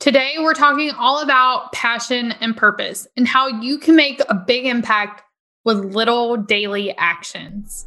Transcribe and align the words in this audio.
Today, 0.00 0.36
we're 0.38 0.54
talking 0.54 0.92
all 0.92 1.20
about 1.20 1.72
passion 1.72 2.32
and 2.40 2.56
purpose 2.56 3.06
and 3.18 3.28
how 3.28 3.48
you 3.48 3.76
can 3.76 3.96
make 3.96 4.22
a 4.30 4.34
big 4.34 4.64
impact 4.64 5.22
with 5.66 5.94
little 5.94 6.38
daily 6.38 6.96
actions. 6.96 7.86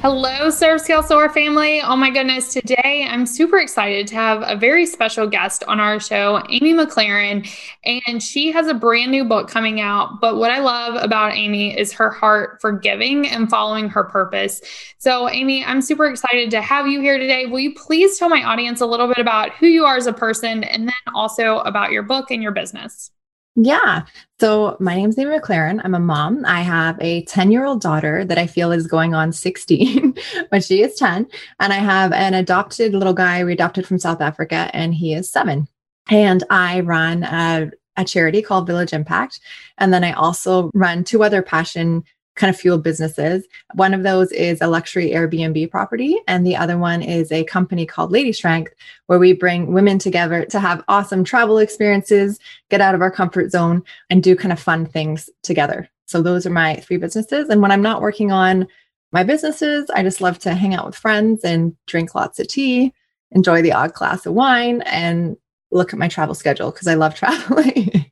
Hello, 0.00 0.48
Serve 0.48 0.80
Scale 0.80 1.02
Soar 1.02 1.28
family. 1.28 1.80
Oh 1.82 1.96
my 1.96 2.08
goodness, 2.08 2.52
today 2.52 3.04
I'm 3.10 3.26
super 3.26 3.58
excited 3.58 4.06
to 4.06 4.14
have 4.14 4.44
a 4.46 4.54
very 4.54 4.86
special 4.86 5.26
guest 5.26 5.64
on 5.66 5.80
our 5.80 5.98
show, 5.98 6.40
Amy 6.50 6.72
McLaren. 6.72 7.44
And 7.84 8.22
she 8.22 8.52
has 8.52 8.68
a 8.68 8.74
brand 8.74 9.10
new 9.10 9.24
book 9.24 9.48
coming 9.48 9.80
out. 9.80 10.20
But 10.20 10.36
what 10.36 10.52
I 10.52 10.60
love 10.60 11.02
about 11.02 11.34
Amy 11.34 11.76
is 11.76 11.92
her 11.94 12.10
heart 12.10 12.60
for 12.60 12.70
giving 12.70 13.26
and 13.26 13.50
following 13.50 13.88
her 13.88 14.04
purpose. 14.04 14.60
So, 14.98 15.28
Amy, 15.30 15.64
I'm 15.64 15.82
super 15.82 16.06
excited 16.06 16.48
to 16.52 16.62
have 16.62 16.86
you 16.86 17.00
here 17.00 17.18
today. 17.18 17.46
Will 17.46 17.58
you 17.58 17.74
please 17.74 18.20
tell 18.20 18.28
my 18.28 18.44
audience 18.44 18.80
a 18.80 18.86
little 18.86 19.08
bit 19.08 19.18
about 19.18 19.52
who 19.54 19.66
you 19.66 19.84
are 19.84 19.96
as 19.96 20.06
a 20.06 20.12
person 20.12 20.62
and 20.62 20.86
then 20.86 21.12
also 21.12 21.58
about 21.58 21.90
your 21.90 22.04
book 22.04 22.30
and 22.30 22.40
your 22.40 22.52
business? 22.52 23.10
Yeah. 23.60 24.04
So 24.38 24.76
my 24.78 24.94
name 24.94 25.10
is 25.10 25.18
Amy 25.18 25.36
McLaren. 25.36 25.80
I'm 25.82 25.96
a 25.96 25.98
mom. 25.98 26.44
I 26.46 26.60
have 26.60 26.96
a 27.00 27.24
10 27.24 27.50
year 27.50 27.64
old 27.64 27.80
daughter 27.80 28.24
that 28.24 28.38
I 28.38 28.46
feel 28.46 28.70
is 28.70 28.86
going 28.86 29.14
on 29.14 29.32
16, 29.32 30.14
but 30.52 30.62
she 30.62 30.80
is 30.80 30.94
10. 30.94 31.26
And 31.58 31.72
I 31.72 31.78
have 31.78 32.12
an 32.12 32.34
adopted 32.34 32.94
little 32.94 33.14
guy 33.14 33.42
we 33.42 33.52
adopted 33.52 33.84
from 33.84 33.98
South 33.98 34.20
Africa, 34.20 34.70
and 34.72 34.94
he 34.94 35.12
is 35.12 35.28
seven. 35.28 35.66
And 36.08 36.44
I 36.50 36.80
run 36.80 37.24
a, 37.24 37.72
a 37.96 38.04
charity 38.04 38.42
called 38.42 38.68
Village 38.68 38.92
Impact. 38.92 39.40
And 39.78 39.92
then 39.92 40.04
I 40.04 40.12
also 40.12 40.70
run 40.72 41.02
two 41.02 41.24
other 41.24 41.42
passion 41.42 42.04
kind 42.38 42.54
of 42.54 42.58
fuel 42.58 42.78
businesses. 42.78 43.46
One 43.74 43.92
of 43.92 44.04
those 44.04 44.30
is 44.32 44.60
a 44.60 44.68
luxury 44.68 45.10
Airbnb 45.10 45.70
property, 45.70 46.16
and 46.26 46.46
the 46.46 46.56
other 46.56 46.78
one 46.78 47.02
is 47.02 47.30
a 47.30 47.44
company 47.44 47.84
called 47.84 48.12
Lady 48.12 48.32
Strength, 48.32 48.72
where 49.06 49.18
we 49.18 49.32
bring 49.32 49.72
women 49.72 49.98
together 49.98 50.44
to 50.46 50.60
have 50.60 50.84
awesome 50.88 51.24
travel 51.24 51.58
experiences, 51.58 52.38
get 52.70 52.80
out 52.80 52.94
of 52.94 53.02
our 53.02 53.10
comfort 53.10 53.50
zone, 53.50 53.82
and 54.08 54.22
do 54.22 54.36
kind 54.36 54.52
of 54.52 54.60
fun 54.60 54.86
things 54.86 55.28
together. 55.42 55.90
So 56.06 56.22
those 56.22 56.46
are 56.46 56.50
my 56.50 56.76
three 56.76 56.96
businesses. 56.96 57.48
And 57.48 57.60
when 57.60 57.72
I'm 57.72 57.82
not 57.82 58.00
working 58.00 58.30
on 58.30 58.68
my 59.10 59.24
businesses, 59.24 59.90
I 59.90 60.02
just 60.02 60.20
love 60.20 60.38
to 60.40 60.54
hang 60.54 60.74
out 60.74 60.86
with 60.86 60.96
friends 60.96 61.44
and 61.44 61.76
drink 61.86 62.14
lots 62.14 62.38
of 62.38 62.46
tea, 62.46 62.94
enjoy 63.32 63.62
the 63.62 63.72
odd 63.72 63.94
glass 63.94 64.24
of 64.26 64.32
wine, 64.32 64.82
and 64.82 65.36
look 65.70 65.92
at 65.92 65.98
my 65.98 66.08
travel 66.08 66.34
schedule 66.34 66.70
because 66.70 66.86
I 66.86 66.94
love 66.94 67.14
traveling. 67.16 68.07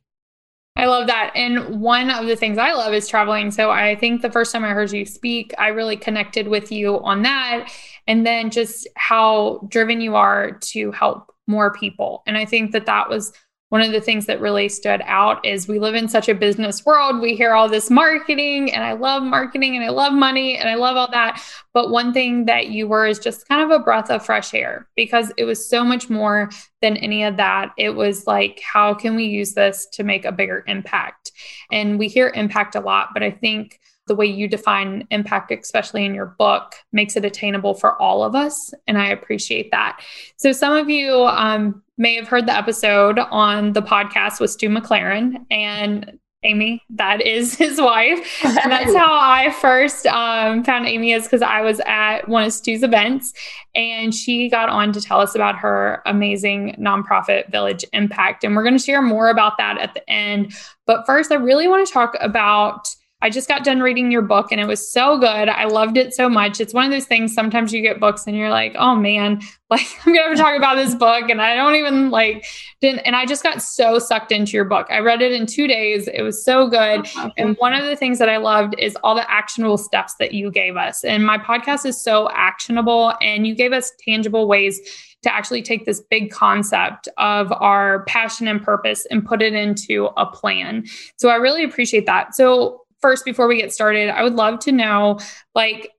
I 0.77 0.85
love 0.85 1.07
that. 1.07 1.31
And 1.35 1.81
one 1.81 2.11
of 2.11 2.27
the 2.27 2.35
things 2.35 2.59
I 2.59 2.71
love 2.73 2.93
is 2.93 3.07
traveling. 3.07 3.49
So 3.49 3.71
I 3.71 3.95
think 3.95 4.21
the 4.21 4.31
first 4.31 4.51
time 4.51 4.63
I 4.63 4.69
heard 4.69 4.91
you 4.91 5.07
speak, 5.07 5.51
I 5.57 5.69
really 5.69 5.97
connected 5.97 6.47
with 6.47 6.71
you 6.71 6.99
on 6.99 7.23
that. 7.23 7.71
And 8.05 8.25
then 8.25 8.51
just 8.51 8.87
how 8.95 9.67
driven 9.69 10.01
you 10.01 10.15
are 10.15 10.51
to 10.51 10.91
help 10.91 11.33
more 11.47 11.73
people. 11.73 12.21
And 12.27 12.37
I 12.37 12.45
think 12.45 12.73
that 12.73 12.85
that 12.85 13.09
was 13.09 13.33
one 13.69 13.81
of 13.81 13.91
the 13.91 13.99
things 13.99 14.25
that 14.27 14.39
really 14.39 14.69
stood 14.69 15.01
out 15.05 15.45
is 15.45 15.67
we 15.67 15.77
live 15.77 15.95
in 15.95 16.07
such 16.07 16.29
a 16.29 16.35
business 16.35 16.85
world. 16.85 17.21
We 17.21 17.35
hear 17.35 17.53
all 17.53 17.67
this 17.67 17.89
marketing, 17.89 18.73
and 18.73 18.83
I 18.83 18.93
love 18.93 19.23
marketing 19.23 19.75
and 19.75 19.83
I 19.83 19.89
love 19.89 20.13
money 20.13 20.57
and 20.57 20.69
I 20.69 20.75
love 20.75 20.95
all 20.95 21.11
that. 21.11 21.43
But 21.73 21.89
one 21.89 22.13
thing 22.13 22.45
that 22.45 22.67
you 22.67 22.87
were 22.87 23.05
is 23.05 23.19
just 23.19 23.47
kind 23.47 23.61
of 23.61 23.71
a 23.71 23.83
breath 23.83 24.09
of 24.09 24.25
fresh 24.25 24.53
air 24.53 24.87
because 24.95 25.33
it 25.37 25.43
was 25.43 25.69
so 25.69 25.83
much 25.83 26.09
more 26.09 26.49
than 26.81 26.95
any 26.97 27.23
of 27.23 27.35
that. 27.37 27.73
It 27.77 27.89
was 27.89 28.25
like, 28.25 28.61
how 28.61 28.93
can 28.93 29.15
we 29.15 29.25
use 29.25 29.53
this 29.53 29.85
to 29.93 30.03
make 30.03 30.23
a 30.23 30.31
bigger 30.31 30.63
impact? 30.67 31.31
And 31.71 31.99
we 31.99 32.07
hear 32.07 32.31
impact 32.33 32.75
a 32.75 32.79
lot, 32.79 33.09
but 33.13 33.21
I 33.21 33.31
think 33.31 33.79
the 34.07 34.15
way 34.15 34.25
you 34.25 34.47
define 34.47 35.07
impact, 35.11 35.51
especially 35.51 36.05
in 36.05 36.15
your 36.15 36.27
book, 36.37 36.75
makes 36.91 37.15
it 37.15 37.25
attainable 37.25 37.73
for 37.73 38.01
all 38.01 38.23
of 38.23 38.35
us. 38.35 38.73
And 38.87 38.97
I 38.97 39.07
appreciate 39.07 39.71
that. 39.71 40.01
So, 40.37 40.51
some 40.51 40.75
of 40.75 40.89
you 40.89 41.25
um, 41.25 41.81
may 41.97 42.15
have 42.15 42.27
heard 42.27 42.47
the 42.47 42.55
episode 42.55 43.19
on 43.19 43.73
the 43.73 43.81
podcast 43.81 44.39
with 44.39 44.51
Stu 44.51 44.69
McLaren 44.69 45.45
and 45.51 46.19
Amy, 46.43 46.83
that 46.91 47.21
is 47.21 47.55
his 47.57 47.79
wife. 47.79 48.43
And 48.43 48.71
that's 48.71 48.93
how 48.95 49.19
I 49.19 49.51
first 49.59 50.05
um, 50.07 50.63
found 50.63 50.87
Amy 50.87 51.11
is 51.11 51.23
because 51.23 51.41
I 51.41 51.61
was 51.61 51.79
at 51.85 52.27
one 52.27 52.43
of 52.43 52.53
Stu's 52.53 52.83
events 52.83 53.33
and 53.75 54.13
she 54.13 54.49
got 54.49 54.69
on 54.69 54.91
to 54.93 55.01
tell 55.01 55.19
us 55.19 55.35
about 55.35 55.55
her 55.57 56.01
amazing 56.05 56.75
nonprofit 56.79 57.51
Village 57.51 57.85
Impact. 57.93 58.43
And 58.43 58.55
we're 58.55 58.63
going 58.63 58.77
to 58.77 58.83
share 58.83 59.01
more 59.01 59.29
about 59.29 59.57
that 59.57 59.77
at 59.77 59.93
the 59.93 60.09
end. 60.09 60.53
But 60.85 61.05
first, 61.05 61.31
I 61.31 61.35
really 61.35 61.67
want 61.67 61.85
to 61.85 61.93
talk 61.93 62.15
about 62.19 62.87
I 63.21 63.31
just 63.31 63.47
got 63.47 63.63
done 63.63 63.79
reading 63.79 64.11
your 64.11 64.21
book 64.21 64.51
and 64.51 64.61
it 64.61 64.67
was 64.67 64.91
so 64.91 65.17
good. 65.17 65.49
I 65.49 65.65
loved 65.65 65.97
it 65.97 66.13
so 66.13 66.29
much. 66.29 66.61
It's 66.61 66.73
one 66.73 66.85
of 66.85 66.91
those 66.91 67.05
things 67.05 67.33
sometimes 67.33 67.73
you 67.73 67.81
get 67.81 67.99
books 67.99 68.27
and 68.27 68.37
you're 68.37 68.51
like, 68.51 68.75
oh 68.77 68.95
man, 68.95 69.41
like 69.71 69.87
I'm 70.05 70.13
gonna 70.13 70.35
talk 70.35 70.55
about 70.55 70.75
this 70.75 70.93
book. 70.93 71.29
And 71.29 71.41
I 71.41 71.55
don't 71.55 71.75
even 71.75 72.11
like 72.11 72.45
didn't 72.79 72.99
and 72.99 73.15
I 73.15 73.25
just 73.25 73.41
got 73.41 73.61
so 73.61 73.97
sucked 73.97 74.31
into 74.31 74.51
your 74.51 74.65
book. 74.65 74.85
I 74.91 74.99
read 74.99 75.23
it 75.23 75.31
in 75.31 75.47
two 75.47 75.67
days. 75.67 76.07
It 76.07 76.21
was 76.21 76.45
so 76.45 76.67
good. 76.67 77.07
Oh, 77.17 77.31
and 77.37 77.55
one 77.57 77.73
of 77.73 77.85
the 77.85 77.95
things 77.95 78.19
that 78.19 78.29
I 78.29 78.37
loved 78.37 78.75
is 78.77 78.95
all 79.03 79.15
the 79.15 79.29
actionable 79.29 79.79
steps 79.79 80.13
that 80.19 80.33
you 80.33 80.51
gave 80.51 80.77
us. 80.77 81.03
And 81.03 81.25
my 81.25 81.39
podcast 81.39 81.87
is 81.87 82.01
so 82.01 82.29
actionable 82.33 83.13
and 83.19 83.47
you 83.47 83.55
gave 83.55 83.73
us 83.73 83.91
tangible 84.05 84.47
ways 84.47 84.79
to 85.23 85.33
actually 85.33 85.63
take 85.63 85.85
this 85.85 86.01
big 86.11 86.29
concept 86.29 87.09
of 87.17 87.51
our 87.53 88.03
passion 88.03 88.47
and 88.47 88.61
purpose 88.61 89.07
and 89.09 89.25
put 89.25 89.41
it 89.41 89.53
into 89.53 90.09
a 90.17 90.25
plan. 90.27 90.85
So 91.17 91.29
I 91.29 91.35
really 91.35 91.63
appreciate 91.63 92.05
that. 92.05 92.35
So 92.35 92.83
first, 93.01 93.25
before 93.25 93.47
we 93.47 93.57
get 93.57 93.73
started, 93.73 94.09
I 94.09 94.23
would 94.23 94.35
love 94.35 94.59
to 94.59 94.71
know 94.71 95.19
like, 95.55 95.91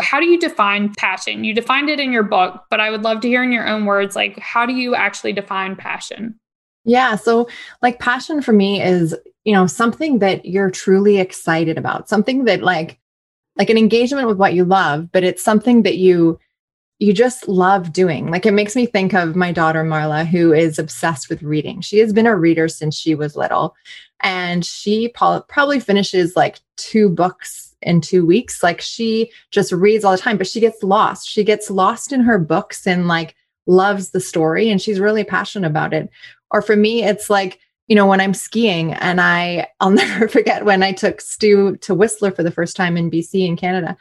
how 0.00 0.18
do 0.18 0.26
you 0.26 0.38
define 0.38 0.92
passion? 0.98 1.44
You 1.44 1.54
defined 1.54 1.88
it 1.88 2.00
in 2.00 2.12
your 2.12 2.24
book, 2.24 2.64
but 2.70 2.80
I 2.80 2.90
would 2.90 3.02
love 3.02 3.20
to 3.20 3.28
hear 3.28 3.42
in 3.42 3.52
your 3.52 3.68
own 3.68 3.86
words, 3.86 4.16
like, 4.16 4.38
how 4.38 4.66
do 4.66 4.74
you 4.74 4.94
actually 4.94 5.32
define 5.32 5.76
passion? 5.76 6.38
Yeah. 6.84 7.16
So, 7.16 7.48
like, 7.82 8.00
passion 8.00 8.42
for 8.42 8.52
me 8.52 8.82
is, 8.82 9.14
you 9.44 9.52
know, 9.52 9.66
something 9.66 10.18
that 10.18 10.44
you're 10.44 10.70
truly 10.70 11.18
excited 11.18 11.78
about, 11.78 12.08
something 12.08 12.44
that, 12.44 12.62
like, 12.62 12.98
like 13.56 13.70
an 13.70 13.78
engagement 13.78 14.28
with 14.28 14.36
what 14.38 14.54
you 14.54 14.64
love, 14.64 15.10
but 15.12 15.24
it's 15.24 15.42
something 15.42 15.82
that 15.82 15.96
you 15.96 16.38
you 16.98 17.12
just 17.12 17.46
love 17.46 17.92
doing. 17.92 18.30
Like 18.30 18.46
it 18.46 18.54
makes 18.54 18.74
me 18.74 18.86
think 18.86 19.12
of 19.12 19.36
my 19.36 19.52
daughter 19.52 19.84
Marla, 19.84 20.26
who 20.26 20.54
is 20.54 20.78
obsessed 20.78 21.28
with 21.28 21.42
reading. 21.42 21.82
She 21.82 21.98
has 21.98 22.10
been 22.10 22.26
a 22.26 22.34
reader 22.34 22.68
since 22.68 22.96
she 22.96 23.14
was 23.14 23.36
little, 23.36 23.74
and 24.20 24.64
she 24.64 25.08
probably 25.08 25.80
finishes 25.80 26.36
like 26.36 26.60
two 26.76 27.08
books 27.08 27.74
in 27.82 28.00
two 28.00 28.24
weeks. 28.24 28.62
Like 28.62 28.80
she 28.80 29.30
just 29.50 29.72
reads 29.72 30.04
all 30.04 30.12
the 30.12 30.18
time, 30.18 30.38
but 30.38 30.46
she 30.46 30.60
gets 30.60 30.82
lost. 30.82 31.28
She 31.28 31.44
gets 31.44 31.70
lost 31.70 32.12
in 32.12 32.20
her 32.20 32.38
books 32.38 32.86
and 32.86 33.08
like 33.08 33.34
loves 33.66 34.10
the 34.10 34.20
story, 34.20 34.70
and 34.70 34.80
she's 34.80 35.00
really 35.00 35.24
passionate 35.24 35.66
about 35.66 35.92
it. 35.92 36.08
Or 36.50 36.62
for 36.62 36.76
me, 36.76 37.04
it's 37.04 37.30
like 37.30 37.60
you 37.88 37.94
know 37.94 38.06
when 38.06 38.20
i'm 38.20 38.34
skiing 38.34 38.94
and 38.94 39.20
i 39.20 39.64
i'll 39.78 39.90
never 39.92 40.26
forget 40.26 40.64
when 40.64 40.82
i 40.82 40.90
took 40.90 41.20
stu 41.20 41.76
to 41.76 41.94
whistler 41.94 42.32
for 42.32 42.42
the 42.42 42.50
first 42.50 42.74
time 42.74 42.96
in 42.96 43.08
bc 43.08 43.32
in 43.32 43.56
canada 43.56 43.96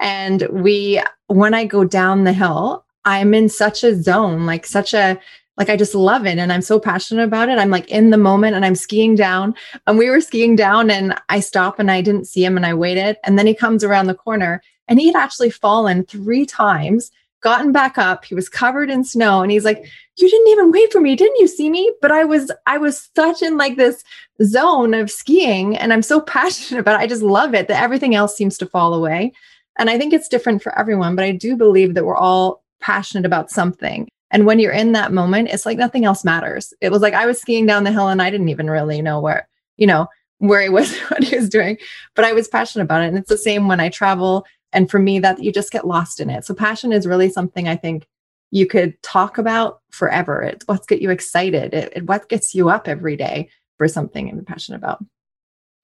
and 0.00 0.46
we, 0.50 1.02
when 1.26 1.54
I 1.54 1.64
go 1.64 1.84
down 1.84 2.24
the 2.24 2.32
hill, 2.32 2.84
I'm 3.04 3.34
in 3.34 3.48
such 3.48 3.82
a 3.84 4.00
zone, 4.00 4.46
like 4.46 4.66
such 4.66 4.94
a, 4.94 5.18
like 5.58 5.68
I 5.68 5.76
just 5.76 5.94
love 5.94 6.24
it 6.24 6.38
and 6.38 6.52
I'm 6.52 6.62
so 6.62 6.78
passionate 6.78 7.24
about 7.24 7.48
it. 7.48 7.58
I'm 7.58 7.70
like 7.70 7.88
in 7.88 8.10
the 8.10 8.16
moment 8.16 8.54
and 8.54 8.64
I'm 8.64 8.76
skiing 8.76 9.16
down. 9.16 9.54
And 9.86 9.98
we 9.98 10.08
were 10.08 10.20
skiing 10.20 10.54
down 10.54 10.88
and 10.88 11.20
I 11.28 11.40
stop 11.40 11.80
and 11.80 11.90
I 11.90 12.00
didn't 12.00 12.26
see 12.26 12.44
him 12.44 12.56
and 12.56 12.64
I 12.64 12.74
waited. 12.74 13.16
And 13.24 13.36
then 13.36 13.46
he 13.46 13.54
comes 13.54 13.82
around 13.82 14.06
the 14.06 14.14
corner 14.14 14.62
and 14.86 15.00
he 15.00 15.08
had 15.08 15.16
actually 15.16 15.50
fallen 15.50 16.06
three 16.06 16.46
times, 16.46 17.10
gotten 17.42 17.72
back 17.72 17.98
up. 17.98 18.24
He 18.24 18.36
was 18.36 18.48
covered 18.48 18.88
in 18.88 19.02
snow 19.02 19.42
and 19.42 19.50
he's 19.50 19.64
like, 19.64 19.84
You 20.16 20.30
didn't 20.30 20.48
even 20.48 20.70
wait 20.70 20.92
for 20.92 21.00
me. 21.00 21.16
Didn't 21.16 21.40
you 21.40 21.48
see 21.48 21.70
me? 21.70 21.92
But 22.00 22.12
I 22.12 22.24
was, 22.24 22.52
I 22.66 22.78
was 22.78 23.10
such 23.16 23.42
in 23.42 23.56
like 23.58 23.76
this 23.76 24.04
zone 24.44 24.94
of 24.94 25.10
skiing 25.10 25.76
and 25.76 25.92
I'm 25.92 26.02
so 26.02 26.20
passionate 26.38 26.80
about 26.80 27.00
it. 27.00 27.02
I 27.02 27.08
just 27.08 27.22
love 27.22 27.52
it 27.54 27.66
that 27.66 27.82
everything 27.82 28.14
else 28.14 28.36
seems 28.36 28.58
to 28.58 28.66
fall 28.66 28.94
away. 28.94 29.32
And 29.76 29.90
I 29.90 29.98
think 29.98 30.12
it's 30.12 30.28
different 30.28 30.62
for 30.62 30.76
everyone, 30.78 31.16
but 31.16 31.24
I 31.24 31.32
do 31.32 31.56
believe 31.56 31.94
that 31.94 32.04
we're 32.04 32.16
all 32.16 32.62
passionate 32.80 33.26
about 33.26 33.50
something. 33.50 34.08
And 34.30 34.46
when 34.46 34.58
you're 34.58 34.72
in 34.72 34.92
that 34.92 35.12
moment, 35.12 35.48
it's 35.50 35.64
like 35.64 35.78
nothing 35.78 36.04
else 36.04 36.24
matters. 36.24 36.74
It 36.80 36.90
was 36.90 37.02
like 37.02 37.14
I 37.14 37.26
was 37.26 37.40
skiing 37.40 37.66
down 37.66 37.84
the 37.84 37.92
hill 37.92 38.08
and 38.08 38.20
I 38.20 38.30
didn't 38.30 38.50
even 38.50 38.68
really 38.68 39.00
know 39.00 39.20
where, 39.20 39.48
you 39.76 39.86
know, 39.86 40.06
where 40.38 40.60
he 40.60 40.68
was, 40.68 40.96
what 41.08 41.24
he 41.24 41.36
was 41.36 41.48
doing, 41.48 41.78
but 42.14 42.24
I 42.24 42.32
was 42.32 42.48
passionate 42.48 42.84
about 42.84 43.02
it. 43.02 43.08
And 43.08 43.18
it's 43.18 43.28
the 43.28 43.38
same 43.38 43.68
when 43.68 43.80
I 43.80 43.88
travel. 43.88 44.44
And 44.72 44.90
for 44.90 44.98
me, 44.98 45.18
that 45.20 45.42
you 45.42 45.52
just 45.52 45.72
get 45.72 45.86
lost 45.86 46.20
in 46.20 46.30
it. 46.30 46.44
So 46.44 46.54
passion 46.54 46.92
is 46.92 47.06
really 47.06 47.30
something 47.30 47.68
I 47.68 47.76
think 47.76 48.06
you 48.50 48.66
could 48.66 49.00
talk 49.02 49.38
about 49.38 49.80
forever. 49.90 50.42
It's 50.42 50.66
what 50.66 50.86
gets 50.86 51.02
you 51.02 51.10
excited. 51.10 51.74
It, 51.74 51.92
it 51.96 52.06
what 52.06 52.28
gets 52.28 52.54
you 52.54 52.68
up 52.68 52.88
every 52.88 53.16
day. 53.16 53.50
for 53.76 53.88
something 53.88 54.28
I'm 54.28 54.44
passionate 54.44 54.78
about. 54.78 55.04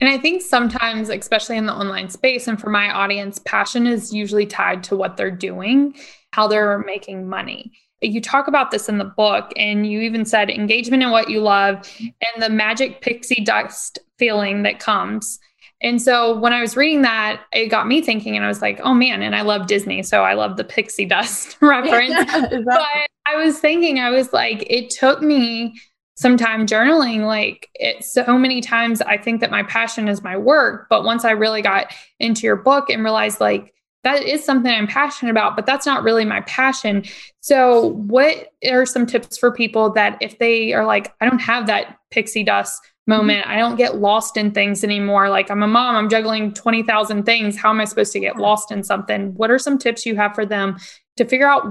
And 0.00 0.10
I 0.10 0.18
think 0.18 0.42
sometimes, 0.42 1.08
especially 1.08 1.56
in 1.56 1.66
the 1.66 1.72
online 1.72 2.10
space 2.10 2.48
and 2.48 2.60
for 2.60 2.68
my 2.68 2.90
audience, 2.90 3.38
passion 3.38 3.86
is 3.86 4.12
usually 4.12 4.46
tied 4.46 4.82
to 4.84 4.96
what 4.96 5.16
they're 5.16 5.30
doing, 5.30 5.94
how 6.32 6.48
they're 6.48 6.78
making 6.80 7.28
money. 7.28 7.72
You 8.04 8.20
talk 8.20 8.48
about 8.48 8.70
this 8.70 8.88
in 8.88 8.98
the 8.98 9.04
book, 9.04 9.52
and 9.56 9.86
you 9.90 10.00
even 10.00 10.24
said 10.24 10.50
engagement 10.50 11.02
in 11.02 11.10
what 11.10 11.30
you 11.30 11.40
love 11.40 11.88
and 12.00 12.42
the 12.42 12.50
magic 12.50 13.00
pixie 13.00 13.42
dust 13.42 13.98
feeling 14.18 14.62
that 14.62 14.78
comes. 14.78 15.38
And 15.82 16.00
so 16.00 16.38
when 16.38 16.52
I 16.52 16.62
was 16.62 16.76
reading 16.76 17.02
that, 17.02 17.42
it 17.52 17.68
got 17.68 17.86
me 17.86 18.00
thinking, 18.00 18.36
and 18.36 18.44
I 18.44 18.48
was 18.48 18.62
like, 18.62 18.80
oh 18.82 18.94
man, 18.94 19.22
and 19.22 19.36
I 19.36 19.42
love 19.42 19.66
Disney. 19.66 20.02
So 20.02 20.22
I 20.22 20.32
love 20.32 20.56
the 20.56 20.64
pixie 20.64 21.04
dust 21.04 21.58
reference. 21.60 22.14
exactly. 22.18 22.62
But 22.64 22.82
I 23.26 23.36
was 23.36 23.58
thinking, 23.58 23.98
I 23.98 24.10
was 24.10 24.32
like, 24.32 24.66
it 24.68 24.90
took 24.90 25.20
me 25.20 25.74
some 26.16 26.36
time 26.36 26.66
journaling. 26.66 27.26
Like 27.26 27.68
it 27.74 28.04
so 28.04 28.38
many 28.38 28.60
times, 28.60 29.02
I 29.02 29.18
think 29.18 29.40
that 29.40 29.50
my 29.50 29.62
passion 29.62 30.08
is 30.08 30.22
my 30.22 30.36
work. 30.36 30.86
But 30.88 31.04
once 31.04 31.24
I 31.24 31.32
really 31.32 31.62
got 31.62 31.92
into 32.18 32.46
your 32.46 32.56
book 32.56 32.88
and 32.88 33.02
realized, 33.02 33.40
like, 33.40 33.74
that 34.04 34.22
is 34.22 34.44
something 34.44 34.70
I'm 34.70 34.86
passionate 34.86 35.30
about, 35.30 35.56
but 35.56 35.66
that's 35.66 35.86
not 35.86 36.04
really 36.04 36.24
my 36.24 36.42
passion. 36.42 37.04
So, 37.40 37.88
what 37.88 38.52
are 38.70 38.86
some 38.86 39.06
tips 39.06 39.36
for 39.36 39.50
people 39.52 39.90
that 39.90 40.18
if 40.20 40.38
they 40.38 40.72
are 40.72 40.84
like, 40.84 41.12
I 41.20 41.28
don't 41.28 41.40
have 41.40 41.66
that 41.66 41.98
pixie 42.10 42.44
dust 42.44 42.80
mm-hmm. 43.08 43.18
moment. 43.18 43.46
I 43.46 43.58
don't 43.58 43.76
get 43.76 43.96
lost 43.96 44.36
in 44.36 44.52
things 44.52 44.84
anymore. 44.84 45.28
Like 45.28 45.50
I'm 45.50 45.62
a 45.62 45.66
mom, 45.66 45.96
I'm 45.96 46.08
juggling 46.08 46.52
20,000 46.54 47.24
things. 47.24 47.56
How 47.56 47.70
am 47.70 47.80
I 47.80 47.84
supposed 47.84 48.12
to 48.12 48.20
get 48.20 48.36
lost 48.36 48.70
in 48.70 48.82
something? 48.82 49.34
What 49.34 49.50
are 49.50 49.58
some 49.58 49.78
tips 49.78 50.06
you 50.06 50.16
have 50.16 50.34
for 50.34 50.46
them 50.46 50.76
to 51.16 51.24
figure 51.24 51.48
out 51.48 51.64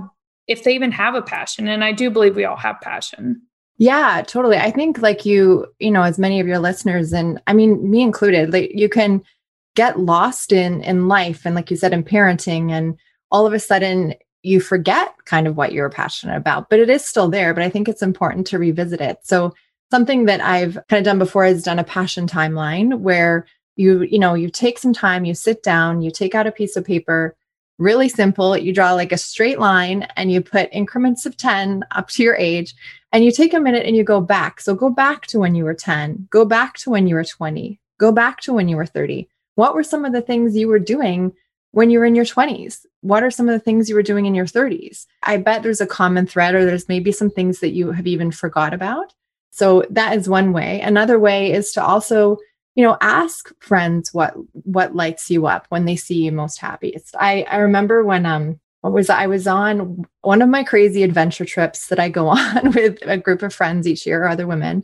if 0.47 0.63
they 0.63 0.75
even 0.75 0.91
have 0.91 1.15
a 1.15 1.21
passion? 1.21 1.67
And 1.67 1.83
I 1.83 1.91
do 1.91 2.09
believe 2.09 2.35
we 2.35 2.45
all 2.45 2.57
have 2.57 2.79
passion. 2.81 3.41
Yeah, 3.77 4.21
totally. 4.27 4.57
I 4.57 4.69
think 4.69 4.99
like 4.99 5.25
you, 5.25 5.65
you 5.79 5.89
know, 5.89 6.03
as 6.03 6.19
many 6.19 6.39
of 6.39 6.47
your 6.47 6.59
listeners 6.59 7.11
and 7.11 7.41
I 7.47 7.53
mean 7.53 7.89
me 7.89 8.01
included, 8.01 8.53
like 8.53 8.71
you 8.73 8.87
can 8.87 9.23
get 9.75 9.99
lost 9.99 10.51
in 10.51 10.81
in 10.83 11.07
life 11.07 11.45
and 11.45 11.55
like 11.55 11.71
you 11.71 11.77
said 11.77 11.93
in 11.93 12.03
parenting 12.03 12.71
and 12.71 12.97
all 13.31 13.47
of 13.47 13.53
a 13.53 13.59
sudden 13.59 14.13
you 14.43 14.59
forget 14.59 15.15
kind 15.25 15.47
of 15.47 15.55
what 15.55 15.71
you're 15.71 15.89
passionate 15.89 16.35
about, 16.35 16.69
but 16.69 16.79
it 16.79 16.89
is 16.89 17.05
still 17.05 17.29
there, 17.29 17.53
but 17.53 17.63
I 17.63 17.69
think 17.69 17.87
it's 17.87 18.01
important 18.01 18.45
to 18.47 18.59
revisit 18.59 18.99
it. 18.99 19.19
So 19.23 19.53
something 19.89 20.25
that 20.25 20.41
I've 20.41 20.77
kind 20.89 20.99
of 20.99 21.05
done 21.05 21.19
before 21.19 21.45
is 21.45 21.63
done 21.63 21.79
a 21.79 21.83
passion 21.83 22.27
timeline 22.27 22.99
where 22.99 23.47
you, 23.75 24.01
you 24.01 24.19
know, 24.19 24.33
you 24.33 24.49
take 24.49 24.77
some 24.77 24.93
time, 24.93 25.25
you 25.25 25.33
sit 25.33 25.63
down, 25.63 26.01
you 26.01 26.11
take 26.11 26.35
out 26.35 26.45
a 26.45 26.51
piece 26.51 26.75
of 26.75 26.85
paper, 26.85 27.35
really 27.79 28.09
simple. 28.09 28.55
You 28.57 28.73
draw 28.73 28.93
like 28.93 29.11
a 29.11 29.17
straight 29.17 29.59
line 29.59 30.07
and 30.15 30.31
you 30.31 30.41
put 30.41 30.69
increments 30.71 31.25
of 31.25 31.37
10 31.37 31.83
up 31.91 32.09
to 32.09 32.23
your 32.23 32.35
age. 32.35 32.75
And 33.11 33.23
you 33.23 33.31
take 33.31 33.53
a 33.53 33.59
minute 33.59 33.85
and 33.85 33.95
you 33.95 34.03
go 34.03 34.19
back. 34.19 34.59
So 34.59 34.75
go 34.75 34.89
back 34.89 35.27
to 35.27 35.39
when 35.39 35.55
you 35.55 35.63
were 35.63 35.73
10, 35.73 36.27
go 36.29 36.45
back 36.45 36.75
to 36.77 36.89
when 36.89 37.07
you 37.07 37.15
were 37.15 37.23
20, 37.23 37.79
go 37.99 38.11
back 38.11 38.41
to 38.41 38.53
when 38.53 38.67
you 38.67 38.75
were 38.75 38.85
30. 38.85 39.29
What 39.55 39.75
were 39.75 39.83
some 39.83 40.05
of 40.05 40.13
the 40.13 40.21
things 40.21 40.55
you 40.55 40.67
were 40.67 40.79
doing 40.79 41.33
when 41.71 41.89
you 41.89 41.99
were 41.99 42.05
in 42.05 42.15
your 42.15 42.25
20s? 42.25 42.85
What 43.01 43.23
are 43.23 43.31
some 43.31 43.49
of 43.49 43.53
the 43.53 43.63
things 43.63 43.89
you 43.89 43.95
were 43.95 44.03
doing 44.03 44.25
in 44.25 44.35
your 44.35 44.45
30s? 44.45 45.05
I 45.23 45.37
bet 45.37 45.63
there's 45.63 45.81
a 45.81 45.87
common 45.87 46.25
thread, 46.25 46.55
or 46.55 46.65
there's 46.65 46.89
maybe 46.89 47.11
some 47.11 47.29
things 47.29 47.59
that 47.59 47.71
you 47.71 47.91
have 47.91 48.07
even 48.07 48.31
forgot 48.31 48.73
about. 48.73 49.13
So 49.51 49.85
that 49.91 50.17
is 50.17 50.27
one 50.27 50.51
way. 50.51 50.81
Another 50.81 51.19
way 51.19 51.51
is 51.51 51.71
to 51.73 51.83
also, 51.83 52.37
you 52.75 52.83
know, 52.83 52.97
ask 53.01 53.51
friends 53.59 54.13
what 54.13 54.33
what 54.51 54.95
lights 54.95 55.29
you 55.29 55.45
up 55.45 55.67
when 55.69 55.85
they 55.85 55.95
see 55.95 56.23
you 56.23 56.31
most 56.31 56.57
happy. 56.57 56.97
I 57.19 57.43
I 57.43 57.57
remember 57.57 58.03
when 58.03 58.25
um 58.25 58.59
what 58.81 58.93
was 58.93 59.11
I 59.11 59.27
was 59.27 59.45
on 59.45 60.05
one 60.21 60.41
of 60.41 60.49
my 60.49 60.63
crazy 60.63 61.03
adventure 61.03 61.45
trips 61.45 61.87
that 61.87 61.99
I 61.99 62.09
go 62.09 62.27
on 62.29 62.71
with 62.71 62.97
a 63.03 63.17
group 63.17 63.43
of 63.43 63.53
friends 63.53 63.87
each 63.87 64.07
year, 64.07 64.25
other 64.25 64.47
women, 64.47 64.83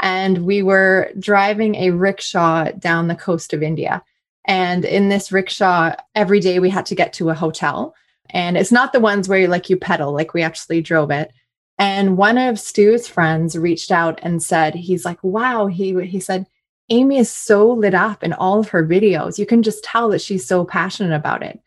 and 0.00 0.44
we 0.44 0.62
were 0.62 1.12
driving 1.18 1.76
a 1.76 1.90
rickshaw 1.90 2.70
down 2.72 3.08
the 3.08 3.14
coast 3.14 3.54
of 3.54 3.62
India. 3.62 4.02
And 4.46 4.84
in 4.84 5.08
this 5.08 5.32
rickshaw, 5.32 5.94
every 6.14 6.40
day 6.40 6.58
we 6.58 6.70
had 6.70 6.86
to 6.86 6.94
get 6.94 7.12
to 7.14 7.30
a 7.30 7.34
hotel. 7.34 7.94
And 8.30 8.56
it's 8.56 8.72
not 8.72 8.92
the 8.92 9.00
ones 9.00 9.28
where 9.28 9.40
you 9.40 9.48
like 9.48 9.68
you 9.68 9.76
pedal, 9.76 10.12
like 10.12 10.34
we 10.34 10.42
actually 10.42 10.80
drove 10.80 11.10
it. 11.10 11.32
And 11.78 12.16
one 12.16 12.38
of 12.38 12.60
Stu's 12.60 13.08
friends 13.08 13.56
reached 13.56 13.90
out 13.90 14.20
and 14.22 14.42
said, 14.42 14.74
he's 14.74 15.04
like, 15.04 15.22
wow, 15.22 15.66
he 15.66 15.98
he 16.04 16.20
said, 16.20 16.46
Amy 16.90 17.18
is 17.18 17.30
so 17.30 17.70
lit 17.70 17.94
up 17.94 18.22
in 18.22 18.32
all 18.32 18.60
of 18.60 18.68
her 18.68 18.86
videos. 18.86 19.38
You 19.38 19.46
can 19.46 19.62
just 19.62 19.84
tell 19.84 20.08
that 20.10 20.20
she's 20.20 20.46
so 20.46 20.64
passionate 20.64 21.14
about 21.14 21.42
it. 21.42 21.60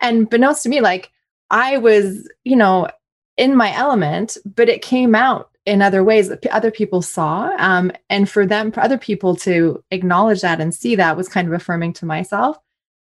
And 0.00 0.28
beknownst 0.30 0.62
to 0.62 0.68
me, 0.68 0.80
like 0.80 1.10
I 1.50 1.78
was, 1.78 2.28
you 2.44 2.56
know, 2.56 2.88
in 3.36 3.54
my 3.54 3.74
element, 3.74 4.36
but 4.44 4.68
it 4.68 4.82
came 4.82 5.14
out 5.14 5.49
in 5.66 5.82
other 5.82 6.02
ways 6.02 6.28
that 6.28 6.46
other 6.46 6.70
people 6.70 7.02
saw. 7.02 7.54
Um, 7.58 7.92
and 8.08 8.28
for 8.28 8.46
them, 8.46 8.72
for 8.72 8.80
other 8.80 8.98
people 8.98 9.36
to 9.36 9.82
acknowledge 9.90 10.40
that 10.40 10.60
and 10.60 10.74
see 10.74 10.96
that 10.96 11.16
was 11.16 11.28
kind 11.28 11.46
of 11.46 11.54
affirming 11.54 11.92
to 11.94 12.06
myself. 12.06 12.56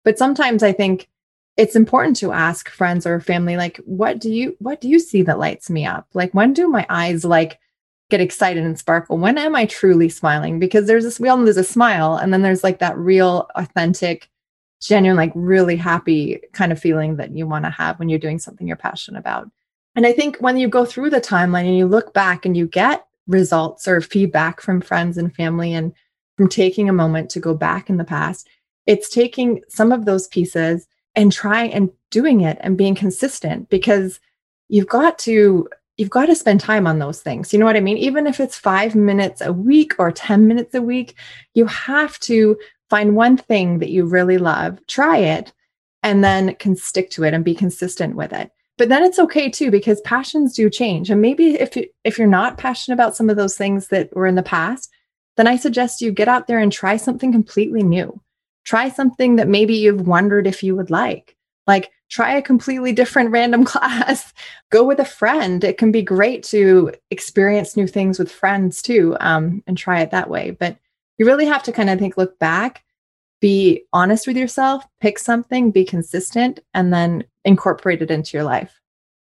But 0.03 0.17
sometimes 0.17 0.63
I 0.63 0.71
think 0.71 1.09
it's 1.57 1.75
important 1.75 2.15
to 2.17 2.31
ask 2.31 2.69
friends 2.69 3.05
or 3.05 3.19
family 3.19 3.57
like 3.57 3.77
what 3.85 4.19
do 4.19 4.31
you 4.31 4.55
what 4.59 4.81
do 4.81 4.89
you 4.89 4.99
see 4.99 5.21
that 5.21 5.39
lights 5.39 5.69
me 5.69 5.85
up 5.85 6.07
like 6.13 6.33
when 6.33 6.53
do 6.53 6.67
my 6.67 6.85
eyes 6.89 7.23
like 7.23 7.59
get 8.09 8.19
excited 8.19 8.63
and 8.63 8.77
sparkle 8.79 9.17
when 9.17 9.37
am 9.37 9.55
i 9.55 9.65
truly 9.65 10.09
smiling 10.09 10.59
because 10.59 10.87
there's 10.87 11.03
this 11.03 11.19
we 11.19 11.29
all 11.29 11.37
know 11.37 11.45
there's 11.45 11.57
a 11.57 11.63
smile 11.63 12.15
and 12.15 12.33
then 12.33 12.41
there's 12.41 12.63
like 12.63 12.79
that 12.79 12.97
real 12.97 13.47
authentic 13.55 14.29
genuine 14.81 15.15
like 15.17 15.31
really 15.35 15.75
happy 15.75 16.41
kind 16.53 16.71
of 16.71 16.79
feeling 16.79 17.15
that 17.17 17.35
you 17.35 17.47
want 17.47 17.65
to 17.65 17.71
have 17.71 17.99
when 17.99 18.09
you're 18.09 18.19
doing 18.19 18.39
something 18.39 18.67
you're 18.67 18.75
passionate 18.75 19.19
about 19.19 19.49
and 19.95 20.05
i 20.05 20.11
think 20.11 20.37
when 20.37 20.57
you 20.57 20.67
go 20.67 20.85
through 20.85 21.09
the 21.09 21.21
timeline 21.21 21.65
and 21.65 21.77
you 21.77 21.87
look 21.87 22.13
back 22.13 22.45
and 22.45 22.55
you 22.55 22.67
get 22.67 23.05
results 23.27 23.87
or 23.87 24.01
feedback 24.01 24.61
from 24.61 24.81
friends 24.81 25.17
and 25.17 25.35
family 25.35 25.73
and 25.73 25.93
from 26.37 26.49
taking 26.49 26.89
a 26.89 26.93
moment 26.93 27.29
to 27.29 27.39
go 27.39 27.53
back 27.53 27.89
in 27.89 27.97
the 27.97 28.03
past 28.03 28.47
it's 28.85 29.09
taking 29.09 29.61
some 29.69 29.91
of 29.91 30.05
those 30.05 30.27
pieces 30.27 30.87
and 31.15 31.31
try 31.31 31.65
and 31.65 31.89
doing 32.09 32.41
it 32.41 32.57
and 32.61 32.77
being 32.77 32.95
consistent 32.95 33.69
because 33.69 34.19
you've 34.69 34.87
got 34.87 35.17
to 35.19 35.67
you've 35.97 36.09
got 36.09 36.25
to 36.25 36.35
spend 36.35 36.59
time 36.59 36.87
on 36.87 36.97
those 36.97 37.21
things. 37.21 37.53
You 37.53 37.59
know 37.59 37.65
what 37.65 37.75
I 37.75 37.79
mean? 37.79 37.97
Even 37.97 38.25
if 38.25 38.39
it's 38.39 38.57
5 38.57 38.95
minutes 38.95 39.41
a 39.41 39.53
week 39.53 39.93
or 39.99 40.11
10 40.11 40.47
minutes 40.47 40.73
a 40.73 40.81
week, 40.81 41.15
you 41.53 41.67
have 41.67 42.19
to 42.21 42.57
find 42.89 43.15
one 43.15 43.37
thing 43.37 43.79
that 43.79 43.91
you 43.91 44.05
really 44.05 44.39
love, 44.39 44.79
try 44.87 45.17
it 45.17 45.53
and 46.01 46.23
then 46.23 46.55
can 46.55 46.75
stick 46.75 47.11
to 47.11 47.23
it 47.23 47.33
and 47.33 47.45
be 47.45 47.55
consistent 47.55 48.15
with 48.15 48.33
it. 48.33 48.51
But 48.77 48.89
then 48.89 49.03
it's 49.03 49.19
okay 49.19 49.49
too 49.49 49.69
because 49.69 50.01
passions 50.01 50.55
do 50.55 50.69
change. 50.69 51.09
And 51.09 51.21
maybe 51.21 51.59
if 51.59 51.75
you, 51.75 51.87
if 52.03 52.17
you're 52.17 52.27
not 52.27 52.57
passionate 52.57 52.95
about 52.95 53.15
some 53.15 53.29
of 53.29 53.37
those 53.37 53.55
things 53.55 53.87
that 53.89 54.15
were 54.15 54.27
in 54.27 54.35
the 54.35 54.43
past, 54.43 54.89
then 55.37 55.47
I 55.47 55.57
suggest 55.57 56.01
you 56.01 56.11
get 56.11 56.27
out 56.27 56.47
there 56.47 56.59
and 56.59 56.71
try 56.71 56.97
something 56.97 57.31
completely 57.31 57.83
new 57.83 58.19
try 58.63 58.89
something 58.89 59.35
that 59.35 59.47
maybe 59.47 59.75
you've 59.75 60.07
wondered 60.07 60.47
if 60.47 60.63
you 60.63 60.75
would 60.75 60.89
like. 60.89 61.35
Like 61.67 61.91
try 62.09 62.35
a 62.35 62.41
completely 62.41 62.91
different 62.91 63.31
random 63.31 63.63
class, 63.65 64.33
go 64.69 64.83
with 64.83 64.99
a 64.99 65.05
friend. 65.05 65.63
It 65.63 65.77
can 65.77 65.91
be 65.91 66.01
great 66.01 66.43
to 66.45 66.93
experience 67.11 67.77
new 67.77 67.87
things 67.87 68.19
with 68.19 68.31
friends 68.31 68.81
too, 68.81 69.15
um, 69.19 69.63
and 69.67 69.77
try 69.77 70.01
it 70.01 70.11
that 70.11 70.29
way. 70.29 70.51
But 70.51 70.77
you 71.17 71.25
really 71.25 71.45
have 71.45 71.63
to 71.63 71.71
kind 71.71 71.89
of 71.89 71.99
think, 71.99 72.17
look 72.17 72.39
back, 72.39 72.83
be 73.39 73.83
honest 73.93 74.27
with 74.27 74.37
yourself, 74.37 74.83
pick 74.99 75.19
something, 75.19 75.71
be 75.71 75.85
consistent, 75.85 76.59
and 76.73 76.93
then 76.93 77.23
incorporate 77.45 78.01
it 78.01 78.11
into 78.11 78.37
your 78.37 78.43
life. 78.43 78.79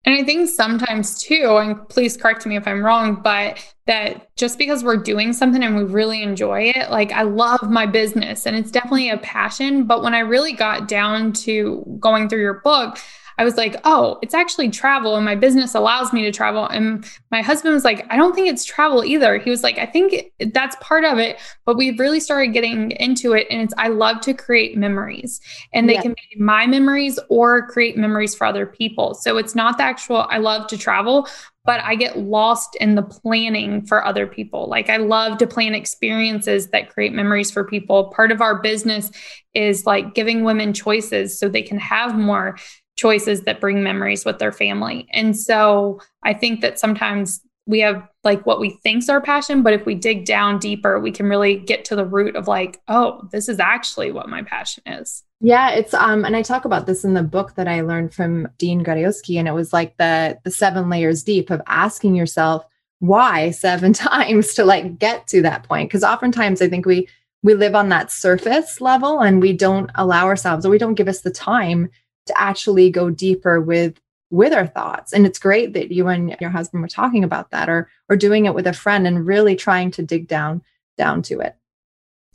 And 0.07 0.15
I 0.15 0.23
think 0.23 0.51
sometimes 0.51 1.23
too, 1.23 1.57
and 1.57 1.89
please 1.89 2.17
correct 2.17 2.45
me 2.45 2.57
if 2.57 2.69
I'm 2.69 2.85
wrong, 2.85 3.21
but 3.23 3.59
that 3.87 4.37
just 4.37 4.59
because 4.59 4.85
we're 4.85 4.99
doing 4.99 5.33
something 5.33 5.63
and 5.63 5.77
we 5.77 5.85
really 5.85 6.23
enjoy 6.23 6.73
it, 6.75 6.91
like 6.91 7.11
I 7.13 7.23
love 7.23 7.71
my 7.71 7.87
business 7.87 8.47
and 8.47 8.55
it's 8.55 8.71
definitely 8.71 9.09
a 9.09 9.17
passion. 9.19 9.85
But 9.85 10.03
when 10.03 10.13
I 10.15 10.19
really 10.19 10.53
got 10.53 10.89
down 10.89 11.33
to 11.45 11.97
going 12.01 12.29
through 12.29 12.43
your 12.43 12.61
book, 12.61 12.99
I 13.39 13.45
was 13.45 13.57
like, 13.57 13.77
oh, 13.85 14.19
it's 14.23 14.35
actually 14.35 14.71
travel 14.71 15.17
and 15.17 15.25
my 15.25 15.35
business 15.35 15.75
allows 15.75 16.13
me 16.13 16.23
to 16.23 16.33
travel. 16.33 16.67
And 16.67 17.05
my 17.31 17.43
husband 17.43 17.75
was 17.75 17.85
like, 17.85 18.07
I 18.11 18.17
don't 18.17 18.35
think 18.35 18.49
it's 18.49 18.65
travel 18.65 19.05
either. 19.05 19.39
He 19.39 19.51
was 19.51 19.63
like, 19.63 19.79
I 19.79 19.87
think 19.87 20.33
that's 20.53 20.77
part 20.81 21.05
of 21.05 21.19
it, 21.19 21.41
but 21.65 21.77
we've 21.77 21.99
really 21.99 22.21
started 22.21 22.53
getting 22.53 22.93
into 22.93 23.33
it. 23.33 23.47
And 23.51 23.63
it's, 23.63 23.75
I 23.77 23.89
love 23.89 24.21
to 24.23 24.35
create 24.35 24.77
memories 24.77 25.41
and 25.73 25.89
they 25.89 25.95
yeah. 25.95 26.03
can 26.03 26.13
be 26.13 26.41
my 26.41 26.67
memories 26.67 27.19
or 27.29 27.67
create 27.69 27.97
memories 27.97 28.35
for 28.35 28.47
other 28.47 28.67
people. 28.67 29.15
So 29.15 29.37
it's 29.37 29.55
not 29.55 29.79
the 29.79 29.85
actual, 29.85 30.27
I 30.29 30.39
love 30.39 30.67
to 30.69 30.79
travel, 30.79 31.29
but 31.65 31.81
I 31.81 31.95
get 31.95 32.19
lost 32.19 32.77
in 32.77 32.95
the 32.95 33.03
planning 33.03 33.87
for 33.87 34.05
other 34.05 34.27
people. 34.27 34.69
Like 34.69 34.91
I 34.91 34.99
love 34.99 35.39
to 35.39 35.47
plan 35.47 35.75
experiences 35.75 36.69
that 36.69 36.91
create 36.91 37.13
memories 37.13 37.51
for 37.51 37.65
people. 37.65 38.13
Part 38.15 38.31
of 38.31 38.43
our 38.43 38.61
business 38.61 39.11
is 39.55 39.87
like 39.87 40.15
giving 40.15 40.45
women 40.45 40.75
choices 40.75 41.39
so 41.39 41.49
they 41.49 41.63
can 41.63 41.79
have 41.79 42.17
more 42.17 42.59
choices 42.97 43.43
that 43.43 43.61
bring 43.61 43.83
memories 43.83 44.25
with 44.25 44.39
their 44.39 44.53
family. 44.53 45.07
And 45.13 45.37
so 45.37 46.01
I 46.23 46.35
think 46.35 46.61
that 46.61 46.79
sometimes 46.79 47.41
we 47.67 47.81
have 47.81 48.07
like 48.25 48.45
what 48.45 48.61
we 48.61 48.71
think's 48.83 49.09
our 49.09 49.21
passion, 49.21 49.63
but 49.63 49.73
if 49.73 49.87
we 49.87 49.95
dig 49.95 50.27
down 50.27 50.59
deeper, 50.59 51.01
we 51.01 51.11
can 51.11 51.29
really 51.29 51.57
get 51.57 51.85
to 51.87 51.97
the 51.97 52.05
root 52.05 52.37
of 52.37 52.47
like, 52.47 52.81
oh, 52.89 53.27
this 53.33 53.49
is 53.49 53.59
actually 53.59 54.13
what 54.13 54.29
my 54.29 54.43
passion 54.43 54.83
is. 54.87 55.23
Yeah, 55.41 55.71
it's 55.71 55.95
um 55.95 56.25
and 56.25 56.37
I 56.37 56.43
talk 56.43 56.65
about 56.65 56.87
this 56.87 57.05
in 57.05 57.15
the 57.15 57.23
book 57.23 57.55
that 57.55 57.69
I 57.69 57.81
learned 57.81 58.15
from 58.15 58.49
Dean 58.59 58.85
Graziosi 58.85 59.39
and 59.39 59.49
it 59.49 59.53
was 59.53 59.73
like 59.73 59.97
the 59.97 60.39
the 60.45 60.51
seven 60.51 60.89
layers 60.89 61.23
deep 61.23 61.51
of 61.51 61.63
asking 61.67 62.15
yourself 62.15 62.65
why 63.01 63.51
seven 63.51 63.93
times 63.93 64.55
to 64.55 64.65
like 64.65 64.99
get 64.99 65.27
to 65.29 65.43
that 65.43 65.65
point 65.65 65.89
because 65.89 66.05
oftentimes 66.05 66.63
i 66.63 66.69
think 66.69 66.87
we 66.87 67.09
we 67.43 67.55
live 67.55 67.75
on 67.75 67.91
that 67.91 68.11
surface 68.11 68.81
level 68.81 69.21
and 69.21 69.43
we 69.43 69.53
don't 69.53 69.91
allow 69.97 70.25
ourselves 70.27 70.65
or 70.65 70.71
we 70.71 70.79
don't 70.79 70.95
give 70.95 71.09
us 71.09 71.21
the 71.21 71.31
time 71.31 71.91
to 72.27 72.41
actually 72.41 72.91
go 72.91 73.11
deeper 73.11 73.61
with 73.61 74.01
with 74.31 74.53
our 74.53 74.67
thoughts. 74.67 75.13
And 75.13 75.27
it's 75.27 75.39
great 75.39 75.75
that 75.75 75.93
you 75.93 76.09
and 76.09 76.37
your 76.41 76.51
husband 76.51 76.83
were 76.83 76.89
talking 76.89 77.25
about 77.25 77.51
that 77.51 77.69
or 77.69 77.89
or 78.09 78.17
doing 78.17 78.47
it 78.47 78.55
with 78.55 78.67
a 78.67 78.73
friend 78.73 79.07
and 79.07 79.27
really 79.27 79.57
trying 79.57 79.91
to 79.93 80.03
dig 80.03 80.29
down 80.29 80.63
down 80.97 81.23
to 81.23 81.41
it. 81.41 81.57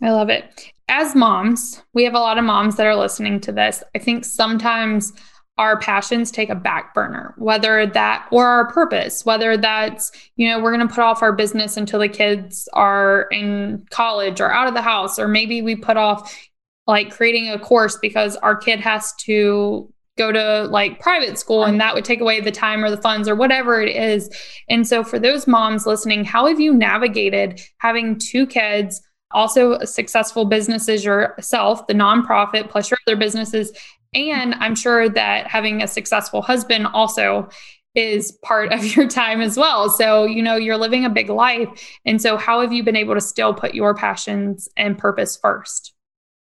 I 0.01 0.11
love 0.11 0.29
it. 0.29 0.71
As 0.87 1.15
moms 1.15 1.81
we 1.93 2.03
have 2.05 2.13
a 2.13 2.19
lot 2.19 2.37
of 2.37 2.43
moms 2.43 2.75
that 2.77 2.85
are 2.85 2.95
listening 2.95 3.39
to 3.41 3.51
this. 3.51 3.83
I 3.95 3.99
think 3.99 4.25
sometimes 4.25 5.13
our 5.59 5.77
passions 5.77 6.31
take 6.31 6.49
a 6.49 6.55
back 6.55 6.93
burner, 6.93 7.35
whether 7.37 7.85
that 7.85 8.25
or 8.31 8.45
our 8.45 8.71
purpose, 8.71 9.25
whether 9.25 9.57
that's, 9.57 10.09
you 10.37 10.47
know, 10.47 10.57
we're 10.57 10.73
going 10.73 10.87
to 10.87 10.93
put 10.93 11.03
off 11.03 11.21
our 11.21 11.33
business 11.33 11.75
until 11.75 11.99
the 11.99 12.07
kids 12.07 12.69
are 12.71 13.23
in 13.29 13.85
college 13.89 14.39
or 14.39 14.49
out 14.53 14.69
of 14.69 14.73
the 14.73 14.81
house, 14.81 15.19
or 15.19 15.27
maybe 15.27 15.61
we 15.61 15.75
put 15.75 15.97
off 15.97 16.48
like 16.89 17.11
creating 17.11 17.49
a 17.49 17.59
course 17.59 17.97
because 17.97 18.35
our 18.37 18.55
kid 18.55 18.79
has 18.79 19.13
to 19.21 19.91
go 20.17 20.31
to 20.33 20.63
like 20.65 20.99
private 20.99 21.37
school 21.37 21.63
and 21.63 21.79
that 21.79 21.95
would 21.95 22.03
take 22.03 22.19
away 22.19 22.41
the 22.41 22.51
time 22.51 22.83
or 22.83 22.89
the 22.89 23.01
funds 23.01 23.29
or 23.29 23.35
whatever 23.35 23.81
it 23.81 23.95
is. 23.95 24.29
And 24.67 24.85
so 24.85 25.03
for 25.03 25.17
those 25.17 25.47
moms 25.47 25.85
listening, 25.85 26.25
how 26.25 26.47
have 26.47 26.59
you 26.59 26.73
navigated 26.73 27.61
having 27.77 28.17
two 28.17 28.45
kids? 28.45 29.01
also 29.31 29.77
successful 29.85 30.45
businesses 30.45 31.05
yourself, 31.05 31.85
the 31.85 31.93
nonprofit 31.93 32.67
plus 32.67 32.89
your 32.89 32.97
other 33.05 33.15
businesses, 33.15 33.71
and 34.13 34.55
I'm 34.55 34.75
sure 34.75 35.07
that 35.09 35.47
having 35.47 35.83
a 35.83 35.87
successful 35.87 36.41
husband 36.41 36.87
also 36.87 37.49
is 37.95 38.31
part 38.43 38.71
of 38.71 38.83
your 38.95 39.07
time 39.07 39.41
as 39.41 39.57
well. 39.57 39.89
So, 39.89 40.25
you 40.25 40.41
know, 40.41 40.55
you're 40.55 40.77
living 40.77 41.05
a 41.05 41.09
big 41.09 41.29
life. 41.29 41.69
And 42.05 42.21
so, 42.21 42.37
how 42.37 42.61
have 42.61 42.73
you 42.73 42.83
been 42.83 42.95
able 42.95 43.13
to 43.13 43.21
still 43.21 43.53
put 43.53 43.75
your 43.75 43.93
passions 43.93 44.67
and 44.77 44.97
purpose 44.97 45.37
first? 45.37 45.93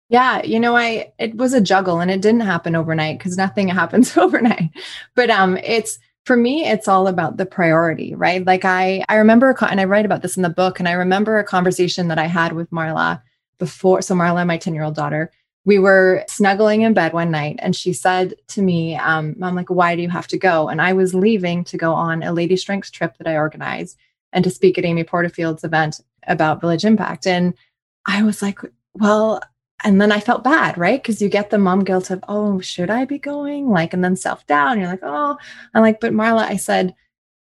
Yeah, 0.09 0.41
you 0.43 0.59
know, 0.59 0.75
I 0.75 1.11
it 1.19 1.35
was 1.35 1.53
a 1.53 1.61
juggle 1.61 1.99
and 1.99 2.09
it 2.09 2.21
didn't 2.21 2.41
happen 2.41 2.75
overnight 2.75 3.17
because 3.19 3.37
nothing 3.37 3.67
happens 3.81 4.15
overnight. 4.17 4.69
But 5.15 5.29
um 5.29 5.57
it's 5.57 5.99
for 6.25 6.37
me 6.37 6.65
it's 6.67 6.87
all 6.87 7.07
about 7.07 7.37
the 7.37 7.45
priority, 7.45 8.15
right? 8.15 8.45
Like 8.45 8.65
I 8.65 9.03
I 9.09 9.15
remember 9.15 9.55
and 9.61 9.81
I 9.81 9.85
write 9.85 10.05
about 10.05 10.21
this 10.21 10.37
in 10.37 10.43
the 10.43 10.49
book 10.49 10.79
and 10.79 10.87
I 10.87 10.93
remember 10.93 11.37
a 11.37 11.43
conversation 11.43 12.07
that 12.07 12.19
I 12.19 12.25
had 12.25 12.53
with 12.53 12.69
Marla 12.71 13.21
before 13.59 14.01
so 14.01 14.15
Marla 14.15 14.45
my 14.45 14.57
10-year-old 14.57 14.95
daughter 14.95 15.31
we 15.67 15.77
were 15.77 16.23
snuggling 16.29 16.83
in 16.83 16.93
bed 16.93 17.11
one 17.11 17.29
night 17.29 17.57
and 17.59 17.75
she 17.75 17.91
said 17.91 18.33
to 18.47 18.61
me 18.61 18.95
um, 18.95 19.35
i'm 19.43 19.53
like 19.55 19.69
why 19.69 19.95
do 19.95 20.01
you 20.01 20.09
have 20.09 20.27
to 20.27 20.37
go 20.37 20.69
and 20.69 20.81
i 20.81 20.93
was 20.93 21.13
leaving 21.13 21.63
to 21.63 21.77
go 21.77 21.93
on 21.93 22.23
a 22.23 22.31
lady 22.31 22.55
strengths 22.55 22.89
trip 22.89 23.15
that 23.17 23.27
i 23.27 23.35
organized 23.35 23.97
and 24.31 24.43
to 24.43 24.49
speak 24.49 24.77
at 24.77 24.85
amy 24.85 25.03
porterfield's 25.03 25.63
event 25.63 25.99
about 26.27 26.61
village 26.61 26.85
impact 26.85 27.27
and 27.27 27.53
i 28.05 28.23
was 28.23 28.41
like 28.41 28.59
well 28.93 29.41
and 29.87 30.01
then 30.01 30.11
i 30.11 30.19
felt 30.19 30.43
bad 30.43 30.77
right 30.77 31.01
because 31.01 31.21
you 31.21 31.29
get 31.29 31.49
the 31.49 31.57
mom 31.57 31.83
guilt 31.83 32.09
of 32.09 32.23
oh 32.27 32.59
should 32.59 32.89
i 32.89 33.05
be 33.05 33.17
going 33.17 33.69
like 33.69 33.93
and 33.93 34.03
then 34.03 34.15
self-doubt 34.15 34.77
you're 34.77 34.87
like 34.87 34.99
oh 35.03 35.37
i'm 35.73 35.81
like 35.81 35.99
but 35.99 36.13
marla 36.13 36.41
i 36.41 36.57
said 36.57 36.93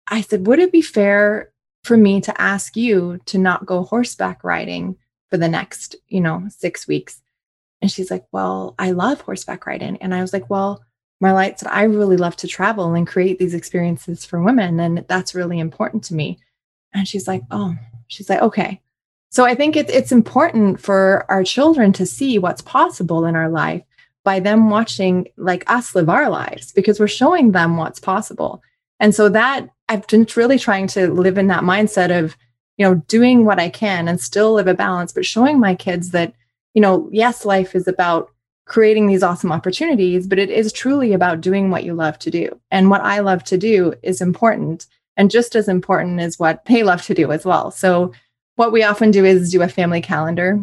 i 0.09 0.21
said 0.21 0.47
would 0.47 0.59
it 0.59 0.73
be 0.73 0.83
fair 0.83 1.51
for 1.83 1.97
me 1.97 2.21
to 2.21 2.41
ask 2.41 2.77
you 2.77 3.19
to 3.27 3.39
not 3.39 3.67
go 3.67 3.83
horseback 3.83 4.45
riding 4.45 4.97
for 5.31 5.37
the 5.37 5.49
next 5.49 5.97
you 6.09 6.21
know 6.21 6.45
six 6.49 6.87
weeks 6.87 7.21
and 7.85 7.93
she's 7.93 8.11
like, 8.11 8.25
Well, 8.33 8.75
I 8.79 8.93
love 8.93 9.21
horseback 9.21 9.67
riding. 9.67 9.99
And 9.99 10.15
I 10.15 10.23
was 10.23 10.33
like, 10.33 10.49
Well, 10.49 10.83
Marlight 11.23 11.59
said, 11.59 11.69
I 11.71 11.83
really 11.83 12.17
love 12.17 12.35
to 12.37 12.49
travel 12.49 12.95
and 12.95 13.07
create 13.07 13.39
these 13.39 13.53
experiences 13.53 14.25
for 14.25 14.43
women. 14.43 14.81
And 14.81 15.05
that's 15.07 15.35
really 15.35 15.59
important 15.59 16.03
to 16.05 16.15
me. 16.15 16.39
And 16.95 17.07
she's 17.07 17.29
like, 17.29 17.43
Oh, 17.51 17.75
she's 18.07 18.31
like, 18.31 18.41
Okay. 18.41 18.81
So 19.35 19.45
I 19.45 19.55
think 19.55 19.75
it, 19.75 19.91
it's 19.91 20.12
important 20.12 20.81
for 20.81 21.26
our 21.29 21.43
children 21.43 21.93
to 21.95 22.07
see 22.07 22.38
what's 22.38 22.62
possible 22.62 23.25
in 23.25 23.35
our 23.35 23.49
life 23.49 23.83
by 24.23 24.38
them 24.38 24.71
watching 24.71 25.26
like 25.37 25.69
us 25.69 25.95
live 25.95 26.09
our 26.09 26.31
lives 26.31 26.71
because 26.73 27.00
we're 27.00 27.09
showing 27.09 27.50
them 27.53 27.76
what's 27.76 27.99
possible. 27.99 28.62
And 29.00 29.14
so 29.14 29.29
that 29.31 29.69
I've 29.88 30.07
been 30.07 30.26
really 30.37 30.59
trying 30.59 30.87
to 30.88 31.12
live 31.12 31.37
in 31.37 31.49
that 31.49 31.64
mindset 31.64 32.17
of, 32.17 32.37
you 32.76 32.87
know, 32.87 32.95
doing 33.09 33.45
what 33.45 33.59
I 33.59 33.69
can 33.69 34.07
and 34.07 34.21
still 34.21 34.53
live 34.53 34.69
a 34.69 34.75
balance, 34.75 35.12
but 35.12 35.26
showing 35.26 35.59
my 35.59 35.75
kids 35.75 36.11
that 36.12 36.33
you 36.75 36.81
know, 36.81 37.09
yes, 37.12 37.45
life 37.45 37.75
is 37.75 37.88
about 37.88 38.31
creating 38.67 39.07
these 39.07 39.23
awesome 39.23 39.53
opportunities, 39.53 40.26
but 40.26 40.38
it 40.38 40.50
is 40.50 40.73
truly 40.73 41.12
about 41.12 41.41
doing 41.41 41.71
what 41.71 41.85
you 41.85 41.95
love 41.95 42.19
to 42.19 42.31
do. 42.31 42.61
And 42.71 42.91
what 42.91 43.00
I 43.00 43.21
love 43.21 43.45
to 43.45 43.59
do 43.59 43.95
is 44.03 44.21
important 44.21 44.87
and 45.17 45.31
just 45.31 45.55
as 45.55 45.69
important 45.69 46.21
as 46.21 46.38
what 46.38 46.64
they 46.67 46.83
love 46.83 47.03
to 47.03 47.14
do 47.14 47.31
as 47.31 47.45
well. 47.45 47.71
So, 47.71 48.12
what 48.57 48.73
we 48.73 48.83
often 48.83 49.11
do 49.11 49.25
is 49.25 49.51
do 49.51 49.63
a 49.63 49.69
family 49.69 50.01
calendar. 50.01 50.59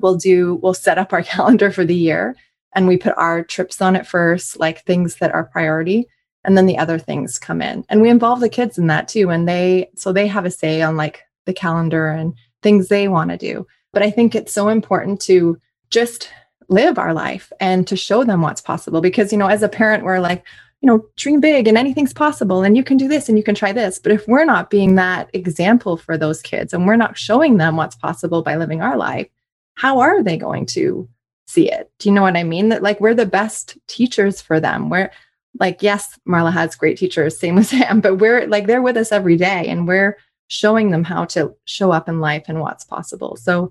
We'll 0.00 0.16
do, 0.16 0.56
we'll 0.56 0.74
set 0.74 0.98
up 0.98 1.12
our 1.12 1.22
calendar 1.34 1.70
for 1.70 1.84
the 1.84 1.94
year 1.94 2.36
and 2.74 2.86
we 2.86 2.96
put 2.96 3.14
our 3.16 3.42
trips 3.42 3.80
on 3.80 3.96
it 3.96 4.06
first, 4.06 4.58
like 4.58 4.84
things 4.84 5.16
that 5.16 5.32
are 5.32 5.44
priority. 5.44 6.06
And 6.44 6.56
then 6.56 6.66
the 6.66 6.78
other 6.78 6.98
things 6.98 7.38
come 7.38 7.60
in. 7.60 7.84
And 7.88 8.00
we 8.00 8.08
involve 8.08 8.40
the 8.40 8.48
kids 8.48 8.78
in 8.78 8.86
that 8.86 9.08
too. 9.08 9.30
And 9.30 9.48
they, 9.48 9.90
so 9.96 10.12
they 10.12 10.26
have 10.26 10.46
a 10.46 10.50
say 10.50 10.80
on 10.80 10.96
like 10.96 11.22
the 11.46 11.52
calendar 11.52 12.08
and 12.08 12.34
things 12.62 12.88
they 12.88 13.08
want 13.08 13.30
to 13.30 13.36
do. 13.36 13.66
But 13.92 14.02
I 14.02 14.10
think 14.10 14.34
it's 14.34 14.52
so 14.52 14.68
important 14.68 15.20
to 15.22 15.58
just 15.90 16.30
live 16.68 16.98
our 16.98 17.12
life 17.12 17.52
and 17.60 17.86
to 17.88 17.96
show 17.96 18.24
them 18.24 18.42
what's 18.42 18.60
possible 18.60 19.00
because, 19.00 19.32
you 19.32 19.38
know, 19.38 19.48
as 19.48 19.62
a 19.62 19.68
parent, 19.68 20.04
we're 20.04 20.20
like, 20.20 20.44
you 20.80 20.86
know, 20.86 21.04
dream 21.16 21.40
big 21.40 21.68
and 21.68 21.76
anything's 21.76 22.12
possible 22.12 22.62
and 22.62 22.76
you 22.76 22.82
can 22.82 22.96
do 22.96 23.06
this 23.06 23.28
and 23.28 23.36
you 23.36 23.44
can 23.44 23.54
try 23.54 23.72
this. 23.72 23.98
But 23.98 24.12
if 24.12 24.26
we're 24.26 24.44
not 24.44 24.70
being 24.70 24.94
that 24.94 25.28
example 25.34 25.96
for 25.96 26.16
those 26.16 26.40
kids 26.40 26.72
and 26.72 26.86
we're 26.86 26.96
not 26.96 27.18
showing 27.18 27.58
them 27.58 27.76
what's 27.76 27.96
possible 27.96 28.42
by 28.42 28.56
living 28.56 28.80
our 28.80 28.96
life, 28.96 29.28
how 29.74 30.00
are 30.00 30.22
they 30.22 30.38
going 30.38 30.66
to 30.66 31.08
see 31.46 31.70
it? 31.70 31.90
Do 31.98 32.08
you 32.08 32.14
know 32.14 32.22
what 32.22 32.36
I 32.36 32.44
mean? 32.44 32.70
That 32.70 32.82
like 32.82 33.00
we're 33.00 33.14
the 33.14 33.26
best 33.26 33.76
teachers 33.88 34.40
for 34.40 34.58
them. 34.58 34.88
We're 34.88 35.10
like, 35.58 35.82
yes, 35.82 36.18
Marla 36.26 36.52
has 36.52 36.76
great 36.76 36.96
teachers, 36.96 37.38
same 37.38 37.54
with 37.56 37.66
Sam, 37.66 38.00
but 38.00 38.16
we're 38.16 38.46
like, 38.46 38.66
they're 38.66 38.82
with 38.82 38.96
us 38.96 39.12
every 39.12 39.36
day 39.36 39.66
and 39.68 39.86
we're 39.86 40.16
showing 40.48 40.90
them 40.90 41.04
how 41.04 41.24
to 41.26 41.54
show 41.64 41.92
up 41.92 42.08
in 42.08 42.20
life 42.20 42.44
and 42.48 42.60
what's 42.60 42.84
possible. 42.84 43.36
So 43.36 43.70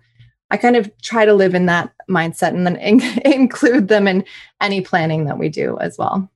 I 0.52 0.58
kind 0.58 0.76
of 0.76 0.92
try 1.02 1.26
to 1.26 1.34
live 1.34 1.56
in 1.56 1.66
that 1.66 1.92
mindset 2.10 2.50
and 2.50 2.66
then 2.66 2.76
in- 2.76 3.02
include 3.26 3.88
them 3.88 4.08
in 4.08 4.26
any 4.62 4.82
planning 4.82 5.26
that 5.26 5.40
we 5.40 5.50
do 5.50 5.78
as 5.80 5.98
well. 5.98 6.30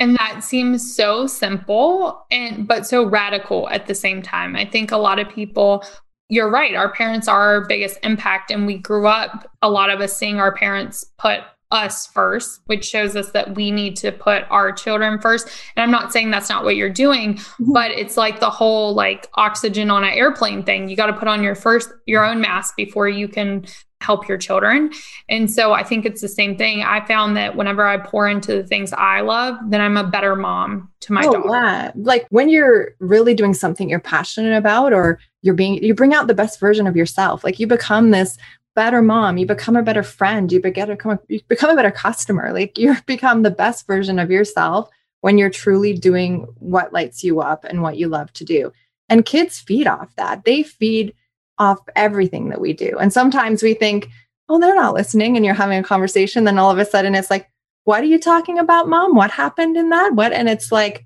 And 0.00 0.16
that 0.16 0.42
seems 0.42 0.96
so 0.96 1.26
simple 1.26 2.26
and 2.30 2.66
but 2.66 2.86
so 2.86 3.04
radical 3.04 3.68
at 3.68 3.86
the 3.86 3.94
same 3.94 4.22
time. 4.22 4.56
I 4.56 4.64
think 4.64 4.90
a 4.90 4.96
lot 4.96 5.18
of 5.18 5.28
people 5.28 5.84
you're 6.30 6.48
right, 6.48 6.76
our 6.76 6.92
parents 6.92 7.26
are 7.26 7.40
our 7.40 7.66
biggest 7.66 7.98
impact 8.04 8.52
and 8.52 8.64
we 8.64 8.78
grew 8.78 9.06
up 9.06 9.50
a 9.62 9.68
lot 9.68 9.90
of 9.90 10.00
us 10.00 10.16
seeing 10.16 10.38
our 10.38 10.54
parents 10.54 11.04
put 11.18 11.40
us 11.72 12.06
first, 12.06 12.60
which 12.66 12.84
shows 12.84 13.14
us 13.14 13.30
that 13.30 13.54
we 13.54 13.70
need 13.70 13.96
to 13.96 14.10
put 14.10 14.44
our 14.50 14.72
children 14.72 15.20
first. 15.20 15.48
And 15.76 15.82
I'm 15.82 15.90
not 15.90 16.12
saying 16.12 16.30
that's 16.30 16.48
not 16.48 16.64
what 16.64 16.76
you're 16.76 16.90
doing, 16.90 17.34
mm-hmm. 17.34 17.72
but 17.72 17.90
it's 17.90 18.16
like 18.16 18.40
the 18.40 18.50
whole 18.50 18.94
like 18.94 19.28
oxygen 19.34 19.90
on 19.90 20.04
an 20.04 20.10
airplane 20.10 20.62
thing. 20.62 20.88
You 20.88 20.96
got 20.96 21.06
to 21.06 21.12
put 21.12 21.28
on 21.28 21.42
your 21.42 21.54
first 21.54 21.90
your 22.06 22.24
own 22.24 22.40
mask 22.40 22.76
before 22.76 23.08
you 23.08 23.28
can 23.28 23.66
help 24.00 24.28
your 24.28 24.38
children. 24.38 24.90
And 25.28 25.50
so 25.50 25.72
I 25.72 25.82
think 25.82 26.06
it's 26.06 26.20
the 26.20 26.28
same 26.28 26.56
thing. 26.56 26.82
I 26.82 27.04
found 27.04 27.36
that 27.36 27.56
whenever 27.56 27.86
I 27.86 27.98
pour 27.98 28.28
into 28.28 28.54
the 28.54 28.66
things 28.66 28.92
I 28.94 29.20
love, 29.20 29.58
then 29.68 29.80
I'm 29.80 29.96
a 29.96 30.04
better 30.04 30.34
mom 30.34 30.90
to 31.00 31.12
my 31.12 31.24
oh, 31.26 31.32
daughter. 31.32 31.48
Yeah. 31.48 31.92
Like 31.94 32.26
when 32.30 32.48
you're 32.48 32.92
really 32.98 33.34
doing 33.34 33.54
something 33.54 33.88
you're 33.88 34.00
passionate 34.00 34.56
about 34.56 34.92
or 34.92 35.18
you're 35.42 35.54
being 35.54 35.82
you 35.82 35.94
bring 35.94 36.14
out 36.14 36.26
the 36.26 36.34
best 36.34 36.58
version 36.60 36.86
of 36.86 36.96
yourself. 36.96 37.44
Like 37.44 37.60
you 37.60 37.66
become 37.66 38.10
this 38.10 38.38
better 38.76 39.02
mom 39.02 39.36
you 39.36 39.44
become 39.44 39.76
a 39.76 39.82
better 39.82 40.02
friend 40.02 40.52
you 40.52 40.60
become, 40.60 41.18
you 41.28 41.40
become 41.48 41.70
a 41.70 41.76
better 41.76 41.90
customer 41.90 42.52
like 42.52 42.78
you 42.78 42.94
become 43.06 43.42
the 43.42 43.50
best 43.50 43.86
version 43.86 44.18
of 44.18 44.30
yourself 44.30 44.88
when 45.22 45.36
you're 45.36 45.50
truly 45.50 45.92
doing 45.92 46.46
what 46.60 46.92
lights 46.92 47.24
you 47.24 47.40
up 47.40 47.64
and 47.64 47.82
what 47.82 47.96
you 47.96 48.06
love 48.06 48.32
to 48.32 48.44
do 48.44 48.72
and 49.08 49.26
kids 49.26 49.58
feed 49.58 49.88
off 49.88 50.14
that 50.14 50.44
they 50.44 50.62
feed 50.62 51.12
off 51.60 51.78
everything 51.94 52.48
that 52.48 52.60
we 52.60 52.72
do 52.72 52.96
and 52.98 53.12
sometimes 53.12 53.62
we 53.62 53.74
think 53.74 54.08
oh 54.48 54.58
they're 54.58 54.74
not 54.74 54.94
listening 54.94 55.36
and 55.36 55.44
you're 55.44 55.54
having 55.54 55.78
a 55.78 55.84
conversation 55.84 56.42
then 56.42 56.58
all 56.58 56.70
of 56.70 56.78
a 56.78 56.84
sudden 56.84 57.14
it's 57.14 57.30
like 57.30 57.48
what 57.84 58.02
are 58.02 58.06
you 58.06 58.18
talking 58.18 58.58
about 58.58 58.88
mom 58.88 59.14
what 59.14 59.30
happened 59.30 59.76
in 59.76 59.90
that 59.90 60.14
what 60.14 60.32
and 60.32 60.48
it's 60.48 60.72
like 60.72 61.04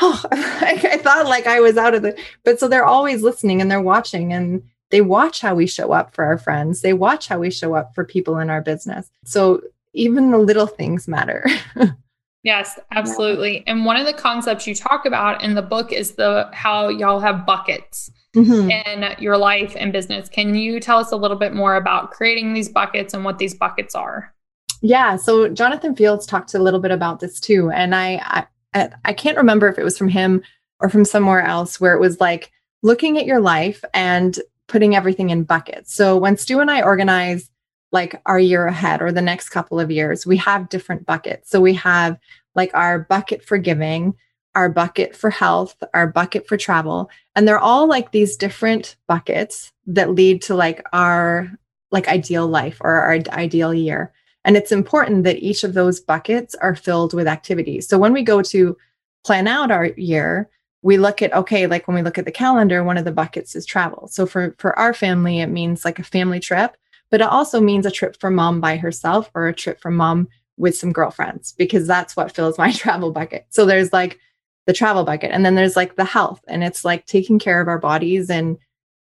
oh 0.00 0.20
I 0.32 0.98
thought 0.98 1.26
like 1.26 1.46
i 1.46 1.60
was 1.60 1.76
out 1.76 1.94
of 1.94 2.02
the 2.02 2.18
but 2.42 2.58
so 2.58 2.66
they're 2.66 2.84
always 2.84 3.22
listening 3.22 3.60
and 3.60 3.70
they're 3.70 3.80
watching 3.80 4.32
and 4.32 4.64
they 4.94 5.00
watch 5.00 5.40
how 5.40 5.56
we 5.56 5.66
show 5.66 5.90
up 5.90 6.14
for 6.14 6.24
our 6.24 6.38
friends. 6.38 6.80
They 6.80 6.92
watch 6.92 7.26
how 7.26 7.40
we 7.40 7.50
show 7.50 7.74
up 7.74 7.96
for 7.96 8.04
people 8.04 8.38
in 8.38 8.48
our 8.48 8.60
business. 8.60 9.10
So 9.24 9.60
even 9.92 10.30
the 10.30 10.38
little 10.38 10.68
things 10.68 11.08
matter. 11.08 11.46
yes, 12.44 12.78
absolutely. 12.92 13.56
Yeah. 13.56 13.62
And 13.66 13.84
one 13.84 13.96
of 13.96 14.06
the 14.06 14.12
concepts 14.12 14.66
you 14.66 14.74
talk 14.74 15.04
about 15.04 15.42
in 15.42 15.54
the 15.54 15.62
book 15.62 15.92
is 15.92 16.12
the 16.12 16.48
how 16.52 16.88
y'all 16.88 17.20
have 17.20 17.44
buckets. 17.44 18.10
Mm-hmm. 18.34 18.68
in 18.68 19.14
your 19.20 19.38
life 19.38 19.76
and 19.78 19.92
business. 19.92 20.28
Can 20.28 20.56
you 20.56 20.80
tell 20.80 20.98
us 20.98 21.12
a 21.12 21.16
little 21.16 21.36
bit 21.36 21.54
more 21.54 21.76
about 21.76 22.10
creating 22.10 22.52
these 22.52 22.68
buckets 22.68 23.14
and 23.14 23.24
what 23.24 23.38
these 23.38 23.54
buckets 23.54 23.94
are? 23.94 24.34
Yeah, 24.82 25.14
so 25.14 25.48
Jonathan 25.48 25.94
Fields 25.94 26.26
talked 26.26 26.52
a 26.52 26.58
little 26.58 26.80
bit 26.80 26.90
about 26.90 27.20
this 27.20 27.38
too, 27.38 27.70
and 27.70 27.94
I 27.94 28.46
I, 28.74 28.90
I 29.04 29.12
can't 29.12 29.36
remember 29.36 29.68
if 29.68 29.78
it 29.78 29.84
was 29.84 29.96
from 29.96 30.08
him 30.08 30.42
or 30.80 30.88
from 30.88 31.04
somewhere 31.04 31.42
else 31.42 31.80
where 31.80 31.94
it 31.94 32.00
was 32.00 32.20
like 32.20 32.50
looking 32.82 33.16
at 33.18 33.26
your 33.26 33.40
life 33.40 33.84
and 33.94 34.38
putting 34.66 34.94
everything 34.94 35.30
in 35.30 35.44
buckets. 35.44 35.94
So 35.94 36.16
when 36.16 36.36
Stu 36.36 36.60
and 36.60 36.70
I 36.70 36.82
organize 36.82 37.50
like 37.94 38.20
our 38.26 38.38
year 38.40 38.66
ahead 38.66 39.00
or 39.00 39.12
the 39.12 39.22
next 39.22 39.50
couple 39.50 39.78
of 39.78 39.90
years, 39.90 40.26
we 40.26 40.36
have 40.36 40.68
different 40.68 41.06
buckets. 41.06 41.48
So 41.48 41.60
we 41.60 41.74
have 41.74 42.18
like 42.56 42.72
our 42.74 42.98
bucket 42.98 43.42
for 43.42 43.56
giving, 43.56 44.14
our 44.56 44.68
bucket 44.68 45.16
for 45.16 45.30
health, 45.30 45.82
our 45.94 46.08
bucket 46.08 46.46
for 46.46 46.56
travel, 46.56 47.08
and 47.34 47.46
they're 47.46 47.58
all 47.58 47.86
like 47.86 48.10
these 48.10 48.36
different 48.36 48.96
buckets 49.06 49.72
that 49.86 50.10
lead 50.10 50.42
to 50.42 50.56
like 50.56 50.84
our 50.92 51.50
like 51.92 52.08
ideal 52.08 52.48
life 52.48 52.78
or 52.80 52.90
our 52.90 53.18
ideal 53.30 53.72
year. 53.72 54.12
And 54.44 54.56
it's 54.56 54.72
important 54.72 55.22
that 55.24 55.38
each 55.38 55.62
of 55.62 55.74
those 55.74 56.00
buckets 56.00 56.56
are 56.56 56.74
filled 56.74 57.14
with 57.14 57.28
activities. 57.28 57.88
So 57.88 57.96
when 57.96 58.12
we 58.12 58.22
go 58.22 58.42
to 58.42 58.76
plan 59.24 59.46
out 59.46 59.70
our 59.70 59.86
year, 59.86 60.50
we 60.82 60.98
look 60.98 61.22
at 61.22 61.32
okay, 61.32 61.68
like 61.68 61.86
when 61.86 61.94
we 61.94 62.02
look 62.02 62.18
at 62.18 62.24
the 62.24 62.32
calendar, 62.32 62.82
one 62.82 62.98
of 62.98 63.04
the 63.04 63.12
buckets 63.12 63.54
is 63.54 63.64
travel. 63.64 64.08
So 64.08 64.26
for 64.26 64.56
for 64.58 64.76
our 64.78 64.92
family, 64.92 65.40
it 65.40 65.46
means 65.46 65.84
like 65.84 66.00
a 66.00 66.04
family 66.04 66.40
trip, 66.40 66.76
but 67.10 67.20
it 67.20 67.26
also 67.26 67.60
means 67.60 67.86
a 67.86 67.90
trip 67.90 68.18
for 68.20 68.30
mom 68.30 68.60
by 68.60 68.76
herself 68.76 69.30
or 69.34 69.46
a 69.46 69.54
trip 69.54 69.80
for 69.80 69.90
mom 69.90 70.28
with 70.56 70.76
some 70.76 70.92
girlfriends 70.92 71.52
because 71.52 71.86
that's 71.86 72.16
what 72.16 72.34
fills 72.34 72.58
my 72.58 72.72
travel 72.72 73.12
bucket. 73.12 73.46
So 73.50 73.66
there's 73.66 73.92
like 73.92 74.18
the 74.66 74.72
travel 74.72 75.04
bucket 75.04 75.30
and 75.32 75.44
then 75.44 75.54
there's 75.54 75.76
like 75.76 75.96
the 75.96 76.04
health 76.04 76.40
and 76.48 76.64
it's 76.64 76.84
like 76.84 77.06
taking 77.06 77.38
care 77.38 77.60
of 77.60 77.68
our 77.68 77.78
bodies 77.78 78.30
and 78.30 78.58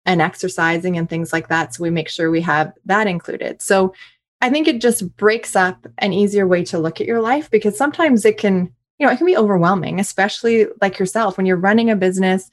and 0.06 0.20
exercising 0.20 0.98
and 0.98 1.08
things 1.08 1.32
like 1.32 1.48
that 1.50 1.76
so 1.76 1.84
we 1.84 1.92
make 1.92 2.10
sure 2.10 2.32
we 2.32 2.42
have 2.42 2.74
that 2.86 3.06
included. 3.06 3.62
So 3.62 3.94
I 4.42 4.50
think 4.50 4.68
it 4.68 4.82
just 4.82 5.16
breaks 5.18 5.56
up 5.56 5.86
an 6.00 6.14
easier 6.14 6.48
way 6.48 6.64
to 6.66 6.80
look 6.80 7.00
at 7.00 7.06
your 7.06 7.22
life 7.22 7.52
because 7.52 7.78
sometimes 7.78 8.26
it 8.26 8.40
can, 8.40 8.74
you 8.98 9.06
know, 9.06 9.12
it 9.14 9.18
can 9.18 9.28
be 9.28 9.38
overwhelming, 9.38 10.00
especially 10.00 10.66
like 10.82 10.98
yourself 10.98 11.38
when 11.38 11.46
you're 11.46 11.58
running 11.58 11.92
a 11.92 11.96
business 11.96 12.50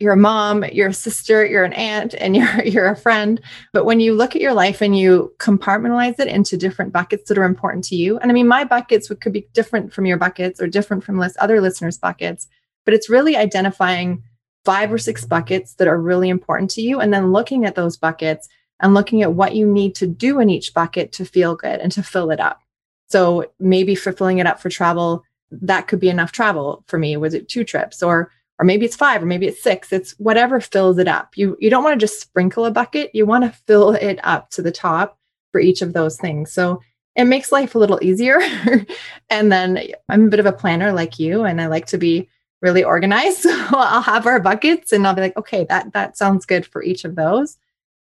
you're 0.00 0.12
a 0.12 0.16
mom, 0.16 0.64
you're 0.64 0.88
a 0.88 0.94
sister, 0.94 1.44
you're 1.44 1.64
an 1.64 1.72
aunt, 1.72 2.14
and 2.14 2.36
you're 2.36 2.64
you're 2.64 2.88
a 2.88 2.96
friend. 2.96 3.40
But 3.72 3.84
when 3.84 4.00
you 4.00 4.14
look 4.14 4.34
at 4.34 4.42
your 4.42 4.54
life 4.54 4.80
and 4.80 4.98
you 4.98 5.32
compartmentalize 5.38 6.18
it 6.18 6.28
into 6.28 6.56
different 6.56 6.92
buckets 6.92 7.28
that 7.28 7.38
are 7.38 7.44
important 7.44 7.84
to 7.84 7.96
you, 7.96 8.18
and 8.18 8.30
I 8.30 8.34
mean, 8.34 8.48
my 8.48 8.64
buckets 8.64 9.10
could 9.20 9.32
be 9.32 9.48
different 9.52 9.92
from 9.92 10.06
your 10.06 10.18
buckets 10.18 10.60
or 10.60 10.66
different 10.66 11.04
from 11.04 11.18
list, 11.18 11.36
other 11.38 11.60
listeners' 11.60 11.98
buckets, 11.98 12.48
but 12.84 12.94
it's 12.94 13.10
really 13.10 13.36
identifying 13.36 14.22
five 14.64 14.92
or 14.92 14.98
six 14.98 15.24
buckets 15.24 15.74
that 15.74 15.88
are 15.88 16.00
really 16.00 16.28
important 16.28 16.70
to 16.70 16.82
you, 16.82 17.00
and 17.00 17.12
then 17.12 17.32
looking 17.32 17.64
at 17.64 17.74
those 17.74 17.96
buckets 17.96 18.48
and 18.80 18.94
looking 18.94 19.22
at 19.22 19.34
what 19.34 19.54
you 19.54 19.66
need 19.66 19.94
to 19.94 20.06
do 20.06 20.40
in 20.40 20.50
each 20.50 20.74
bucket 20.74 21.12
to 21.12 21.24
feel 21.24 21.54
good 21.54 21.80
and 21.80 21.92
to 21.92 22.02
fill 22.02 22.30
it 22.30 22.40
up. 22.40 22.60
So 23.06 23.46
maybe 23.60 23.94
for 23.94 24.12
filling 24.12 24.38
it 24.38 24.46
up 24.46 24.60
for 24.60 24.68
travel, 24.68 25.22
that 25.50 25.86
could 25.86 26.00
be 26.00 26.08
enough 26.08 26.32
travel 26.32 26.84
for 26.86 26.98
me. 26.98 27.16
Was 27.16 27.34
it 27.34 27.48
two 27.48 27.64
trips 27.64 28.02
or 28.02 28.30
or 28.58 28.64
maybe 28.64 28.86
it's 28.86 28.96
five 28.96 29.22
or 29.22 29.26
maybe 29.26 29.46
it's 29.46 29.62
six 29.62 29.92
it's 29.92 30.12
whatever 30.18 30.60
fills 30.60 30.98
it 30.98 31.08
up. 31.08 31.36
You 31.36 31.56
you 31.60 31.70
don't 31.70 31.84
want 31.84 31.98
to 31.98 32.04
just 32.04 32.20
sprinkle 32.20 32.64
a 32.64 32.70
bucket 32.70 33.10
you 33.14 33.26
want 33.26 33.44
to 33.44 33.58
fill 33.66 33.92
it 33.92 34.18
up 34.22 34.50
to 34.50 34.62
the 34.62 34.72
top 34.72 35.18
for 35.52 35.60
each 35.60 35.82
of 35.82 35.92
those 35.92 36.16
things. 36.16 36.52
So 36.52 36.80
it 37.16 37.24
makes 37.24 37.52
life 37.52 37.74
a 37.74 37.78
little 37.78 37.98
easier. 38.02 38.40
And 39.30 39.50
then 39.50 39.78
i'm 40.08 40.26
a 40.26 40.28
bit 40.28 40.40
of 40.40 40.46
a 40.46 40.52
planner 40.52 40.92
like 40.92 41.18
you 41.18 41.44
and 41.44 41.60
i 41.60 41.66
like 41.66 41.86
to 41.86 41.98
be 41.98 42.28
really 42.60 42.84
organized. 42.84 43.42
So 43.42 43.50
i'll 43.72 44.02
have 44.02 44.26
our 44.26 44.40
buckets 44.40 44.92
and 44.92 45.06
i'll 45.06 45.14
be 45.14 45.22
like 45.22 45.36
okay 45.36 45.64
that 45.68 45.92
that 45.92 46.16
sounds 46.16 46.46
good 46.46 46.66
for 46.66 46.82
each 46.82 47.04
of 47.04 47.16
those. 47.16 47.56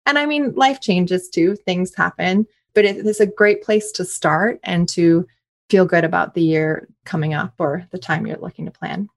And 0.05 0.17
i 0.17 0.25
mean 0.25 0.53
life 0.55 0.81
changes 0.81 1.29
too 1.29 1.55
things 1.55 1.95
happen 1.95 2.47
but 2.73 2.85
it 2.85 2.97
is 3.05 3.19
a 3.19 3.25
great 3.25 3.61
place 3.63 3.91
to 3.93 4.05
start 4.05 4.59
and 4.63 4.87
to 4.89 5.27
feel 5.69 5.85
good 5.85 6.03
about 6.03 6.33
the 6.33 6.41
year 6.41 6.87
coming 7.05 7.33
up 7.33 7.53
or 7.59 7.85
the 7.91 7.97
time 7.97 8.25
you're 8.25 8.37
looking 8.37 8.65
to 8.65 8.71
plan 8.71 9.07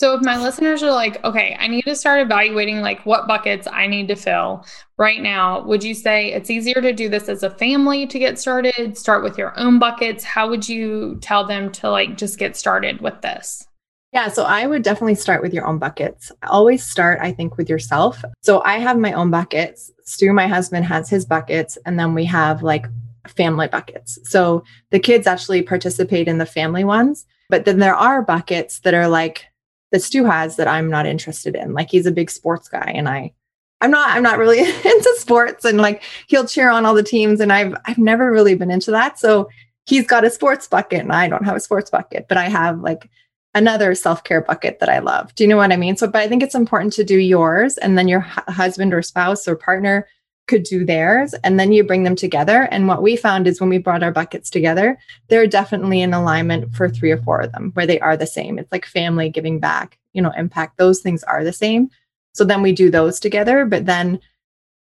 so 0.00 0.14
if 0.14 0.22
my 0.22 0.38
listeners 0.38 0.82
are 0.82 0.90
like, 0.90 1.22
okay, 1.24 1.54
I 1.60 1.66
need 1.66 1.82
to 1.82 1.94
start 1.94 2.22
evaluating 2.22 2.80
like 2.80 3.04
what 3.04 3.28
buckets 3.28 3.68
I 3.70 3.86
need 3.86 4.08
to 4.08 4.16
fill 4.16 4.64
right 4.96 5.20
now, 5.20 5.62
would 5.66 5.84
you 5.84 5.92
say 5.92 6.32
it's 6.32 6.48
easier 6.48 6.80
to 6.80 6.94
do 6.94 7.10
this 7.10 7.28
as 7.28 7.42
a 7.42 7.50
family 7.50 8.06
to 8.06 8.18
get 8.18 8.38
started? 8.38 8.96
Start 8.96 9.22
with 9.22 9.36
your 9.36 9.52
own 9.60 9.78
buckets. 9.78 10.24
How 10.24 10.48
would 10.48 10.66
you 10.66 11.18
tell 11.20 11.46
them 11.46 11.70
to 11.72 11.90
like 11.90 12.16
just 12.16 12.38
get 12.38 12.56
started 12.56 13.02
with 13.02 13.20
this? 13.20 13.68
Yeah, 14.10 14.28
so 14.28 14.44
I 14.44 14.66
would 14.66 14.82
definitely 14.82 15.16
start 15.16 15.42
with 15.42 15.52
your 15.52 15.66
own 15.66 15.76
buckets. 15.76 16.32
Always 16.44 16.82
start, 16.82 17.18
I 17.20 17.30
think, 17.30 17.58
with 17.58 17.68
yourself. 17.68 18.24
So 18.40 18.62
I 18.64 18.78
have 18.78 18.96
my 18.96 19.12
own 19.12 19.30
buckets. 19.30 19.90
Stu, 20.06 20.32
my 20.32 20.46
husband, 20.46 20.86
has 20.86 21.10
his 21.10 21.26
buckets, 21.26 21.76
and 21.84 21.98
then 21.98 22.14
we 22.14 22.24
have 22.24 22.62
like 22.62 22.86
family 23.28 23.68
buckets. 23.68 24.18
So 24.24 24.64
the 24.92 24.98
kids 24.98 25.26
actually 25.26 25.60
participate 25.60 26.26
in 26.26 26.38
the 26.38 26.46
family 26.46 26.84
ones, 26.84 27.26
but 27.50 27.66
then 27.66 27.80
there 27.80 27.94
are 27.94 28.22
buckets 28.22 28.78
that 28.78 28.94
are 28.94 29.06
like 29.06 29.44
that 29.92 30.02
Stu 30.02 30.24
has 30.24 30.56
that 30.56 30.68
I'm 30.68 30.88
not 30.90 31.06
interested 31.06 31.54
in. 31.54 31.72
Like 31.72 31.90
he's 31.90 32.06
a 32.06 32.12
big 32.12 32.30
sports 32.30 32.68
guy 32.68 32.92
and 32.94 33.08
I 33.08 33.32
I'm 33.80 33.90
not 33.90 34.10
I'm 34.10 34.22
not 34.22 34.38
really 34.38 34.60
into 34.84 35.14
sports 35.18 35.64
and 35.64 35.78
like 35.78 36.02
he'll 36.26 36.46
cheer 36.46 36.70
on 36.70 36.86
all 36.86 36.94
the 36.94 37.02
teams 37.02 37.40
and 37.40 37.52
I've 37.52 37.74
I've 37.86 37.98
never 37.98 38.30
really 38.30 38.54
been 38.54 38.70
into 38.70 38.90
that. 38.92 39.18
So 39.18 39.48
he's 39.86 40.06
got 40.06 40.24
a 40.24 40.30
sports 40.30 40.66
bucket 40.66 41.00
and 41.00 41.12
I 41.12 41.28
don't 41.28 41.44
have 41.44 41.56
a 41.56 41.60
sports 41.60 41.90
bucket, 41.90 42.26
but 42.28 42.38
I 42.38 42.48
have 42.48 42.80
like 42.80 43.10
another 43.54 43.94
self-care 43.94 44.42
bucket 44.42 44.78
that 44.78 44.88
I 44.88 45.00
love. 45.00 45.34
Do 45.34 45.42
you 45.42 45.48
know 45.48 45.56
what 45.56 45.72
I 45.72 45.76
mean? 45.76 45.96
So 45.96 46.06
but 46.06 46.22
I 46.22 46.28
think 46.28 46.42
it's 46.42 46.54
important 46.54 46.92
to 46.94 47.04
do 47.04 47.18
yours 47.18 47.78
and 47.78 47.98
then 47.98 48.06
your 48.06 48.20
husband 48.20 48.94
or 48.94 49.02
spouse 49.02 49.48
or 49.48 49.56
partner 49.56 50.06
could 50.50 50.64
do 50.64 50.84
theirs 50.84 51.32
and 51.44 51.60
then 51.60 51.70
you 51.70 51.84
bring 51.84 52.02
them 52.02 52.16
together. 52.16 52.62
And 52.72 52.88
what 52.88 53.02
we 53.02 53.14
found 53.14 53.46
is 53.46 53.60
when 53.60 53.70
we 53.70 53.78
brought 53.78 54.02
our 54.02 54.10
buckets 54.10 54.50
together 54.50 54.98
they're 55.28 55.46
definitely 55.46 56.00
in 56.00 56.12
alignment 56.12 56.74
for 56.74 56.88
three 56.88 57.12
or 57.12 57.22
four 57.22 57.40
of 57.40 57.52
them 57.52 57.70
where 57.74 57.86
they 57.86 58.00
are 58.00 58.16
the 58.16 58.26
same. 58.26 58.58
It's 58.58 58.72
like 58.72 58.84
family 58.84 59.30
giving 59.30 59.60
back 59.60 59.96
you 60.12 60.20
know 60.20 60.32
impact. 60.36 60.76
Those 60.76 61.00
things 61.00 61.22
are 61.22 61.44
the 61.44 61.52
same. 61.52 61.88
So 62.34 62.44
then 62.44 62.62
we 62.62 62.72
do 62.72 62.90
those 62.90 63.20
together 63.20 63.64
but 63.64 63.86
then 63.86 64.20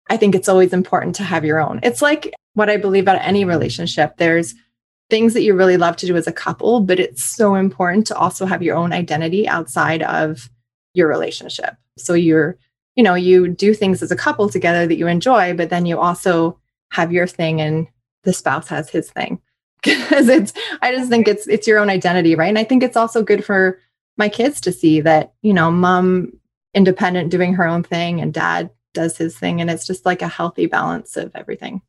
i 0.09 0.17
think 0.17 0.33
it's 0.35 0.49
always 0.49 0.73
important 0.73 1.15
to 1.17 1.23
have 1.23 1.45
your 1.45 1.59
own. 1.59 1.79
It's 1.83 2.01
like 2.01 2.33
what 2.55 2.69
i 2.69 2.77
believe 2.77 3.03
about 3.03 3.21
any 3.21 3.45
relationship. 3.45 4.17
There's 4.17 4.55
things 5.11 5.33
that 5.35 5.43
you 5.43 5.53
really 5.53 5.77
love 5.77 5.95
to 5.97 6.07
do 6.07 6.15
as 6.15 6.27
a 6.27 6.39
couple 6.45 6.79
but 6.79 6.99
it's 6.99 7.23
so 7.23 7.53
important 7.53 8.07
to 8.07 8.17
also 8.17 8.47
have 8.47 8.63
your 8.63 8.75
own 8.75 8.93
identity 8.93 9.47
outside 9.47 10.01
of 10.01 10.49
your 10.95 11.07
relationship. 11.07 11.75
So 11.99 12.15
you're 12.15 12.57
you 12.95 13.03
know, 13.03 13.15
you 13.15 13.47
do 13.47 13.73
things 13.73 14.01
as 14.01 14.11
a 14.11 14.15
couple 14.15 14.49
together 14.49 14.85
that 14.87 14.97
you 14.97 15.07
enjoy, 15.07 15.53
but 15.53 15.69
then 15.69 15.85
you 15.85 15.99
also 15.99 16.57
have 16.91 17.11
your 17.11 17.27
thing 17.27 17.61
and 17.61 17.87
the 18.23 18.33
spouse 18.33 18.67
has 18.67 18.89
his 18.89 19.09
thing. 19.09 19.39
Because 19.83 20.27
it's 20.27 20.53
I 20.83 20.93
just 20.93 21.09
think 21.09 21.27
it's 21.27 21.47
it's 21.47 21.65
your 21.65 21.79
own 21.79 21.89
identity, 21.89 22.35
right? 22.35 22.49
And 22.49 22.59
I 22.59 22.63
think 22.63 22.83
it's 22.83 22.95
also 22.95 23.23
good 23.23 23.43
for 23.43 23.79
my 24.15 24.29
kids 24.29 24.61
to 24.61 24.71
see 24.71 25.01
that, 25.01 25.33
you 25.41 25.55
know, 25.55 25.71
mom 25.71 26.33
independent 26.75 27.31
doing 27.31 27.55
her 27.55 27.65
own 27.65 27.81
thing 27.81 28.21
and 28.21 28.31
dad 28.31 28.69
does 28.93 29.17
his 29.17 29.35
thing 29.35 29.59
and 29.59 29.71
it's 29.71 29.87
just 29.87 30.05
like 30.05 30.21
a 30.21 30.27
healthy 30.27 30.67
balance 30.67 31.17
of 31.17 31.31
everything. 31.33 31.81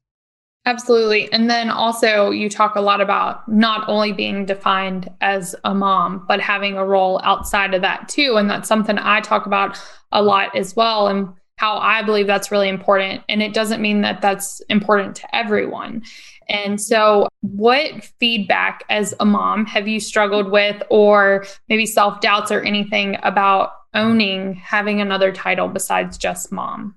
Absolutely. 0.64 1.31
And 1.33 1.51
then 1.51 1.70
also, 1.70 2.31
you 2.31 2.48
talk 2.48 2.77
a 2.77 2.81
lot 2.81 3.01
about 3.01 3.48
not 3.48 3.88
only 3.88 4.12
being 4.12 4.46
defined 4.46 5.09
as 5.20 5.57
a 5.64 5.75
mom, 5.75 6.25
but 6.29 6.40
having 6.40 6.77
a 6.77 6.87
role 6.87 7.20
outside 7.25 7.75
of 7.75 7.83
that 7.83 8.09
too. 8.09 8.37
And 8.37 8.48
that's 8.48 8.68
something 8.68 8.96
I 8.96 9.20
talk 9.20 9.46
about 9.46 9.77
a 10.12 10.22
lot 10.22 10.55
as 10.57 10.77
well. 10.77 11.09
And 11.09 11.29
how 11.57 11.79
I 11.79 12.03
believe 12.03 12.29
that's 12.29 12.51
really 12.53 12.68
important. 12.68 13.22
And 13.29 13.42
it 13.42 13.55
doesn't 13.55 13.83
mean 13.83 14.03
that 14.03 14.20
that's 14.20 14.61
important 14.68 15.16
to 15.16 15.35
everyone. 15.37 16.03
And 16.48 16.81
so, 16.81 17.29
what 17.40 18.05
feedback 18.20 18.85
as 18.88 19.14
a 19.20 19.25
mom 19.25 19.66
have 19.66 19.88
you 19.88 19.98
struggled 20.01 20.51
with, 20.51 20.81
or 20.90 21.44
maybe 21.68 21.87
self 21.87 22.20
doubts 22.20 22.53
or 22.53 22.61
anything 22.62 23.16
about 23.25 23.70
owning 23.94 24.55
having 24.55 25.01
another 25.01 25.33
title 25.33 25.68
besides 25.68 26.18
just 26.18 26.53
mom? 26.53 26.96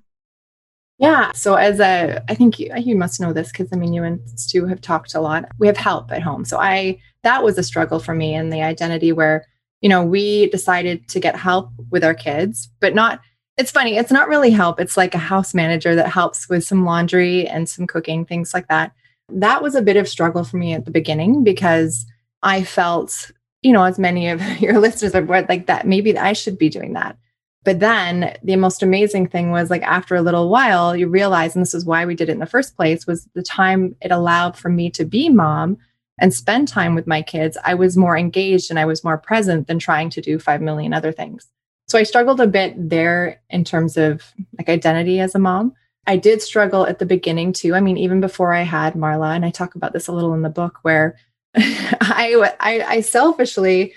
Yeah. 0.98 1.32
So 1.32 1.54
as 1.54 1.78
a, 1.78 2.22
I 2.28 2.34
think 2.34 2.58
you, 2.58 2.72
you 2.76 2.96
must 2.96 3.20
know 3.20 3.32
this 3.32 3.52
because 3.52 3.68
I 3.72 3.76
mean, 3.76 3.92
you 3.92 4.02
and 4.02 4.20
Stu 4.38 4.66
have 4.66 4.80
talked 4.80 5.14
a 5.14 5.20
lot. 5.20 5.44
We 5.58 5.66
have 5.66 5.76
help 5.76 6.10
at 6.10 6.22
home. 6.22 6.44
So 6.44 6.58
I, 6.58 6.98
that 7.22 7.42
was 7.44 7.58
a 7.58 7.62
struggle 7.62 7.98
for 7.98 8.14
me 8.14 8.34
and 8.34 8.52
the 8.52 8.62
identity 8.62 9.12
where, 9.12 9.44
you 9.82 9.90
know, 9.90 10.02
we 10.02 10.48
decided 10.48 11.06
to 11.08 11.20
get 11.20 11.36
help 11.36 11.70
with 11.90 12.02
our 12.02 12.14
kids, 12.14 12.70
but 12.80 12.94
not, 12.94 13.20
it's 13.58 13.70
funny. 13.70 13.96
It's 13.96 14.10
not 14.10 14.28
really 14.28 14.50
help. 14.50 14.80
It's 14.80 14.96
like 14.96 15.14
a 15.14 15.18
house 15.18 15.54
manager 15.54 15.94
that 15.94 16.08
helps 16.08 16.48
with 16.48 16.64
some 16.64 16.84
laundry 16.84 17.46
and 17.46 17.68
some 17.68 17.86
cooking, 17.86 18.24
things 18.24 18.54
like 18.54 18.68
that. 18.68 18.92
That 19.28 19.62
was 19.62 19.74
a 19.74 19.82
bit 19.82 19.96
of 19.96 20.08
struggle 20.08 20.44
for 20.44 20.56
me 20.56 20.72
at 20.72 20.86
the 20.86 20.90
beginning 20.90 21.44
because 21.44 22.06
I 22.42 22.64
felt, 22.64 23.30
you 23.60 23.72
know, 23.72 23.84
as 23.84 23.98
many 23.98 24.28
of 24.28 24.40
your 24.60 24.78
listeners 24.78 25.14
are 25.14 25.22
like 25.22 25.66
that, 25.66 25.86
maybe 25.86 26.16
I 26.16 26.32
should 26.32 26.56
be 26.56 26.70
doing 26.70 26.94
that. 26.94 27.18
But 27.66 27.80
then 27.80 28.38
the 28.44 28.54
most 28.54 28.80
amazing 28.80 29.26
thing 29.26 29.50
was 29.50 29.70
like 29.70 29.82
after 29.82 30.14
a 30.14 30.22
little 30.22 30.48
while, 30.48 30.94
you 30.94 31.08
realize, 31.08 31.56
and 31.56 31.62
this 31.62 31.74
is 31.74 31.84
why 31.84 32.06
we 32.06 32.14
did 32.14 32.28
it 32.28 32.32
in 32.32 32.38
the 32.38 32.46
first 32.46 32.76
place, 32.76 33.08
was 33.08 33.28
the 33.34 33.42
time 33.42 33.96
it 34.00 34.12
allowed 34.12 34.56
for 34.56 34.68
me 34.68 34.88
to 34.90 35.04
be 35.04 35.28
mom 35.28 35.76
and 36.20 36.32
spend 36.32 36.68
time 36.68 36.94
with 36.94 37.08
my 37.08 37.22
kids. 37.22 37.58
I 37.64 37.74
was 37.74 37.96
more 37.96 38.16
engaged 38.16 38.70
and 38.70 38.78
I 38.78 38.84
was 38.84 39.02
more 39.02 39.18
present 39.18 39.66
than 39.66 39.80
trying 39.80 40.10
to 40.10 40.20
do 40.20 40.38
5 40.38 40.62
million 40.62 40.94
other 40.94 41.10
things. 41.10 41.48
So 41.88 41.98
I 41.98 42.04
struggled 42.04 42.40
a 42.40 42.46
bit 42.46 42.74
there 42.88 43.42
in 43.50 43.64
terms 43.64 43.96
of 43.96 44.32
like 44.56 44.68
identity 44.68 45.18
as 45.18 45.34
a 45.34 45.40
mom. 45.40 45.74
I 46.06 46.18
did 46.18 46.42
struggle 46.42 46.86
at 46.86 47.00
the 47.00 47.04
beginning 47.04 47.52
too. 47.52 47.74
I 47.74 47.80
mean, 47.80 47.96
even 47.96 48.20
before 48.20 48.54
I 48.54 48.62
had 48.62 48.94
Marla, 48.94 49.34
and 49.34 49.44
I 49.44 49.50
talk 49.50 49.74
about 49.74 49.92
this 49.92 50.06
a 50.06 50.12
little 50.12 50.34
in 50.34 50.42
the 50.42 50.48
book 50.48 50.78
where 50.82 51.16
I, 51.56 52.52
I, 52.60 52.84
I 52.86 53.00
selfishly, 53.00 53.92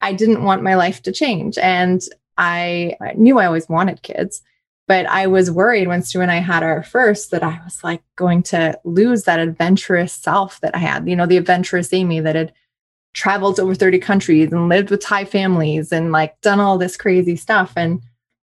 I 0.00 0.12
didn't 0.12 0.44
want 0.44 0.62
my 0.62 0.76
life 0.76 1.02
to 1.02 1.10
change. 1.10 1.58
And 1.58 2.00
I, 2.38 2.96
knew 3.16 3.38
I 3.38 3.46
always 3.46 3.68
wanted 3.68 4.02
kids, 4.02 4.42
but 4.86 5.04
I 5.06 5.26
was 5.26 5.50
worried 5.50 5.88
when 5.88 6.02
Stu 6.02 6.22
and 6.22 6.30
I 6.30 6.38
had 6.38 6.62
our 6.62 6.82
first 6.82 7.30
that 7.32 7.42
I 7.42 7.60
was 7.64 7.84
like 7.84 8.02
going 8.16 8.42
to 8.44 8.78
lose 8.84 9.24
that 9.24 9.40
adventurous 9.40 10.14
self 10.14 10.60
that 10.60 10.74
I 10.74 10.78
had, 10.78 11.06
you 11.06 11.14
know, 11.14 11.26
the 11.26 11.36
adventurous 11.36 11.92
Amy 11.92 12.20
that 12.20 12.36
had 12.36 12.54
traveled 13.12 13.56
to 13.56 13.62
over 13.62 13.74
30 13.74 13.98
countries 13.98 14.52
and 14.52 14.68
lived 14.68 14.90
with 14.90 15.00
Thai 15.00 15.24
families 15.24 15.92
and 15.92 16.12
like 16.12 16.40
done 16.40 16.60
all 16.60 16.78
this 16.78 16.96
crazy 16.96 17.36
stuff. 17.36 17.72
And 17.76 18.00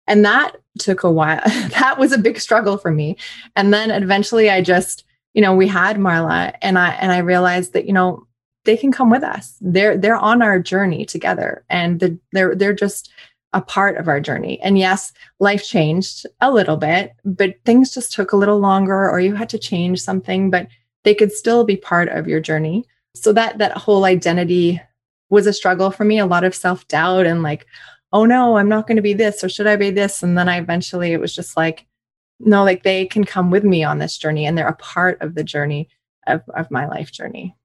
and 0.08 0.24
that 0.24 0.58
took 0.78 1.04
a 1.04 1.12
while. 1.12 1.42
that 1.46 1.98
was 1.98 2.12
a 2.12 2.18
big 2.18 2.40
struggle 2.40 2.78
for 2.78 2.92
me. 2.92 3.18
And 3.56 3.74
then 3.74 3.90
eventually 3.90 4.52
I 4.52 4.62
just, 4.62 5.04
you 5.34 5.42
know, 5.42 5.56
we 5.56 5.68
had 5.68 5.98
Marla 5.98 6.54
and 6.62 6.78
I 6.78 6.90
and 6.92 7.12
I 7.12 7.20
realized 7.20 7.74
that, 7.74 7.88
you 7.88 7.94
know, 7.94 8.28
they 8.66 8.78
can 8.78 8.92
come 8.92 9.10
with 9.10 9.24
us. 9.24 9.58
They're 9.62 9.98
they're 9.98 10.16
on 10.16 10.42
our 10.42 10.60
journey 10.60 11.06
together 11.06 11.64
and 11.70 12.00
the, 12.00 12.20
they're 12.34 12.56
they're 12.56 12.74
just 12.74 13.12
a 13.56 13.62
part 13.62 13.96
of 13.98 14.10
our 14.10 14.20
journey. 14.20 14.60
And 14.62 14.78
yes, 14.78 15.14
life 15.40 15.66
changed 15.66 16.28
a 16.42 16.52
little 16.52 16.76
bit, 16.76 17.14
but 17.24 17.56
things 17.64 17.94
just 17.94 18.12
took 18.12 18.34
a 18.34 18.38
little 18.38 18.60
longer 18.60 19.10
or 19.10 19.22
you 19.22 19.34
had 19.34 19.50
to 19.50 19.58
change 19.58 20.02
something, 20.02 20.52
but 20.52 20.68
they 21.06 21.16
could 21.16 21.32
still 21.32 21.64
be 21.64 21.78
part 21.78 22.10
of 22.10 22.28
your 22.28 22.42
journey. 22.42 22.84
So 23.16 23.32
that 23.32 23.58
that 23.60 23.78
whole 23.78 24.04
identity 24.04 24.82
was 25.30 25.48
a 25.48 25.54
struggle 25.54 25.90
for 25.90 26.04
me, 26.04 26.20
a 26.20 26.26
lot 26.26 26.44
of 26.44 26.54
self-doubt 26.54 27.26
and 27.26 27.44
like, 27.44 27.66
oh 28.12 28.26
no, 28.26 28.58
I'm 28.58 28.70
not 28.70 28.88
going 28.88 28.98
to 28.98 29.02
be 29.02 29.14
this 29.14 29.42
or 29.42 29.48
should 29.48 29.68
I 29.68 29.78
be 29.78 29.90
this? 29.90 30.22
And 30.22 30.38
then 30.38 30.50
I 30.50 30.58
eventually 30.58 31.14
it 31.14 31.22
was 31.22 31.34
just 31.34 31.56
like, 31.56 31.86
no, 32.42 32.66
like 32.66 32.84
they 32.84 33.06
can 33.06 33.24
come 33.24 33.52
with 33.52 33.64
me 33.64 33.86
on 33.86 34.00
this 34.00 34.18
journey 34.18 34.46
and 34.46 34.58
they're 34.58 34.68
a 34.68 34.76
part 34.76 35.22
of 35.22 35.34
the 35.34 35.46
journey 35.46 35.88
of, 36.28 36.42
of 36.54 36.70
my 36.70 36.88
life 36.88 37.12
journey. 37.12 37.56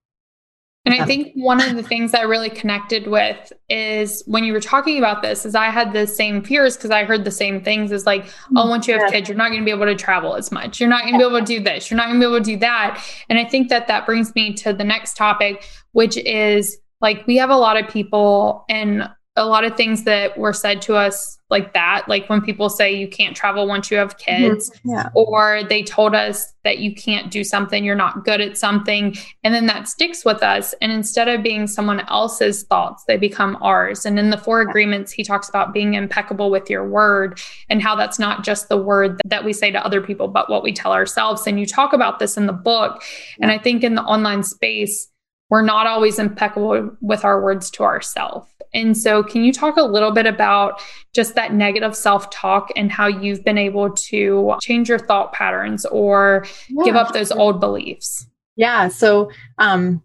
And 0.87 0.95
I 0.95 1.05
think 1.05 1.33
one 1.35 1.61
of 1.61 1.77
the 1.77 1.83
things 1.83 2.15
I 2.15 2.23
really 2.23 2.49
connected 2.49 3.07
with 3.07 3.53
is 3.69 4.23
when 4.27 4.45
you 4.45 4.55
were 4.55 4.61
talking 4.61 4.97
about 4.97 5.21
this, 5.21 5.45
is 5.45 5.55
I 5.55 5.67
had 5.67 5.93
the 5.93 6.07
same 6.07 6.43
fears 6.43 6.77
because 6.77 6.91
I 6.91 7.05
heard 7.05 7.25
the 7.25 7.31
same 7.31 7.63
things 7.63 7.93
as 7.93 8.07
like, 8.07 8.25
mm. 8.25 8.33
oh, 8.57 8.69
once 8.69 8.89
you 8.89 8.99
have 8.99 9.11
kids, 9.11 9.29
you're 9.29 9.37
not 9.37 9.51
going 9.51 9.61
to 9.61 9.65
be 9.65 9.71
able 9.71 9.85
to 9.85 9.95
travel 9.95 10.37
as 10.37 10.51
much. 10.51 10.81
You're 10.81 10.89
not 10.89 11.03
going 11.03 11.13
to 11.13 11.19
be 11.19 11.25
able 11.25 11.39
to 11.39 11.45
do 11.45 11.63
this. 11.63 11.91
You're 11.91 11.99
not 11.99 12.07
going 12.07 12.19
to 12.19 12.27
be 12.27 12.35
able 12.35 12.43
to 12.43 12.53
do 12.53 12.57
that. 12.59 13.05
And 13.29 13.39
I 13.39 13.45
think 13.45 13.69
that 13.69 13.89
that 13.89 14.07
brings 14.07 14.35
me 14.35 14.55
to 14.55 14.73
the 14.73 14.85
next 14.85 15.19
topic, 15.19 15.69
which 15.93 16.17
is 16.17 16.79
like 17.03 17.27
we 17.27 17.37
have 17.37 17.51
a 17.51 17.57
lot 17.57 17.77
of 17.77 17.89
people 17.89 18.65
and 18.71 19.09
a 19.37 19.45
lot 19.45 19.65
of 19.65 19.77
things 19.77 20.05
that 20.05 20.39
were 20.39 20.55
said 20.55 20.81
to 20.83 20.97
us 20.97 21.39
like 21.51 21.75
that 21.75 22.05
like 22.09 22.29
when 22.29 22.41
people 22.41 22.69
say 22.69 22.93
you 22.93 23.09
can't 23.09 23.37
travel 23.37 23.67
once 23.67 23.91
you 23.91 23.97
have 23.97 24.17
kids 24.19 24.71
yeah. 24.85 25.09
or 25.15 25.63
they 25.69 25.83
told 25.83 26.15
us 26.15 26.53
that 26.65 26.79
you 26.79 26.95
can't 26.95 27.31
do 27.31 27.43
something 27.43 27.85
you're 27.85 27.95
not 27.95 28.25
good 28.25 28.41
at 28.41 28.57
something 28.57 29.17
and 29.45 29.55
then 29.55 29.67
that 29.67 29.89
sticks 29.89 30.25
with 30.25 30.43
us 30.43 30.75
and 30.81 30.93
instead 30.93 31.29
of 31.29 31.43
being 31.43 31.67
someone 31.67 32.01
else's 32.09 32.63
thoughts 32.65 33.05
they 33.05 33.17
become 33.17 33.57
ours 33.61 34.07
and 34.07 34.19
in 34.19 34.31
the 34.31 34.39
four 34.39 34.61
agreements 34.61 35.13
he 35.13 35.25
talks 35.25 35.49
about 35.49 35.73
being 35.75 35.95
impeccable 35.95 36.51
with 36.51 36.71
your 36.71 36.89
word 36.89 37.41
and 37.69 37.83
how 37.83 37.95
that's 37.97 38.19
not 38.19 38.45
just 38.45 38.69
the 38.69 38.79
word 38.79 39.21
that 39.25 39.45
we 39.45 39.53
say 39.53 39.71
to 39.71 39.85
other 39.85 40.01
people 40.01 40.29
but 40.29 40.49
what 40.49 40.63
we 40.63 40.73
tell 40.73 40.93
ourselves 40.93 41.47
and 41.47 41.59
you 41.59 41.67
talk 41.67 41.93
about 41.93 42.19
this 42.19 42.37
in 42.37 42.47
the 42.47 42.53
book 42.53 43.03
and 43.41 43.51
i 43.51 43.59
think 43.59 43.83
in 43.83 43.95
the 43.95 44.03
online 44.03 44.43
space 44.43 45.11
we're 45.51 45.63
not 45.63 45.87
always 45.87 46.19
impeccable 46.19 46.97
with 47.01 47.25
our 47.25 47.43
words 47.43 47.71
to 47.73 47.83
ourselves. 47.83 48.47
And 48.73 48.97
so, 48.97 49.23
can 49.23 49.45
you 49.45 49.53
talk 49.53 49.77
a 49.77 49.83
little 49.83 50.13
bit 50.13 50.27
about 50.27 50.81
just 51.13 51.35
that 51.35 51.53
negative 51.53 51.97
self 51.97 52.31
talk 52.31 52.71
and 52.77 52.91
how 52.91 53.07
you've 53.07 53.45
been 53.45 53.59
able 53.59 53.91
to 53.91 54.57
change 54.63 54.89
your 54.89 54.99
thought 54.99 55.33
patterns 55.33 55.85
or 55.87 56.47
yeah, 56.69 56.85
give 56.85 56.97
up 56.97 57.13
those 57.13 57.33
old 57.33 57.61
beliefs? 57.61 58.27
Yeah. 58.57 58.89
So, 58.89 59.31
um, 59.59 60.03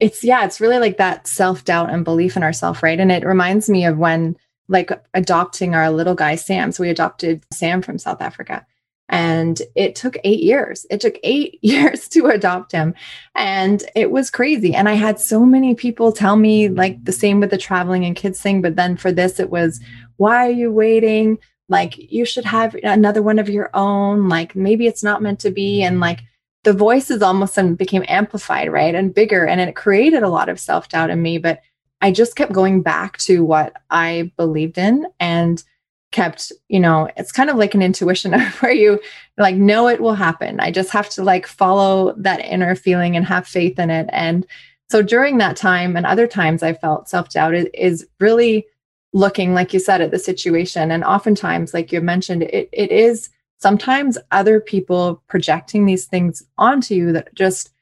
it's, 0.00 0.22
yeah, 0.22 0.44
it's 0.44 0.60
really 0.60 0.78
like 0.78 0.96
that 0.98 1.26
self 1.26 1.64
doubt 1.64 1.90
and 1.90 2.04
belief 2.04 2.36
in 2.36 2.42
ourselves, 2.42 2.82
right? 2.82 2.98
And 2.98 3.12
it 3.12 3.24
reminds 3.24 3.68
me 3.68 3.84
of 3.84 3.98
when, 3.98 4.36
like, 4.68 4.90
adopting 5.14 5.74
our 5.74 5.90
little 5.90 6.14
guy, 6.14 6.34
Sam. 6.36 6.72
So, 6.72 6.82
we 6.82 6.90
adopted 6.90 7.44
Sam 7.52 7.82
from 7.82 7.98
South 7.98 8.20
Africa. 8.20 8.66
And 9.08 9.60
it 9.74 9.94
took 9.94 10.18
eight 10.24 10.40
years. 10.40 10.86
It 10.90 11.00
took 11.00 11.18
eight 11.22 11.58
years 11.62 12.08
to 12.08 12.26
adopt 12.26 12.72
him. 12.72 12.94
And 13.34 13.82
it 13.94 14.10
was 14.10 14.30
crazy. 14.30 14.74
And 14.74 14.88
I 14.88 14.94
had 14.94 15.18
so 15.18 15.44
many 15.44 15.74
people 15.74 16.12
tell 16.12 16.36
me, 16.36 16.68
like, 16.68 17.04
the 17.04 17.12
same 17.12 17.40
with 17.40 17.50
the 17.50 17.58
traveling 17.58 18.04
and 18.04 18.16
kids 18.16 18.40
thing. 18.40 18.60
But 18.62 18.76
then 18.76 18.96
for 18.96 19.12
this, 19.12 19.40
it 19.40 19.50
was, 19.50 19.80
why 20.16 20.46
are 20.46 20.52
you 20.52 20.70
waiting? 20.70 21.38
Like, 21.68 21.96
you 21.96 22.24
should 22.24 22.44
have 22.44 22.74
another 22.82 23.22
one 23.22 23.38
of 23.38 23.48
your 23.48 23.70
own. 23.74 24.28
Like, 24.28 24.54
maybe 24.54 24.86
it's 24.86 25.04
not 25.04 25.22
meant 25.22 25.40
to 25.40 25.50
be. 25.50 25.82
And 25.82 26.00
like, 26.00 26.20
the 26.64 26.72
voices 26.72 27.22
almost 27.22 27.58
became 27.76 28.04
amplified, 28.08 28.70
right? 28.70 28.94
And 28.94 29.14
bigger. 29.14 29.46
And 29.46 29.60
it 29.60 29.76
created 29.76 30.22
a 30.22 30.28
lot 30.28 30.48
of 30.48 30.60
self 30.60 30.88
doubt 30.88 31.10
in 31.10 31.22
me. 31.22 31.38
But 31.38 31.60
I 32.00 32.12
just 32.12 32.36
kept 32.36 32.52
going 32.52 32.82
back 32.82 33.18
to 33.18 33.44
what 33.44 33.74
I 33.90 34.32
believed 34.36 34.78
in. 34.78 35.06
And 35.18 35.62
kept 36.10 36.52
you 36.68 36.80
know 36.80 37.08
it's 37.16 37.32
kind 37.32 37.50
of 37.50 37.56
like 37.56 37.74
an 37.74 37.82
intuition 37.82 38.38
where 38.60 38.72
you 38.72 39.00
like 39.36 39.56
know 39.56 39.88
it 39.88 40.00
will 40.00 40.14
happen. 40.14 40.60
I 40.60 40.70
just 40.70 40.90
have 40.90 41.08
to 41.10 41.22
like 41.22 41.46
follow 41.46 42.14
that 42.18 42.40
inner 42.40 42.74
feeling 42.74 43.16
and 43.16 43.26
have 43.26 43.46
faith 43.46 43.78
in 43.78 43.90
it. 43.90 44.08
And 44.10 44.46
so 44.90 45.02
during 45.02 45.38
that 45.38 45.56
time 45.56 45.96
and 45.96 46.06
other 46.06 46.26
times 46.26 46.62
i 46.62 46.72
felt 46.72 47.10
self-doubt 47.10 47.54
is 47.74 48.06
really 48.20 48.66
looking 49.12 49.54
like 49.54 49.72
you 49.72 49.80
said 49.80 50.00
at 50.00 50.10
the 50.10 50.18
situation. 50.18 50.90
And 50.90 51.04
oftentimes 51.04 51.72
like 51.72 51.92
you 51.92 52.00
mentioned 52.00 52.42
it, 52.42 52.68
it 52.72 52.90
is 52.90 53.30
sometimes 53.58 54.18
other 54.30 54.60
people 54.60 55.22
projecting 55.28 55.86
these 55.86 56.06
things 56.06 56.42
onto 56.58 56.94
you 56.94 57.12
that 57.12 57.34
just 57.34 57.72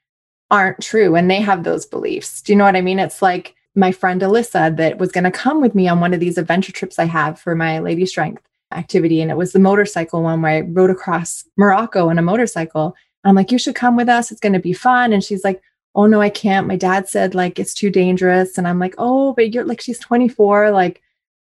aren't 0.51 0.81
true 0.81 1.17
and 1.17 1.31
they 1.31 1.41
have 1.41 1.65
those 1.65 1.85
beliefs. 1.85 2.43
Do 2.43 2.53
you 2.53 2.57
know 2.57 2.65
what 2.65 2.77
i 2.77 2.81
mean? 2.81 2.99
It's 2.99 3.23
like 3.23 3.56
my 3.77 3.93
friend 3.93 4.23
Alyssa 4.23 4.77
that 4.77 4.99
was 4.99 5.13
going 5.13 5.25
to 5.25 5.31
come 5.31 5.61
with 5.61 5.75
me 5.75 5.87
on 5.87 6.01
one 6.01 6.15
of 6.15 6.21
these 6.21 6.39
adventure 6.39 6.73
trips 6.73 6.99
I 6.99 7.05
have 7.05 7.39
for 7.39 7.55
my 7.55 7.79
Lady 7.79 8.07
Strength 8.07 8.43
activity. 8.73 9.21
And 9.21 9.31
it 9.31 9.37
was 9.37 9.53
the 9.53 9.59
motorcycle 9.59 10.23
one 10.23 10.43
where 10.43 10.53
I 10.53 10.61
rode 10.63 10.91
across 10.91 11.45
Morocco 11.57 12.09
on 12.09 12.19
a 12.19 12.23
motorcycle. 12.23 12.97
I'm 13.25 13.35
like, 13.35 13.53
you 13.53 13.59
should 13.59 13.75
come 13.75 13.97
with 13.97 14.09
us. 14.09 14.31
It's 14.31 14.41
going 14.41 14.55
to 14.55 14.59
be 14.59 14.73
fun. 14.73 15.13
And 15.13 15.23
she's 15.23 15.45
like, 15.45 15.61
oh, 15.95 16.07
no, 16.07 16.21
I 16.21 16.31
can't. 16.31 16.67
My 16.67 16.77
dad 16.77 17.09
said 17.09 17.35
like 17.35 17.59
it's 17.59 17.75
too 17.75 17.91
dangerous. 17.91 18.59
And 18.59 18.67
I'm 18.67 18.79
like, 18.79 18.95
oh, 18.99 19.35
but 19.35 19.53
you're 19.53 19.65
like, 19.65 19.81
she's 19.81 19.99
24, 19.99 20.71
like 20.71 21.03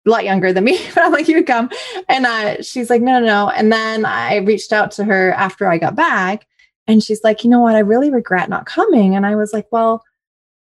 a 0.06 0.10
lot 0.10 0.24
younger 0.24 0.52
than 0.52 0.64
me. 0.64 0.78
but 0.94 1.04
I'm 1.04 1.12
like, 1.12 1.28
you 1.28 1.42
come. 1.44 1.70
And 2.08 2.26
uh, 2.26 2.62
she's 2.62 2.90
like, 2.90 3.02
no, 3.02 3.18
no, 3.20 3.26
no. 3.26 3.50
And 3.50 3.72
then 3.72 4.04
I 4.04 4.36
reached 4.36 4.72
out 4.72 4.92
to 4.92 5.04
her 5.04 5.32
after 5.32 5.66
I 5.66 5.78
got 5.78 5.96
back. 5.96 6.46
And 6.86 7.02
she's 7.02 7.22
like, 7.22 7.44
you 7.44 7.50
know 7.50 7.60
what? 7.60 7.76
I 7.76 7.80
really 7.80 8.10
regret 8.10 8.48
not 8.48 8.66
coming. 8.66 9.14
And 9.14 9.24
I 9.24 9.36
was 9.36 9.52
like, 9.52 9.66
well, 9.70 10.04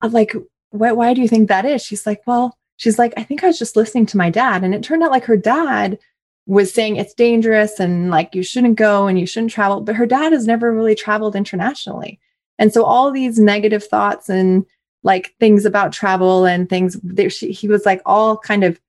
I'm 0.02 0.12
like, 0.12 0.34
why, 0.72 0.92
why 0.92 1.14
do 1.14 1.22
you 1.22 1.28
think 1.28 1.48
that 1.48 1.66
is? 1.66 1.84
She's 1.84 2.06
like, 2.06 2.22
well, 2.26 2.58
she's 2.78 3.00
like, 3.00 3.14
I 3.18 3.24
think 3.24 3.44
I 3.44 3.48
was 3.48 3.60
just 3.60 3.76
listening 3.76 4.06
to 4.08 4.18
my 4.18 4.30
dad. 4.30 4.64
And 4.64 4.74
it 4.74 4.84
turned 4.84 5.04
out 5.04 5.12
like 5.12 5.26
her 5.26 5.38
dad 5.38 5.98
was 6.46 6.74
saying 6.74 6.96
it's 6.96 7.14
dangerous 7.14 7.80
and 7.80 8.10
like 8.10 8.34
you 8.34 8.42
shouldn't 8.42 8.78
go 8.78 9.08
and 9.08 9.20
you 9.20 9.26
shouldn't 9.26 9.52
travel. 9.52 9.82
But 9.82 9.96
her 9.96 10.06
dad 10.06 10.32
has 10.32 10.48
never 10.48 10.74
really 10.74 10.96
traveled 10.96 11.36
internationally. 11.36 12.20
And 12.58 12.74
so 12.74 12.84
all 12.84 13.12
these 13.12 13.38
negative 13.38 13.84
thoughts 13.84 14.30
and 14.30 14.66
like 15.04 15.36
things 15.40 15.66
about 15.66 15.92
travel 15.92 16.46
and 16.46 16.70
things 16.70 17.00
that 17.04 17.32
she, 17.32 17.52
he 17.52 17.68
was 17.68 17.86
like 17.86 18.02
all 18.06 18.38
kind 18.38 18.64
of 18.64 18.80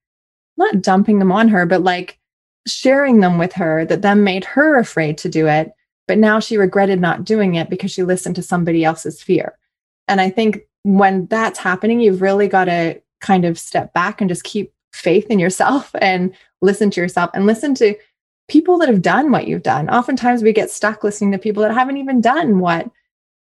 not 0.57 0.81
dumping 0.81 1.19
them 1.19 1.33
on 1.33 1.49
her, 1.49 1.67
but 1.67 1.83
like 1.83 2.19
sharing 2.67 3.21
them 3.21 3.39
with 3.39 3.53
her 3.55 3.85
that 3.85 4.03
then 4.03 4.25
made 4.25 4.45
her 4.45 4.79
afraid 4.79 5.19
to 5.19 5.29
do 5.29 5.47
it. 5.47 5.73
But 6.07 6.19
now 6.19 6.41
she 6.41 6.57
regretted 6.57 7.01
not 7.01 7.25
doing 7.25 7.55
it 7.57 7.69
because 7.69 7.91
she 7.91 8.03
listened 8.03 8.37
to 8.37 8.43
somebody 8.43 8.85
else's 8.85 9.23
fear. 9.23 9.59
And 10.07 10.21
I 10.21 10.31
think 10.31 10.61
when 10.89 11.27
that's 11.27 11.59
happening, 11.59 12.01
you've 12.01 12.23
really 12.23 12.49
got 12.49 12.65
to 12.65 13.01
kind 13.21 13.45
of 13.45 13.59
step 13.59 13.93
back 13.93 14.21
and 14.21 14.31
just 14.31 14.45
keep 14.45 14.73
faith 14.95 15.27
in 15.27 15.39
yourself 15.39 15.91
and 16.01 16.35
listen 16.63 16.91
to 16.91 17.01
yourself 17.01 17.31
and 17.35 17.47
listen 17.47 17.75
to 17.75 17.95
people 18.49 18.79
that 18.79 18.89
have 18.89 19.03
done 19.03 19.31
what 19.31 19.47
you've 19.47 19.63
done. 19.63 19.91
Oftentimes 19.91 20.43
we 20.43 20.53
get 20.53 20.71
stuck 20.71 21.05
listening 21.05 21.33
to 21.33 21.39
people 21.39 21.63
that 21.63 21.75
haven't 21.75 21.99
even 21.99 22.21
done 22.21 22.59
what 22.59 22.91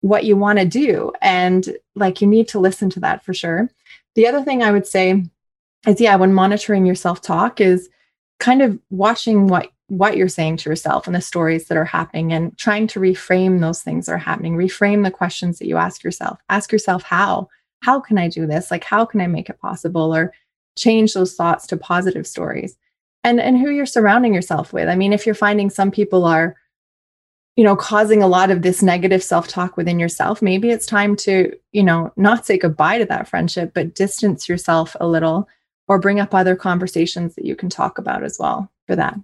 what 0.00 0.24
you 0.24 0.36
want 0.36 0.60
to 0.60 0.64
do 0.64 1.12
and 1.20 1.76
like 1.96 2.20
you 2.20 2.26
need 2.28 2.46
to 2.46 2.60
listen 2.60 2.88
to 2.88 3.00
that 3.00 3.24
for 3.24 3.34
sure. 3.34 3.68
The 4.14 4.28
other 4.28 4.42
thing 4.44 4.62
I 4.62 4.70
would 4.70 4.86
say 4.86 5.24
is 5.86 6.00
yeah, 6.00 6.16
when 6.16 6.32
monitoring 6.32 6.86
your 6.86 6.94
self-talk 6.94 7.60
is 7.60 7.88
kind 8.38 8.62
of 8.62 8.78
watching 8.90 9.48
what 9.48 9.70
what 9.88 10.16
you're 10.16 10.28
saying 10.28 10.58
to 10.58 10.70
yourself 10.70 11.06
and 11.06 11.16
the 11.16 11.20
stories 11.20 11.66
that 11.66 11.76
are 11.76 11.84
happening 11.84 12.32
and 12.32 12.56
trying 12.58 12.86
to 12.86 13.00
reframe 13.00 13.60
those 13.60 13.82
things 13.82 14.06
that 14.06 14.12
are 14.12 14.18
happening. 14.18 14.54
Reframe 14.54 15.02
the 15.02 15.10
questions 15.10 15.58
that 15.58 15.66
you 15.66 15.76
ask 15.76 16.04
yourself. 16.04 16.38
Ask 16.48 16.70
yourself 16.70 17.02
how? 17.02 17.48
How 17.82 17.98
can 17.98 18.18
i 18.18 18.28
do 18.28 18.46
this? 18.46 18.70
Like 18.70 18.84
how 18.84 19.04
can 19.04 19.20
i 19.20 19.26
make 19.26 19.48
it 19.48 19.60
possible? 19.60 20.14
Or 20.14 20.32
change 20.76 21.14
those 21.14 21.34
thoughts 21.34 21.66
to 21.68 21.76
positive 21.76 22.26
stories. 22.26 22.76
And 23.24 23.40
and 23.40 23.58
who 23.58 23.70
you're 23.70 23.86
surrounding 23.86 24.34
yourself 24.34 24.72
with. 24.72 24.88
I 24.88 24.94
mean 24.94 25.12
if 25.12 25.24
you're 25.24 25.34
finding 25.34 25.70
some 25.70 25.90
people 25.90 26.24
are 26.24 26.54
you 27.56 27.64
know 27.64 27.74
causing 27.74 28.22
a 28.22 28.28
lot 28.28 28.50
of 28.50 28.62
this 28.62 28.82
negative 28.82 29.22
self-talk 29.22 29.76
within 29.76 29.98
yourself 29.98 30.40
maybe 30.40 30.70
it's 30.70 30.86
time 30.86 31.16
to 31.16 31.52
you 31.72 31.82
know 31.82 32.12
not 32.16 32.46
say 32.46 32.56
goodbye 32.56 32.98
to 32.98 33.04
that 33.04 33.26
friendship 33.26 33.72
but 33.74 33.96
distance 33.96 34.48
yourself 34.48 34.94
a 35.00 35.08
little 35.08 35.48
or 35.88 35.98
bring 35.98 36.20
up 36.20 36.32
other 36.34 36.54
conversations 36.54 37.34
that 37.34 37.44
you 37.44 37.56
can 37.56 37.68
talk 37.68 37.98
about 37.98 38.22
as 38.22 38.36
well 38.38 38.70
for 38.86 38.94
that 38.94 39.18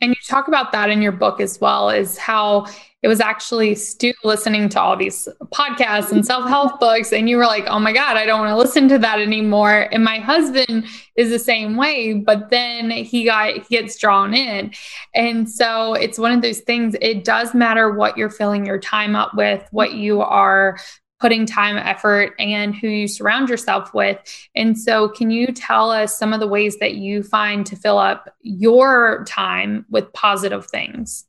And 0.00 0.10
you 0.10 0.16
talk 0.28 0.46
about 0.46 0.72
that 0.72 0.90
in 0.90 1.00
your 1.00 1.12
book 1.12 1.40
as 1.40 1.58
well, 1.58 1.88
is 1.88 2.18
how 2.18 2.66
it 3.02 3.08
was 3.08 3.20
actually 3.20 3.74
Stu 3.76 4.12
listening 4.24 4.68
to 4.70 4.80
all 4.80 4.96
these 4.96 5.28
podcasts 5.54 6.12
and 6.12 6.26
self 6.26 6.48
help 6.48 6.80
books. 6.80 7.12
And 7.12 7.30
you 7.30 7.36
were 7.36 7.46
like, 7.46 7.64
oh 7.66 7.78
my 7.78 7.92
God, 7.92 8.16
I 8.16 8.26
don't 8.26 8.40
want 8.40 8.50
to 8.50 8.56
listen 8.56 8.88
to 8.88 8.98
that 8.98 9.20
anymore. 9.20 9.88
And 9.92 10.04
my 10.04 10.18
husband 10.18 10.86
is 11.14 11.30
the 11.30 11.38
same 11.38 11.76
way, 11.76 12.14
but 12.14 12.50
then 12.50 12.90
he 12.90 13.24
got, 13.24 13.54
he 13.54 13.60
gets 13.60 13.96
drawn 13.96 14.34
in. 14.34 14.72
And 15.14 15.48
so 15.48 15.94
it's 15.94 16.18
one 16.18 16.32
of 16.32 16.42
those 16.42 16.60
things, 16.60 16.94
it 17.00 17.24
does 17.24 17.54
matter 17.54 17.94
what 17.94 18.18
you're 18.18 18.28
filling 18.28 18.66
your 18.66 18.80
time 18.80 19.16
up 19.16 19.34
with, 19.34 19.66
what 19.70 19.94
you 19.94 20.20
are 20.20 20.76
putting 21.18 21.46
time, 21.46 21.76
effort, 21.76 22.34
and 22.38 22.74
who 22.74 22.88
you 22.88 23.08
surround 23.08 23.48
yourself 23.48 23.94
with. 23.94 24.18
And 24.54 24.78
so, 24.78 25.08
can 25.08 25.30
you 25.30 25.48
tell 25.48 25.90
us 25.90 26.18
some 26.18 26.32
of 26.32 26.40
the 26.40 26.46
ways 26.46 26.78
that 26.78 26.94
you 26.94 27.22
find 27.22 27.64
to 27.66 27.76
fill 27.76 27.98
up 27.98 28.34
your 28.42 29.24
time 29.26 29.86
with 29.90 30.12
positive 30.12 30.66
things? 30.66 31.24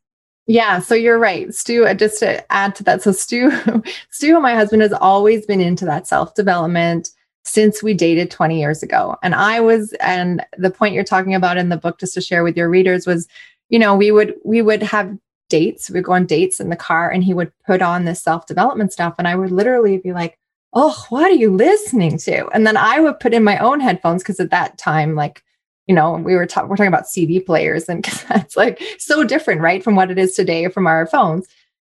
Yeah, 0.48 0.80
so 0.80 0.96
you're 0.96 1.20
right. 1.20 1.54
Stu, 1.54 1.86
uh, 1.86 1.94
just 1.94 2.20
to 2.20 2.52
add 2.52 2.74
to 2.76 2.84
that. 2.86 3.02
So 3.04 3.12
Stu, 3.12 3.52
Stu, 4.12 4.40
my 4.40 4.56
husband 4.56 4.82
has 4.82 4.94
always 4.94 5.46
been 5.46 5.60
into 5.60 5.84
that 5.86 6.08
self-development 6.08 7.10
since 7.44 7.84
we 7.84 7.94
dated 7.94 8.32
20 8.32 8.60
years 8.60 8.82
ago. 8.82 9.18
And 9.24 9.36
I 9.36 9.60
was, 9.60 9.94
and 10.00 10.46
the 10.58 10.70
point 10.70 10.94
you're 10.94 11.04
talking 11.04 11.36
about 11.36 11.58
in 11.58 11.68
the 11.68 11.78
book, 11.78 12.00
just 12.00 12.14
to 12.14 12.22
share 12.22 12.44
with 12.46 12.56
your 12.56 12.70
readers, 12.70 13.06
was, 13.06 13.28
you 13.70 13.78
know, 13.78 13.96
we 13.96 14.10
would 14.12 14.36
we 14.46 14.62
would 14.62 14.82
have 14.84 15.18
dates. 15.50 15.90
We'd 15.90 16.04
go 16.04 16.14
on 16.14 16.26
dates 16.26 16.60
in 16.60 16.70
the 16.70 16.76
car 16.76 17.10
and 17.10 17.24
he 17.24 17.34
would 17.34 17.52
put 17.66 17.82
on 17.82 18.06
this 18.06 18.22
self-development 18.22 18.94
stuff. 18.94 19.16
And 19.18 19.28
I 19.28 19.36
would 19.36 19.52
literally 19.52 19.98
be 19.98 20.14
like, 20.14 20.38
oh, 20.74 21.06
what 21.10 21.26
are 21.26 21.36
you 21.36 21.52
listening 21.52 22.18
to? 22.20 22.48
And 22.50 22.68
then 22.68 22.78
I 22.78 23.00
would 23.00 23.20
put 23.20 23.34
in 23.34 23.44
my 23.44 23.58
own 23.58 23.80
headphones 23.80 24.24
because 24.24 24.40
at 24.40 24.52
that 24.52 24.78
time, 24.78 25.16
like, 25.16 25.44
you 25.88 25.96
know, 25.96 26.14
we 26.14 26.36
were, 26.36 26.46
ta- 26.46 26.66
we're 26.66 26.76
talking 26.76 26.88
about 26.88 27.08
CD 27.08 27.40
players 27.40 27.88
and 27.88 28.04
that's 28.30 28.58
like 28.58 28.82
so 29.00 29.24
different, 29.24 29.62
right? 29.62 29.84
From 29.84 29.96
what 29.96 30.12
it 30.12 30.18
is 30.18 30.36
today 30.36 30.68
from 30.70 30.88
our 30.88 31.08
phones. 31.08 31.48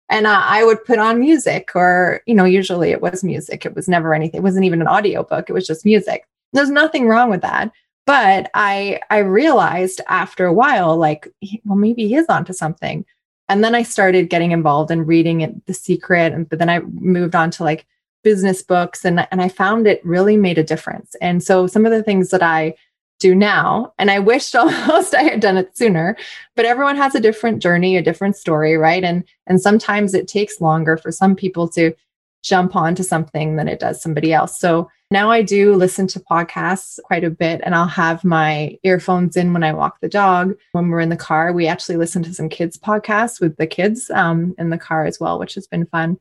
And 0.08 0.26
uh, 0.26 0.42
I 0.42 0.64
would 0.64 0.84
put 0.84 0.98
on 0.98 1.20
music 1.20 1.72
or, 1.74 2.22
you 2.26 2.34
know, 2.34 2.44
usually 2.44 2.90
it 2.90 3.02
was 3.02 3.22
music. 3.22 3.66
It 3.66 3.74
was 3.74 3.88
never 3.88 4.14
anything. 4.14 4.38
It 4.38 4.44
wasn't 4.44 4.64
even 4.64 4.80
an 4.80 4.86
audio 4.86 5.22
book. 5.22 5.50
It 5.50 5.52
was 5.52 5.66
just 5.66 5.84
music. 5.84 6.26
There's 6.52 6.70
nothing 6.70 7.08
wrong 7.08 7.28
with 7.28 7.42
that. 7.42 7.72
But 8.06 8.50
I, 8.54 9.00
I 9.10 9.18
realized 9.18 10.00
after 10.08 10.46
a 10.46 10.52
while, 10.52 10.96
like, 10.96 11.28
well, 11.66 11.76
maybe 11.76 12.08
he 12.08 12.14
is 12.14 12.24
onto 12.30 12.54
something 12.54 13.04
and 13.48 13.64
then 13.64 13.74
I 13.74 13.82
started 13.82 14.30
getting 14.30 14.52
involved 14.52 14.90
in 14.90 15.06
reading 15.06 15.40
it, 15.40 15.66
The 15.66 15.74
Secret. 15.74 16.32
And 16.32 16.48
but 16.48 16.58
then 16.58 16.68
I 16.68 16.80
moved 16.80 17.34
on 17.34 17.50
to 17.52 17.64
like 17.64 17.86
business 18.22 18.62
books 18.62 19.04
and, 19.04 19.26
and 19.30 19.40
I 19.40 19.48
found 19.48 19.86
it 19.86 20.04
really 20.04 20.36
made 20.36 20.58
a 20.58 20.64
difference. 20.64 21.14
And 21.20 21.42
so 21.42 21.66
some 21.66 21.86
of 21.86 21.92
the 21.92 22.02
things 22.02 22.30
that 22.30 22.42
I 22.42 22.74
do 23.20 23.34
now, 23.34 23.92
and 23.98 24.10
I 24.10 24.18
wished 24.18 24.54
almost 24.56 25.14
I 25.14 25.22
had 25.22 25.40
done 25.40 25.56
it 25.56 25.76
sooner, 25.76 26.16
but 26.56 26.64
everyone 26.64 26.96
has 26.96 27.14
a 27.14 27.20
different 27.20 27.62
journey, 27.62 27.96
a 27.96 28.02
different 28.02 28.36
story, 28.36 28.76
right? 28.76 29.04
And 29.04 29.24
and 29.46 29.60
sometimes 29.60 30.14
it 30.14 30.28
takes 30.28 30.60
longer 30.60 30.96
for 30.96 31.10
some 31.10 31.34
people 31.34 31.68
to 31.70 31.94
jump 32.42 32.76
onto 32.76 33.02
something 33.02 33.56
than 33.56 33.68
it 33.68 33.80
does 33.80 34.00
somebody 34.00 34.32
else. 34.32 34.58
So 34.58 34.88
now 35.10 35.30
I 35.30 35.42
do 35.42 35.74
listen 35.74 36.06
to 36.08 36.20
podcasts 36.20 36.98
quite 37.02 37.24
a 37.24 37.30
bit, 37.30 37.60
and 37.64 37.74
I'll 37.74 37.86
have 37.86 38.24
my 38.24 38.78
earphones 38.82 39.36
in 39.36 39.52
when 39.52 39.64
I 39.64 39.72
walk 39.72 40.00
the 40.00 40.08
dog. 40.08 40.54
When 40.72 40.88
we're 40.88 41.00
in 41.00 41.08
the 41.08 41.16
car, 41.16 41.52
we 41.52 41.66
actually 41.66 41.96
listen 41.96 42.22
to 42.24 42.34
some 42.34 42.48
kids' 42.48 42.78
podcasts 42.78 43.40
with 43.40 43.56
the 43.56 43.66
kids 43.66 44.10
um, 44.10 44.54
in 44.58 44.70
the 44.70 44.78
car 44.78 45.06
as 45.06 45.18
well, 45.18 45.38
which 45.38 45.54
has 45.54 45.66
been 45.66 45.86
fun. 45.86 46.18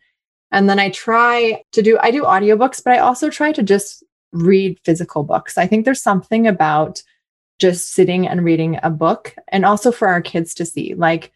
And 0.52 0.70
then 0.70 0.80
I 0.80 0.90
try 0.92 1.62
to 1.74 1.82
do, 1.82 1.98
I 2.00 2.12
do 2.12 2.24
audiobooks, 2.24 2.82
but 2.82 2.94
I 2.94 3.00
also 3.00 3.30
try 3.30 3.52
to 3.52 3.62
just 3.62 4.04
read 4.32 4.80
physical 4.86 5.24
books. 5.24 5.58
I 5.58 5.68
think 5.68 5.84
there's 5.84 6.02
something 6.02 6.48
about 6.48 7.04
just 7.60 7.92
sitting 7.92 8.28
and 8.28 8.46
reading 8.46 8.80
a 8.84 8.90
book 8.90 9.36
and 9.50 9.66
also 9.66 9.92
for 9.92 10.08
our 10.08 10.22
kids 10.22 10.54
to 10.56 10.66
see. 10.66 10.94
Like, 10.94 11.34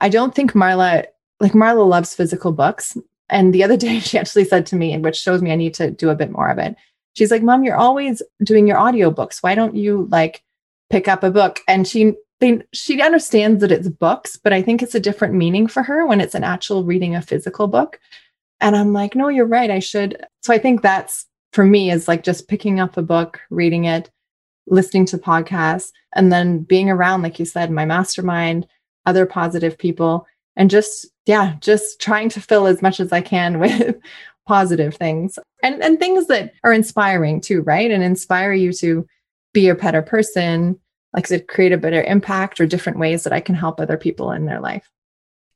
I 0.00 0.08
don't 0.08 0.34
think 0.34 0.52
Marla, 0.52 1.06
like 1.38 1.52
Marla 1.52 1.88
loves 1.88 2.14
physical 2.14 2.52
books. 2.52 2.96
And 3.30 3.54
the 3.54 3.64
other 3.64 3.76
day 3.86 4.00
she 4.00 4.18
actually 4.18 4.44
said 4.44 4.66
to 4.66 4.76
me, 4.76 4.92
and 4.92 5.02
which 5.02 5.16
shows 5.16 5.42
me 5.42 5.52
I 5.52 5.56
need 5.56 5.74
to 5.74 5.90
do 5.90 6.10
a 6.10 6.14
bit 6.14 6.30
more 6.30 6.48
of 6.48 6.58
it 6.58 6.76
she's 7.14 7.30
like, 7.30 7.42
Mom, 7.42 7.64
you're 7.64 7.76
always 7.76 8.22
doing 8.42 8.66
your 8.66 8.76
audiobooks. 8.76 9.42
Why 9.42 9.54
don't 9.54 9.76
you 9.76 10.08
like 10.10 10.42
pick 10.90 11.08
up 11.08 11.22
a 11.22 11.30
book? 11.30 11.60
And 11.68 11.86
she 11.86 12.14
they, 12.40 12.62
she 12.72 13.02
understands 13.02 13.60
that 13.60 13.70
it's 13.70 13.88
books, 13.88 14.38
but 14.42 14.54
I 14.54 14.62
think 14.62 14.82
it's 14.82 14.94
a 14.94 15.00
different 15.00 15.34
meaning 15.34 15.66
for 15.66 15.82
her 15.82 16.06
when 16.06 16.22
it's 16.22 16.34
an 16.34 16.42
actual 16.42 16.84
reading 16.84 17.14
a 17.14 17.20
physical 17.20 17.66
book. 17.66 18.00
And 18.60 18.74
I'm 18.74 18.94
like, 18.94 19.14
no, 19.14 19.28
you're 19.28 19.44
right. 19.44 19.70
I 19.70 19.78
should. 19.78 20.24
So 20.40 20.54
I 20.54 20.58
think 20.58 20.80
that's 20.80 21.26
for 21.52 21.66
me 21.66 21.90
is 21.90 22.08
like 22.08 22.22
just 22.22 22.48
picking 22.48 22.80
up 22.80 22.96
a 22.96 23.02
book, 23.02 23.40
reading 23.50 23.84
it, 23.84 24.10
listening 24.66 25.04
to 25.06 25.18
podcasts, 25.18 25.90
and 26.14 26.32
then 26.32 26.60
being 26.60 26.88
around, 26.88 27.20
like 27.20 27.38
you 27.38 27.44
said, 27.44 27.70
my 27.70 27.84
mastermind, 27.84 28.66
other 29.04 29.26
positive 29.26 29.76
people, 29.76 30.26
and 30.56 30.70
just, 30.70 31.06
yeah, 31.26 31.54
just 31.60 32.00
trying 32.00 32.28
to 32.30 32.40
fill 32.40 32.66
as 32.66 32.82
much 32.82 33.00
as 33.00 33.12
I 33.12 33.20
can 33.20 33.58
with 33.60 33.96
positive 34.46 34.96
things 34.96 35.38
and, 35.62 35.82
and 35.82 35.98
things 35.98 36.26
that 36.26 36.52
are 36.64 36.72
inspiring 36.72 37.40
too, 37.40 37.62
right? 37.62 37.90
And 37.90 38.02
inspire 38.02 38.52
you 38.52 38.72
to 38.74 39.06
be 39.52 39.68
a 39.68 39.74
better 39.74 40.02
person, 40.02 40.78
like 41.14 41.26
to 41.28 41.40
create 41.40 41.72
a 41.72 41.78
better 41.78 42.02
impact 42.02 42.60
or 42.60 42.66
different 42.66 42.98
ways 42.98 43.24
that 43.24 43.32
I 43.32 43.40
can 43.40 43.54
help 43.54 43.80
other 43.80 43.96
people 43.96 44.32
in 44.32 44.46
their 44.46 44.60
life. 44.60 44.88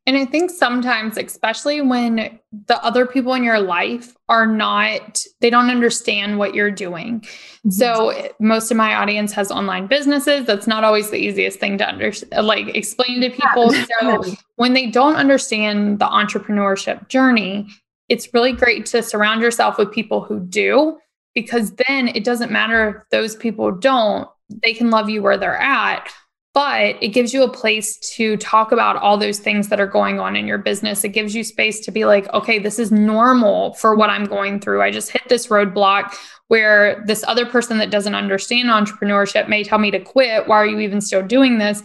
And 0.06 0.18
I 0.18 0.26
think 0.26 0.50
sometimes, 0.50 1.16
especially 1.16 1.80
when 1.80 2.38
the 2.66 2.84
other 2.84 3.06
people 3.06 3.32
in 3.32 3.42
your 3.42 3.60
life 3.60 4.14
are 4.28 4.46
not, 4.46 5.22
they 5.40 5.48
don't 5.48 5.70
understand 5.70 6.38
what 6.38 6.54
you're 6.54 6.70
doing. 6.70 7.20
Mm-hmm. 7.20 7.70
So, 7.70 8.30
most 8.38 8.70
of 8.70 8.76
my 8.76 8.94
audience 8.94 9.32
has 9.32 9.50
online 9.50 9.86
businesses. 9.86 10.44
That's 10.44 10.66
not 10.66 10.84
always 10.84 11.08
the 11.10 11.16
easiest 11.16 11.58
thing 11.58 11.78
to 11.78 11.88
understand, 11.88 12.46
like 12.46 12.76
explain 12.76 13.22
to 13.22 13.30
people. 13.30 13.74
Yeah, 13.74 13.86
so, 14.00 14.34
when 14.56 14.74
they 14.74 14.90
don't 14.90 15.16
understand 15.16 16.00
the 16.00 16.06
entrepreneurship 16.06 17.08
journey, 17.08 17.68
it's 18.10 18.34
really 18.34 18.52
great 18.52 18.84
to 18.86 19.02
surround 19.02 19.40
yourself 19.40 19.78
with 19.78 19.90
people 19.90 20.20
who 20.20 20.38
do, 20.38 20.98
because 21.34 21.72
then 21.88 22.08
it 22.08 22.24
doesn't 22.24 22.52
matter 22.52 22.88
if 22.88 23.08
those 23.10 23.36
people 23.36 23.72
don't, 23.72 24.28
they 24.62 24.74
can 24.74 24.90
love 24.90 25.08
you 25.08 25.22
where 25.22 25.38
they're 25.38 25.56
at. 25.56 26.12
But 26.54 27.02
it 27.02 27.08
gives 27.08 27.34
you 27.34 27.42
a 27.42 27.52
place 27.52 27.98
to 28.14 28.36
talk 28.36 28.70
about 28.70 28.96
all 28.96 29.18
those 29.18 29.40
things 29.40 29.68
that 29.68 29.80
are 29.80 29.88
going 29.88 30.20
on 30.20 30.36
in 30.36 30.46
your 30.46 30.58
business. 30.58 31.02
It 31.02 31.08
gives 31.08 31.34
you 31.34 31.42
space 31.42 31.80
to 31.80 31.90
be 31.90 32.04
like, 32.04 32.32
okay, 32.32 32.60
this 32.60 32.78
is 32.78 32.92
normal 32.92 33.74
for 33.74 33.96
what 33.96 34.08
I'm 34.08 34.24
going 34.24 34.60
through. 34.60 34.80
I 34.80 34.92
just 34.92 35.10
hit 35.10 35.22
this 35.28 35.48
roadblock 35.48 36.14
where 36.46 37.02
this 37.06 37.24
other 37.26 37.44
person 37.44 37.78
that 37.78 37.90
doesn't 37.90 38.14
understand 38.14 38.68
entrepreneurship 38.68 39.48
may 39.48 39.64
tell 39.64 39.78
me 39.78 39.90
to 39.90 39.98
quit. 39.98 40.46
Why 40.46 40.58
are 40.58 40.66
you 40.66 40.78
even 40.78 41.00
still 41.00 41.26
doing 41.26 41.58
this? 41.58 41.82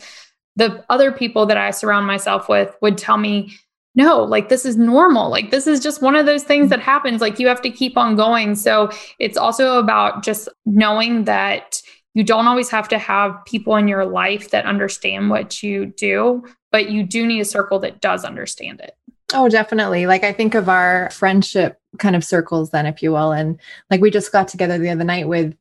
The 0.55 0.86
other 0.88 1.12
people 1.12 1.47
that 1.47 1.58
I 1.58 1.71
surround 1.71 2.05
myself 2.05 2.47
with 2.47 2.75
would 2.82 2.97
tell 2.97 3.17
me, 3.17 3.55
no, 3.95 4.23
like 4.23 4.49
this 4.49 4.65
is 4.65 4.77
normal. 4.77 5.32
Like 5.32 5.49
this 5.49 5.65
is 5.65 5.79
just 5.79 6.03
one 6.03 6.15
of 6.15 6.27
those 6.27 6.43
things 6.43 6.69
that 6.69 6.79
happens. 6.79 7.21
Like 7.21 7.39
you 7.39 7.47
have 7.47 7.62
to 7.63 7.71
keep 7.71 7.97
on 7.97 8.15
going. 8.15 8.53
So 8.53 8.91
it's 9.17 9.38
also 9.38 9.79
about 9.79 10.23
just 10.23 10.47
knowing 10.67 11.23
that 11.23 11.82
you 12.13 12.24
don't 12.24 12.48
always 12.48 12.69
have 12.69 12.88
to 12.89 12.98
have 12.98 13.38
people 13.45 13.76
in 13.76 13.88
your 13.88 14.06
life 14.06 14.52
that 14.52 14.65
understand 14.65 15.30
what 15.30 15.62
you 15.62 15.86
do, 15.86 16.43
but 16.72 16.89
you 16.89 17.04
do 17.04 17.26
need 17.26 17.39
a 17.39 17.45
circle 17.45 17.80
that 17.80 18.02
does 18.02 18.26
understand 18.26 18.80
it. 18.80 18.95
Oh, 19.34 19.48
definitely. 19.48 20.08
Like 20.08 20.24
I 20.24 20.34
think 20.34 20.56
of 20.56 20.69
our 20.69 21.10
friendship 21.12 21.80
kind 22.00 22.15
of 22.15 22.24
circles, 22.24 22.72
then, 22.72 22.86
if 22.86 23.04
you 23.04 23.12
will. 23.12 23.32
And 23.32 23.60
like 23.91 24.02
we 24.02 24.10
just 24.10 24.32
got 24.32 24.48
together 24.48 24.78
the 24.78 24.89
other 24.89 25.04
night 25.04 25.28
with 25.28 25.56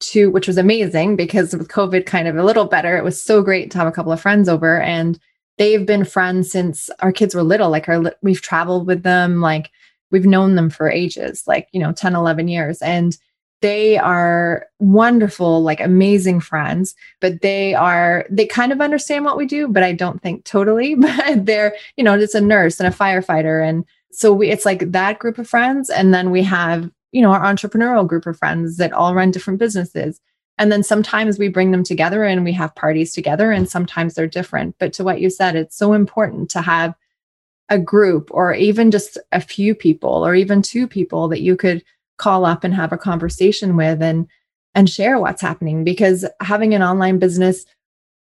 two, 0.00 0.30
which 0.30 0.48
was 0.48 0.58
amazing 0.58 1.14
because 1.14 1.54
with 1.54 1.68
COVID 1.68 2.04
kind 2.04 2.26
of 2.26 2.36
a 2.36 2.44
little 2.44 2.64
better, 2.64 2.96
it 2.96 3.04
was 3.04 3.22
so 3.22 3.40
great 3.40 3.70
to 3.70 3.78
have 3.78 3.86
a 3.86 3.92
couple 3.92 4.10
of 4.10 4.20
friends 4.20 4.48
over. 4.48 4.80
And 4.80 5.20
they've 5.58 5.86
been 5.86 6.04
friends 6.04 6.50
since 6.50 6.90
our 7.00 7.12
kids 7.12 7.34
were 7.34 7.42
little 7.42 7.70
like 7.70 7.88
our 7.88 8.02
we've 8.22 8.42
traveled 8.42 8.86
with 8.86 9.02
them 9.02 9.40
like 9.40 9.70
we've 10.10 10.26
known 10.26 10.54
them 10.54 10.70
for 10.70 10.90
ages 10.90 11.44
like 11.46 11.68
you 11.72 11.80
know 11.80 11.92
10 11.92 12.14
11 12.14 12.48
years 12.48 12.80
and 12.82 13.18
they 13.62 13.96
are 13.96 14.66
wonderful 14.78 15.62
like 15.62 15.80
amazing 15.80 16.40
friends 16.40 16.94
but 17.20 17.40
they 17.40 17.72
are 17.72 18.26
they 18.28 18.46
kind 18.46 18.72
of 18.72 18.80
understand 18.80 19.24
what 19.24 19.36
we 19.36 19.46
do 19.46 19.66
but 19.68 19.82
i 19.82 19.92
don't 19.92 20.20
think 20.20 20.44
totally 20.44 20.94
but 20.96 21.46
they're 21.46 21.74
you 21.96 22.04
know 22.04 22.18
it's 22.18 22.34
a 22.34 22.40
nurse 22.40 22.80
and 22.80 22.92
a 22.92 22.96
firefighter. 22.96 23.66
And 23.66 23.84
so 24.10 24.32
we 24.32 24.50
it's 24.50 24.66
like 24.66 24.92
that 24.92 25.18
group 25.18 25.38
of 25.38 25.48
friends. 25.48 25.90
And 25.90 26.12
then 26.12 26.30
we 26.30 26.42
have 26.42 26.90
you 27.12 27.22
know 27.22 27.32
our 27.32 27.42
entrepreneurial 27.42 28.06
group 28.06 28.26
of 28.26 28.38
friends 28.38 28.76
that 28.76 28.92
all 28.92 29.14
run 29.14 29.30
different 29.30 29.58
businesses. 29.58 30.20
And 30.58 30.70
then 30.70 30.82
sometimes 30.82 31.38
we 31.38 31.48
bring 31.48 31.70
them 31.70 31.82
together 31.82 32.24
and 32.24 32.44
we 32.44 32.52
have 32.52 32.74
parties 32.74 33.12
together, 33.12 33.50
and 33.50 33.68
sometimes 33.68 34.14
they're 34.14 34.26
different. 34.26 34.76
But 34.78 34.92
to 34.94 35.04
what 35.04 35.20
you 35.20 35.30
said, 35.30 35.56
it's 35.56 35.76
so 35.76 35.92
important 35.92 36.50
to 36.50 36.60
have 36.60 36.94
a 37.68 37.78
group 37.78 38.28
or 38.32 38.52
even 38.52 38.90
just 38.90 39.16
a 39.32 39.40
few 39.40 39.74
people 39.74 40.26
or 40.26 40.34
even 40.34 40.60
two 40.60 40.86
people 40.86 41.28
that 41.28 41.40
you 41.40 41.56
could 41.56 41.82
call 42.22 42.44
up 42.44 42.62
and 42.62 42.72
have 42.72 42.92
a 42.92 42.98
conversation 42.98 43.76
with 43.76 44.00
and 44.00 44.28
and 44.74 44.88
share 44.88 45.18
what's 45.18 45.42
happening 45.42 45.84
because 45.84 46.24
having 46.40 46.72
an 46.72 46.82
online 46.82 47.18
business 47.18 47.66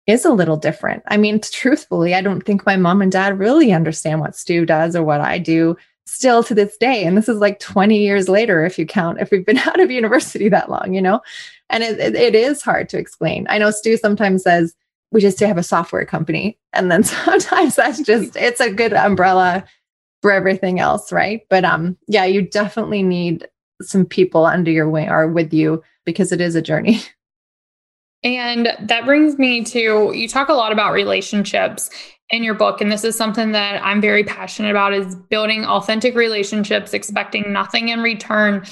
is 0.06 0.24
a 0.24 0.32
little 0.32 0.56
different. 0.56 1.02
I 1.06 1.16
mean, 1.16 1.40
truthfully, 1.52 2.14
I 2.14 2.20
don't 2.20 2.42
think 2.42 2.66
my 2.66 2.76
mom 2.76 3.00
and 3.00 3.12
dad 3.12 3.38
really 3.38 3.72
understand 3.72 4.20
what 4.20 4.36
Stu 4.36 4.66
does 4.66 4.96
or 4.96 5.02
what 5.02 5.20
I 5.20 5.38
do 5.38 5.76
still 6.06 6.42
to 6.42 6.54
this 6.54 6.76
day. 6.76 7.04
And 7.04 7.16
this 7.16 7.28
is 7.28 7.38
like 7.38 7.60
20 7.60 7.96
years 7.96 8.28
later, 8.28 8.64
if 8.64 8.78
you 8.78 8.84
count, 8.84 9.20
if 9.20 9.30
we've 9.30 9.46
been 9.46 9.58
out 9.68 9.80
of 9.80 9.90
university 9.90 10.48
that 10.48 10.68
long, 10.68 10.92
you 10.92 11.00
know? 11.00 11.20
And 11.70 11.82
it, 11.82 11.98
it, 11.98 12.14
it 12.14 12.34
is 12.34 12.62
hard 12.62 12.88
to 12.90 12.98
explain. 12.98 13.46
I 13.48 13.58
know 13.58 13.70
Stu 13.70 13.96
sometimes 13.96 14.42
says, 14.42 14.74
we 15.12 15.20
just 15.20 15.40
have 15.40 15.56
a 15.56 15.62
software 15.62 16.04
company. 16.04 16.58
And 16.72 16.90
then 16.90 17.04
sometimes 17.04 17.76
that's 17.76 18.02
just, 18.02 18.36
it's 18.36 18.60
a 18.60 18.72
good 18.72 18.92
umbrella 18.92 19.64
for 20.20 20.32
everything 20.32 20.80
else. 20.80 21.10
Right. 21.12 21.42
But 21.48 21.64
um, 21.64 21.96
yeah, 22.06 22.24
you 22.24 22.42
definitely 22.42 23.02
need 23.02 23.48
some 23.82 24.04
people 24.04 24.46
under 24.46 24.70
your 24.70 24.88
wing 24.88 25.08
are 25.08 25.28
with 25.28 25.52
you 25.52 25.82
because 26.04 26.32
it 26.32 26.40
is 26.40 26.54
a 26.54 26.62
journey. 26.62 27.02
And 28.26 28.70
that 28.80 29.04
brings 29.04 29.36
me 29.38 29.62
to 29.64 30.10
you 30.14 30.26
talk 30.28 30.48
a 30.48 30.54
lot 30.54 30.72
about 30.72 30.94
relationships 30.94 31.90
in 32.30 32.42
your 32.42 32.54
book 32.54 32.80
and 32.80 32.90
this 32.90 33.04
is 33.04 33.14
something 33.14 33.52
that 33.52 33.84
I'm 33.84 34.00
very 34.00 34.24
passionate 34.24 34.70
about 34.70 34.94
is 34.94 35.14
building 35.14 35.66
authentic 35.66 36.14
relationships 36.14 36.94
expecting 36.94 37.52
nothing 37.52 37.90
in 37.90 38.00
return 38.00 38.64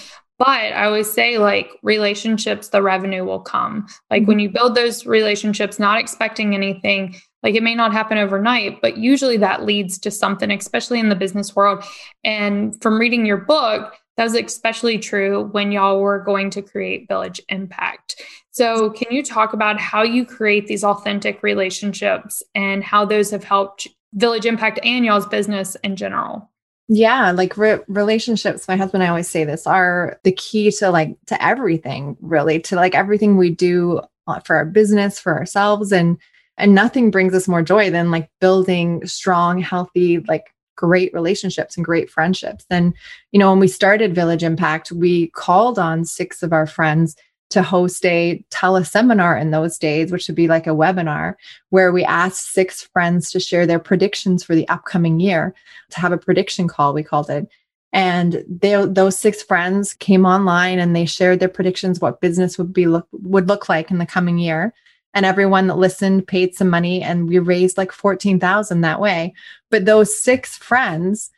but 0.45 0.49
I 0.49 0.87
always 0.87 1.09
say, 1.09 1.39
like, 1.39 1.71
relationships, 1.85 2.71
the 2.71 2.83
revenue 2.83 3.25
will 3.25 3.39
come. 3.39 3.87
Like, 4.11 4.27
when 4.27 4.39
mm-hmm. 4.39 4.41
you 4.41 4.51
build 4.51 4.75
those 4.75 5.07
relationships, 5.07 5.79
not 5.79 6.01
expecting 6.01 6.53
anything, 6.53 7.15
like, 7.45 7.55
it 7.55 7.63
may 7.63 7.77
not 7.77 7.93
happen 7.93 8.19
overnight, 8.19 8.83
but 8.83 8.97
usually 8.97 9.37
that 9.37 9.65
leads 9.65 10.01
to 10.01 10.11
something, 10.11 10.51
especially 10.51 10.99
in 10.99 11.11
the 11.11 11.15
business 11.15 11.55
world. 11.55 11.85
And 12.25 12.75
from 12.83 12.99
reading 12.99 13.25
your 13.25 13.37
book, 13.37 13.95
that 14.17 14.25
was 14.25 14.35
especially 14.35 14.99
true 14.99 15.49
when 15.53 15.73
y'all 15.73 16.01
were 16.01 16.21
going 16.21 16.51
to 16.51 16.63
create 16.63 17.09
Village 17.09 17.41
Impact. 17.49 18.21
So, 18.51 18.91
can 18.91 19.13
you 19.15 19.23
talk 19.23 19.53
about 19.53 19.81
how 19.81 20.03
you 20.03 20.27
create 20.27 20.67
these 20.67 20.85
authentic 20.85 21.43
relationships 21.43 22.43
and 22.55 22.85
how 22.85 23.05
those 23.05 23.31
have 23.31 23.45
helped 23.45 23.89
Village 24.15 24.45
Impact 24.45 24.79
and 24.85 25.05
y'all's 25.05 25.27
business 25.27 25.77
in 25.83 25.97
general? 25.97 26.51
Yeah, 26.89 27.31
like 27.31 27.57
re- 27.57 27.81
relationships, 27.89 28.69
my 28.69 28.77
husband 28.77 29.03
and 29.03 29.09
I 29.09 29.11
always 29.11 29.29
say 29.29 29.45
this 29.45 29.67
are 29.67 30.21
the 30.25 30.33
key 30.33 30.71
to 30.73 30.91
like 30.91 31.17
to 31.27 31.43
everything, 31.43 32.17
really, 32.21 32.61
to 32.61 32.77
like 32.77 32.95
everything 32.95 33.39
we 33.39 33.49
do 33.49 34.03
uh, 34.27 34.41
for 34.41 34.57
our 34.57 34.67
business, 34.67 35.19
for 35.19 35.35
ourselves 35.35 35.93
and 35.93 36.19
and 36.59 36.75
nothing 36.75 37.11
brings 37.11 37.33
us 37.35 37.49
more 37.49 37.63
joy 37.63 37.91
than 37.91 38.11
like 38.11 38.29
building 38.41 39.07
strong, 39.07 39.59
healthy, 39.59 40.19
like 40.19 40.53
great 40.83 41.15
relationships 41.15 41.77
and 41.77 41.85
great 41.85 42.11
friendships. 42.11 42.67
And 42.69 42.93
you 43.31 43.39
know, 43.39 43.51
when 43.51 43.61
we 43.61 43.69
started 43.69 44.15
Village 44.15 44.43
Impact, 44.43 44.91
we 44.91 45.29
called 45.29 45.79
on 45.79 46.05
six 46.05 46.43
of 46.43 46.53
our 46.53 46.67
friends 46.67 47.17
to 47.51 47.63
host 47.63 48.05
a 48.07 48.43
teleseminar 48.51 49.41
in 49.41 49.51
those 49.51 49.79
days, 49.79 50.11
which 50.11 50.27
would 50.27 50.35
be 50.35 50.49
like 50.49 50.67
a 50.67 50.71
webinar, 50.71 51.35
where 51.69 51.93
we 51.93 52.03
asked 52.03 52.53
six 52.53 52.83
friends 52.83 53.31
to 53.31 53.39
share 53.39 53.67
their 53.67 53.79
predictions 53.79 54.43
for 54.43 54.55
the 54.55 54.67
upcoming 54.69 55.21
year, 55.21 55.55
to 55.91 56.01
have 56.01 56.13
a 56.13 56.19
prediction 56.19 56.67
call, 56.67 56.95
we 56.95 57.03
called 57.03 57.31
it. 57.31 57.47
And 57.93 58.43
they, 58.49 58.87
those 58.87 59.19
six 59.19 59.43
friends 59.43 59.93
came 59.93 60.25
online 60.25 60.79
and 60.79 60.97
they 60.97 61.05
shared 61.05 61.41
their 61.41 61.49
predictions 61.51 62.01
what 62.01 62.23
business 62.23 62.57
would 62.57 62.73
be 62.73 62.87
look, 62.87 63.07
would 63.13 63.49
look 63.49 63.69
like 63.69 63.91
in 63.91 63.99
the 63.99 64.07
coming 64.07 64.39
year. 64.39 64.73
And 65.15 65.27
everyone 65.27 65.67
that 65.67 65.77
listened 65.77 66.27
paid 66.27 66.55
some 66.55 66.71
money, 66.71 67.03
and 67.03 67.29
we 67.29 67.39
raised 67.39 67.77
like 67.77 67.93
fourteen 67.93 68.41
thousand 68.41 68.81
that 68.81 69.01
way. 69.01 69.35
But 69.71 69.85
those 69.85 70.17
six 70.17 70.57
friends 70.57 71.31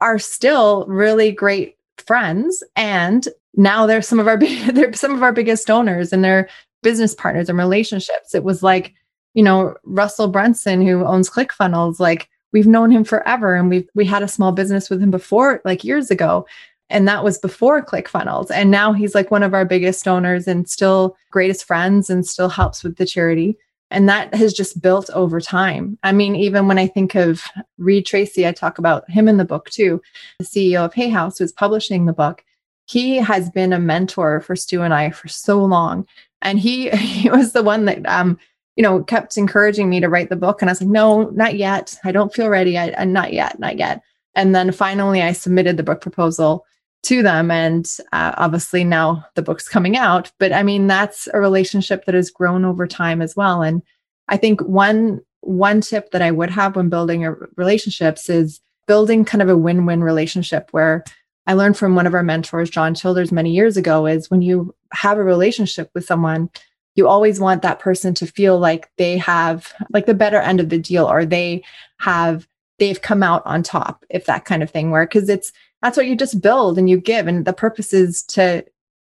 are 0.00 0.18
still 0.18 0.86
really 0.86 1.32
great 1.32 1.76
friends 1.98 2.62
and 2.76 3.28
now 3.54 3.86
they're 3.86 4.02
some 4.02 4.20
of 4.20 4.28
our 4.28 4.38
they're 4.72 4.92
some 4.92 5.14
of 5.14 5.22
our 5.22 5.32
biggest 5.32 5.66
donors 5.66 6.12
and 6.12 6.24
they're 6.24 6.48
business 6.82 7.14
partners 7.14 7.48
and 7.48 7.58
relationships. 7.58 8.34
It 8.34 8.44
was 8.44 8.62
like, 8.62 8.94
you 9.34 9.42
know, 9.42 9.74
Russell 9.84 10.28
Brunson 10.28 10.80
who 10.86 11.04
owns 11.04 11.28
ClickFunnels, 11.28 11.98
like 11.98 12.28
we've 12.52 12.66
known 12.66 12.90
him 12.90 13.04
forever 13.04 13.54
and 13.54 13.68
we've 13.68 13.88
we 13.94 14.04
had 14.04 14.22
a 14.22 14.28
small 14.28 14.52
business 14.52 14.88
with 14.88 15.02
him 15.02 15.10
before 15.10 15.60
like 15.64 15.84
years 15.84 16.10
ago 16.10 16.46
and 16.90 17.06
that 17.06 17.24
was 17.24 17.38
before 17.38 17.84
ClickFunnels 17.84 18.50
and 18.50 18.70
now 18.70 18.92
he's 18.92 19.14
like 19.14 19.30
one 19.30 19.42
of 19.42 19.54
our 19.54 19.64
biggest 19.64 20.04
donors 20.04 20.46
and 20.46 20.68
still 20.68 21.16
greatest 21.30 21.64
friends 21.64 22.10
and 22.10 22.26
still 22.26 22.48
helps 22.48 22.82
with 22.82 22.96
the 22.96 23.06
charity 23.06 23.56
and 23.90 24.08
that 24.08 24.34
has 24.34 24.52
just 24.52 24.82
built 24.82 25.08
over 25.14 25.40
time. 25.40 25.98
I 26.02 26.12
mean, 26.12 26.36
even 26.36 26.68
when 26.68 26.76
I 26.76 26.86
think 26.86 27.14
of 27.14 27.42
Reid 27.78 28.04
Tracy, 28.04 28.46
I 28.46 28.52
talk 28.52 28.76
about 28.76 29.08
him 29.10 29.28
in 29.28 29.38
the 29.38 29.46
book 29.46 29.70
too, 29.70 30.02
the 30.38 30.44
CEO 30.44 30.84
of 30.84 30.92
Hay 30.92 31.08
House, 31.08 31.38
who's 31.38 31.52
publishing 31.52 32.04
the 32.04 32.12
book 32.12 32.44
he 32.88 33.16
has 33.16 33.50
been 33.50 33.72
a 33.72 33.78
mentor 33.78 34.40
for 34.40 34.56
Stu 34.56 34.82
and 34.82 34.94
I 34.94 35.10
for 35.10 35.28
so 35.28 35.62
long. 35.64 36.06
And 36.42 36.58
he 36.58 36.90
he 36.96 37.30
was 37.30 37.52
the 37.52 37.62
one 37.62 37.84
that 37.84 38.06
um, 38.08 38.38
you 38.76 38.82
know, 38.82 39.02
kept 39.02 39.36
encouraging 39.36 39.90
me 39.90 40.00
to 40.00 40.08
write 40.08 40.30
the 40.30 40.36
book. 40.36 40.62
And 40.62 40.70
I 40.70 40.72
was 40.72 40.80
like, 40.80 40.90
no, 40.90 41.24
not 41.30 41.56
yet. 41.56 41.98
I 42.04 42.12
don't 42.12 42.32
feel 42.32 42.48
ready. 42.48 42.78
I, 42.78 42.94
I 42.96 43.04
not 43.04 43.32
yet, 43.32 43.58
not 43.58 43.76
yet. 43.76 44.02
And 44.36 44.54
then 44.54 44.70
finally 44.70 45.20
I 45.20 45.32
submitted 45.32 45.76
the 45.76 45.82
book 45.82 46.00
proposal 46.00 46.64
to 47.04 47.22
them. 47.22 47.50
And 47.50 47.86
uh, 48.12 48.34
obviously 48.36 48.84
now 48.84 49.24
the 49.34 49.42
book's 49.42 49.68
coming 49.68 49.96
out. 49.96 50.30
But 50.38 50.52
I 50.52 50.62
mean, 50.62 50.86
that's 50.86 51.28
a 51.32 51.40
relationship 51.40 52.04
that 52.04 52.14
has 52.14 52.30
grown 52.30 52.64
over 52.64 52.86
time 52.86 53.22
as 53.22 53.36
well. 53.36 53.62
And 53.62 53.82
I 54.28 54.36
think 54.36 54.60
one 54.60 55.20
one 55.40 55.80
tip 55.80 56.10
that 56.10 56.22
I 56.22 56.30
would 56.30 56.50
have 56.50 56.76
when 56.76 56.88
building 56.88 57.22
relationships 57.56 58.28
is 58.28 58.60
building 58.86 59.24
kind 59.24 59.40
of 59.40 59.48
a 59.48 59.56
win-win 59.56 60.02
relationship 60.02 60.68
where 60.72 61.04
I 61.46 61.54
learned 61.54 61.78
from 61.78 61.94
one 61.94 62.06
of 62.06 62.14
our 62.14 62.22
mentors, 62.22 62.68
John 62.68 62.94
Childers, 62.94 63.32
many 63.32 63.52
years 63.52 63.76
ago, 63.76 64.06
is 64.06 64.30
when 64.30 64.42
you 64.42 64.74
have 64.92 65.16
a 65.16 65.24
relationship 65.24 65.90
with 65.94 66.04
someone, 66.04 66.50
you 66.94 67.06
always 67.06 67.38
want 67.38 67.62
that 67.62 67.78
person 67.78 68.12
to 68.14 68.26
feel 68.26 68.58
like 68.58 68.90
they 68.98 69.16
have 69.16 69.72
like 69.90 70.06
the 70.06 70.14
better 70.14 70.38
end 70.38 70.60
of 70.60 70.68
the 70.68 70.78
deal 70.78 71.06
or 71.06 71.24
they 71.24 71.62
have 71.98 72.46
they've 72.78 73.00
come 73.00 73.22
out 73.22 73.42
on 73.46 73.62
top 73.62 74.04
if 74.10 74.26
that 74.26 74.44
kind 74.44 74.62
of 74.62 74.70
thing 74.70 74.90
where 74.90 75.06
because 75.06 75.28
it's 75.28 75.52
that's 75.82 75.96
what 75.96 76.06
you 76.06 76.16
just 76.16 76.40
build 76.40 76.78
and 76.78 76.88
you 76.88 76.98
give 76.98 77.26
and 77.26 77.44
the 77.44 77.52
purpose 77.52 77.92
is 77.92 78.22
to 78.22 78.64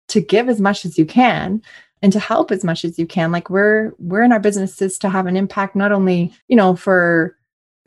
to 0.08 0.22
give 0.22 0.50
as 0.50 0.62
much 0.62 0.86
as 0.86 0.98
you 0.98 1.06
can 1.06 1.62
and 2.02 2.14
to 2.14 2.20
help 2.20 2.52
as 2.52 2.64
much 2.64 2.86
as 2.86 2.98
you 2.98 3.06
can 3.06 3.32
like 3.32 3.50
we're 3.50 3.94
we're 4.00 4.24
in 4.24 4.32
our 4.32 4.40
businesses 4.40 4.98
to 4.98 5.10
have 5.10 5.26
an 5.26 5.38
impact 5.38 5.76
not 5.76 5.92
only 5.92 6.34
you 6.48 6.56
know 6.56 6.76
for 6.76 7.38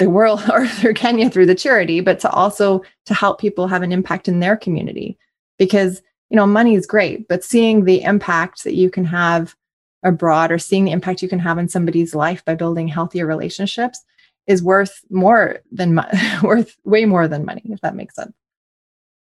the 0.01 0.11
world 0.11 0.43
or 0.53 0.67
through 0.67 0.95
Kenya 0.95 1.31
through 1.31 1.47
the 1.47 1.55
charity, 1.55 2.01
but 2.01 2.19
to 2.21 2.31
also 2.31 2.83
to 3.07 3.15
help 3.15 3.41
people 3.41 3.69
have 3.69 3.83
an 3.83 3.93
impact 3.93 4.27
in 4.27 4.41
their 4.41 4.57
community. 4.57 5.17
Because, 5.59 6.03
you 6.31 6.37
know, 6.37 6.47
money 6.47 6.75
is 6.75 6.87
great, 6.87 7.29
but 7.29 7.45
seeing 7.45 7.85
the 7.85 8.03
impact 8.03 8.65
that 8.65 8.75
you 8.75 8.91
can 8.91 9.05
have 9.05 9.55
abroad 10.03 10.51
or 10.51 10.59
seeing 10.59 10.87
the 10.87 10.91
impact 10.91 11.23
you 11.23 11.29
can 11.29 11.39
have 11.39 11.59
in 11.59 11.69
somebody's 11.69 12.15
life 12.15 12.43
by 12.45 12.55
building 12.55 12.89
healthier 12.89 13.27
relationships 13.27 14.03
is 14.47 14.63
worth 14.63 15.05
more 15.11 15.61
than 15.71 16.01
worth 16.43 16.77
way 16.85 17.05
more 17.05 17.29
than 17.29 17.45
money, 17.45 17.63
if 17.67 17.81
that 17.83 17.95
makes 17.95 18.17
sense. 18.17 18.33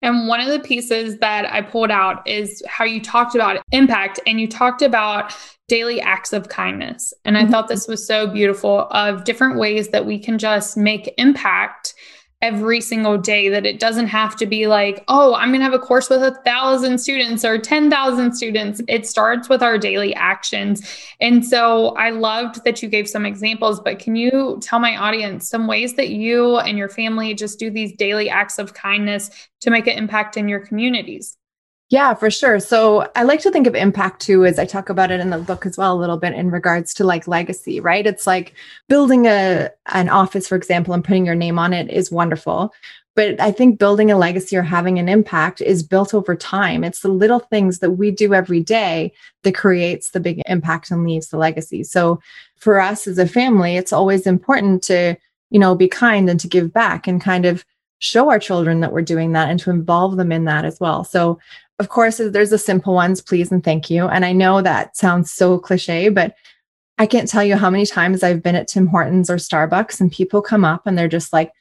And 0.02 0.28
one 0.28 0.40
of 0.40 0.48
the 0.48 0.60
pieces 0.60 1.18
that 1.18 1.52
I 1.52 1.60
pulled 1.60 1.90
out 1.90 2.26
is 2.26 2.62
how 2.66 2.84
you 2.84 3.00
talked 3.00 3.34
about 3.34 3.62
impact 3.72 4.18
and 4.26 4.40
you 4.40 4.48
talked 4.48 4.82
about 4.82 5.34
daily 5.68 6.00
acts 6.00 6.32
of 6.32 6.48
kindness. 6.48 7.12
And 7.24 7.36
I 7.36 7.42
mm-hmm. 7.42 7.50
thought 7.50 7.68
this 7.68 7.86
was 7.86 8.06
so 8.06 8.26
beautiful 8.26 8.88
of 8.90 9.24
different 9.24 9.58
ways 9.58 9.88
that 9.88 10.06
we 10.06 10.18
can 10.18 10.38
just 10.38 10.76
make 10.76 11.14
impact 11.18 11.94
every 12.42 12.80
single 12.80 13.18
day 13.18 13.50
that 13.50 13.66
it 13.66 13.78
doesn't 13.78 14.06
have 14.06 14.34
to 14.36 14.46
be 14.46 14.66
like, 14.66 15.04
oh, 15.08 15.34
I'm 15.34 15.50
going 15.50 15.60
to 15.60 15.64
have 15.64 15.74
a 15.74 15.78
course 15.78 16.08
with 16.08 16.22
a 16.22 16.34
thousand 16.42 16.98
students 16.98 17.44
or 17.44 17.58
10,000 17.58 18.32
students. 18.32 18.80
It 18.88 19.06
starts 19.06 19.50
with 19.50 19.62
our 19.62 19.76
daily 19.76 20.14
actions. 20.14 20.82
And 21.20 21.44
so 21.44 21.88
I 21.96 22.10
loved 22.10 22.64
that 22.64 22.82
you 22.82 22.88
gave 22.88 23.08
some 23.08 23.26
examples, 23.26 23.78
but 23.80 23.98
can 23.98 24.16
you 24.16 24.58
tell 24.62 24.78
my 24.78 24.96
audience 24.96 25.48
some 25.50 25.66
ways 25.66 25.94
that 25.96 26.08
you 26.08 26.56
and 26.56 26.78
your 26.78 26.88
family 26.88 27.34
just 27.34 27.58
do 27.58 27.70
these 27.70 27.92
daily 27.92 28.30
acts 28.30 28.58
of 28.58 28.72
kindness 28.72 29.30
to 29.60 29.70
make 29.70 29.86
an 29.86 29.98
impact 29.98 30.38
in 30.38 30.48
your 30.48 30.60
communities? 30.60 31.36
Yeah, 31.90 32.14
for 32.14 32.30
sure. 32.30 32.60
So 32.60 33.10
I 33.16 33.24
like 33.24 33.40
to 33.40 33.50
think 33.50 33.66
of 33.66 33.74
impact 33.74 34.22
too, 34.22 34.44
as 34.44 34.60
I 34.60 34.64
talk 34.64 34.90
about 34.90 35.10
it 35.10 35.18
in 35.18 35.30
the 35.30 35.38
book 35.38 35.66
as 35.66 35.76
well, 35.76 35.92
a 35.92 35.98
little 35.98 36.18
bit 36.18 36.34
in 36.34 36.52
regards 36.52 36.94
to 36.94 37.04
like 37.04 37.26
legacy, 37.26 37.80
right? 37.80 38.06
It's 38.06 38.28
like 38.28 38.54
building 38.88 39.26
a 39.26 39.70
an 39.86 40.08
office, 40.08 40.46
for 40.46 40.54
example, 40.54 40.94
and 40.94 41.02
putting 41.04 41.26
your 41.26 41.34
name 41.34 41.58
on 41.58 41.72
it 41.72 41.90
is 41.90 42.12
wonderful. 42.12 42.72
But 43.16 43.40
I 43.40 43.50
think 43.50 43.80
building 43.80 44.08
a 44.12 44.16
legacy 44.16 44.56
or 44.56 44.62
having 44.62 45.00
an 45.00 45.08
impact 45.08 45.60
is 45.60 45.82
built 45.82 46.14
over 46.14 46.36
time. 46.36 46.84
It's 46.84 47.00
the 47.00 47.08
little 47.08 47.40
things 47.40 47.80
that 47.80 47.90
we 47.90 48.12
do 48.12 48.34
every 48.34 48.60
day 48.60 49.12
that 49.42 49.56
creates 49.56 50.10
the 50.10 50.20
big 50.20 50.40
impact 50.46 50.92
and 50.92 51.04
leaves 51.04 51.28
the 51.28 51.38
legacy. 51.38 51.82
So 51.82 52.20
for 52.54 52.80
us 52.80 53.08
as 53.08 53.18
a 53.18 53.26
family, 53.26 53.76
it's 53.76 53.92
always 53.92 54.28
important 54.28 54.84
to, 54.84 55.16
you 55.50 55.58
know, 55.58 55.74
be 55.74 55.88
kind 55.88 56.30
and 56.30 56.38
to 56.38 56.46
give 56.46 56.72
back 56.72 57.08
and 57.08 57.20
kind 57.20 57.46
of 57.46 57.64
show 57.98 58.30
our 58.30 58.38
children 58.38 58.80
that 58.80 58.92
we're 58.92 59.02
doing 59.02 59.32
that 59.32 59.50
and 59.50 59.60
to 59.60 59.70
involve 59.70 60.16
them 60.16 60.32
in 60.32 60.44
that 60.44 60.64
as 60.64 60.80
well. 60.80 61.04
So 61.04 61.38
of 61.80 61.88
course, 61.88 62.18
there's 62.22 62.50
the 62.50 62.58
simple 62.58 62.94
ones, 62.94 63.22
please 63.22 63.50
and 63.50 63.64
thank 63.64 63.88
you. 63.88 64.06
And 64.06 64.24
I 64.24 64.32
know 64.32 64.60
that 64.60 64.96
sounds 64.96 65.30
so 65.30 65.58
cliche, 65.58 66.10
but 66.10 66.34
I 66.98 67.06
can't 67.06 67.28
tell 67.28 67.42
you 67.42 67.56
how 67.56 67.70
many 67.70 67.86
times 67.86 68.22
I've 68.22 68.42
been 68.42 68.54
at 68.54 68.68
Tim 68.68 68.86
Hortons 68.86 69.30
or 69.30 69.36
Starbucks 69.36 69.98
and 69.98 70.12
people 70.12 70.42
come 70.42 70.62
up 70.62 70.86
and 70.86 70.98
they're 70.98 71.08
just 71.08 71.32
like, 71.32 71.52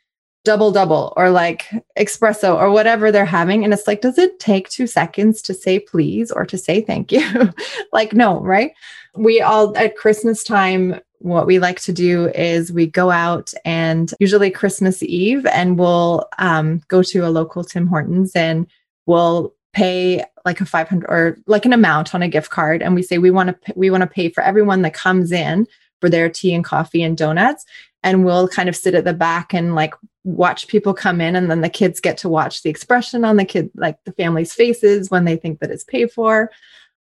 double 0.46 0.72
double 0.72 1.14
or 1.18 1.30
like 1.30 1.68
espresso 1.98 2.56
or 2.56 2.70
whatever 2.70 3.12
they're 3.12 3.26
having. 3.26 3.64
And 3.64 3.74
it's 3.74 3.88
like, 3.88 4.02
does 4.02 4.18
it 4.18 4.40
take 4.40 4.70
two 4.70 4.88
seconds 4.88 5.42
to 5.44 5.54
say 5.54 5.80
please 5.80 6.32
or 6.32 6.46
to 6.46 6.58
say 6.58 6.82
thank 6.82 7.12
you? 7.12 7.54
like, 7.94 8.14
no, 8.14 8.42
right? 8.42 8.72
We 9.16 9.42
all 9.42 9.78
at 9.78 9.98
Christmas 9.98 10.44
time, 10.44 11.00
what 11.20 11.46
we 11.46 11.60
like 11.60 11.82
to 11.82 11.94
do 11.94 12.30
is 12.30 12.72
we 12.72 12.88
go 12.88 13.12
out 13.12 13.54
and 13.66 14.14
usually 14.20 14.50
Christmas 14.50 15.04
Eve 15.04 15.46
and 15.48 15.78
we'll 15.78 16.28
um, 16.38 16.82
go 16.88 17.04
to 17.04 17.28
a 17.28 17.30
local 17.30 17.64
Tim 17.64 17.88
Hortons 17.88 18.32
and 18.36 18.68
we'll 19.06 19.54
pay 19.74 20.24
like 20.46 20.62
a 20.62 20.66
500 20.66 21.08
or 21.08 21.38
like 21.46 21.66
an 21.66 21.74
amount 21.74 22.16
on 22.16 22.24
a 22.24 22.28
gift 22.28 22.50
card 22.50 22.82
and 22.82 22.96
we 22.96 23.04
say 23.04 23.18
we 23.20 23.30
want 23.30 23.50
to 23.50 23.74
we 23.76 23.90
want 23.92 24.02
to 24.02 24.08
pay 24.08 24.30
for 24.30 24.42
everyone 24.42 24.82
that 24.82 24.94
comes 24.94 25.32
in 25.32 25.68
for 26.00 26.10
their 26.10 26.30
tea 26.30 26.54
and 26.54 26.64
coffee 26.64 27.04
and 27.04 27.18
donuts. 27.18 27.66
And 28.04 28.24
we'll 28.24 28.48
kind 28.48 28.70
of 28.70 28.76
sit 28.76 28.96
at 28.96 29.04
the 29.04 29.14
back 29.14 29.54
and 29.54 29.76
like 29.76 29.94
watch 30.24 30.68
people 30.68 30.94
come 30.94 31.20
in. 31.20 31.36
And 31.36 31.52
then 31.52 31.62
the 31.62 31.70
kids 31.70 32.00
get 32.00 32.18
to 32.20 32.30
watch 32.30 32.64
the 32.64 32.70
expression 32.70 33.26
on 33.26 33.36
the 33.36 33.46
kid, 33.46 33.70
like 33.76 33.98
the 34.06 34.14
family's 34.14 34.54
faces 34.54 35.12
when 35.12 35.26
they 35.26 35.36
think 35.36 35.60
that 35.60 35.72
it's 35.72 35.84
paid 35.84 36.12
for. 36.12 36.50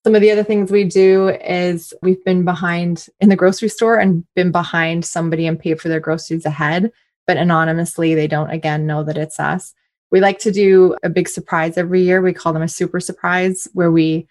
Some 0.05 0.16
of 0.16 0.22
the 0.22 0.32
other 0.32 0.43
things 0.43 0.72
we 0.72 0.84
do 0.84 1.30
is 1.30 1.93
we've 2.01 2.24
been 2.24 2.45
behind 2.45 3.07
in 3.20 3.30
the 3.30 3.36
grocery 3.36 3.70
store 3.70 3.97
and 3.97 4.24
been 4.36 4.51
behind 4.51 5.03
somebody 5.03 5.47
and 5.47 5.59
paid 5.59 5.82
for 5.82 5.89
their 5.89 5.99
groceries 5.99 6.45
ahead, 6.45 6.91
but 7.26 7.38
anonymously, 7.38 8.13
they 8.13 8.28
don't 8.28 8.51
again 8.51 8.86
know 8.86 9.03
that 9.03 9.18
it's 9.18 9.39
us. 9.39 9.74
We 10.12 10.22
like 10.22 10.39
to 10.39 10.51
do 10.51 10.95
a 11.03 11.10
big 11.10 11.28
surprise 11.28 11.78
every 11.78 12.01
year. 12.01 12.22
We 12.22 12.34
call 12.34 12.53
them 12.53 12.62
a 12.62 12.68
super 12.68 12.99
surprise, 12.99 13.68
where 13.74 13.91
we 13.91 14.28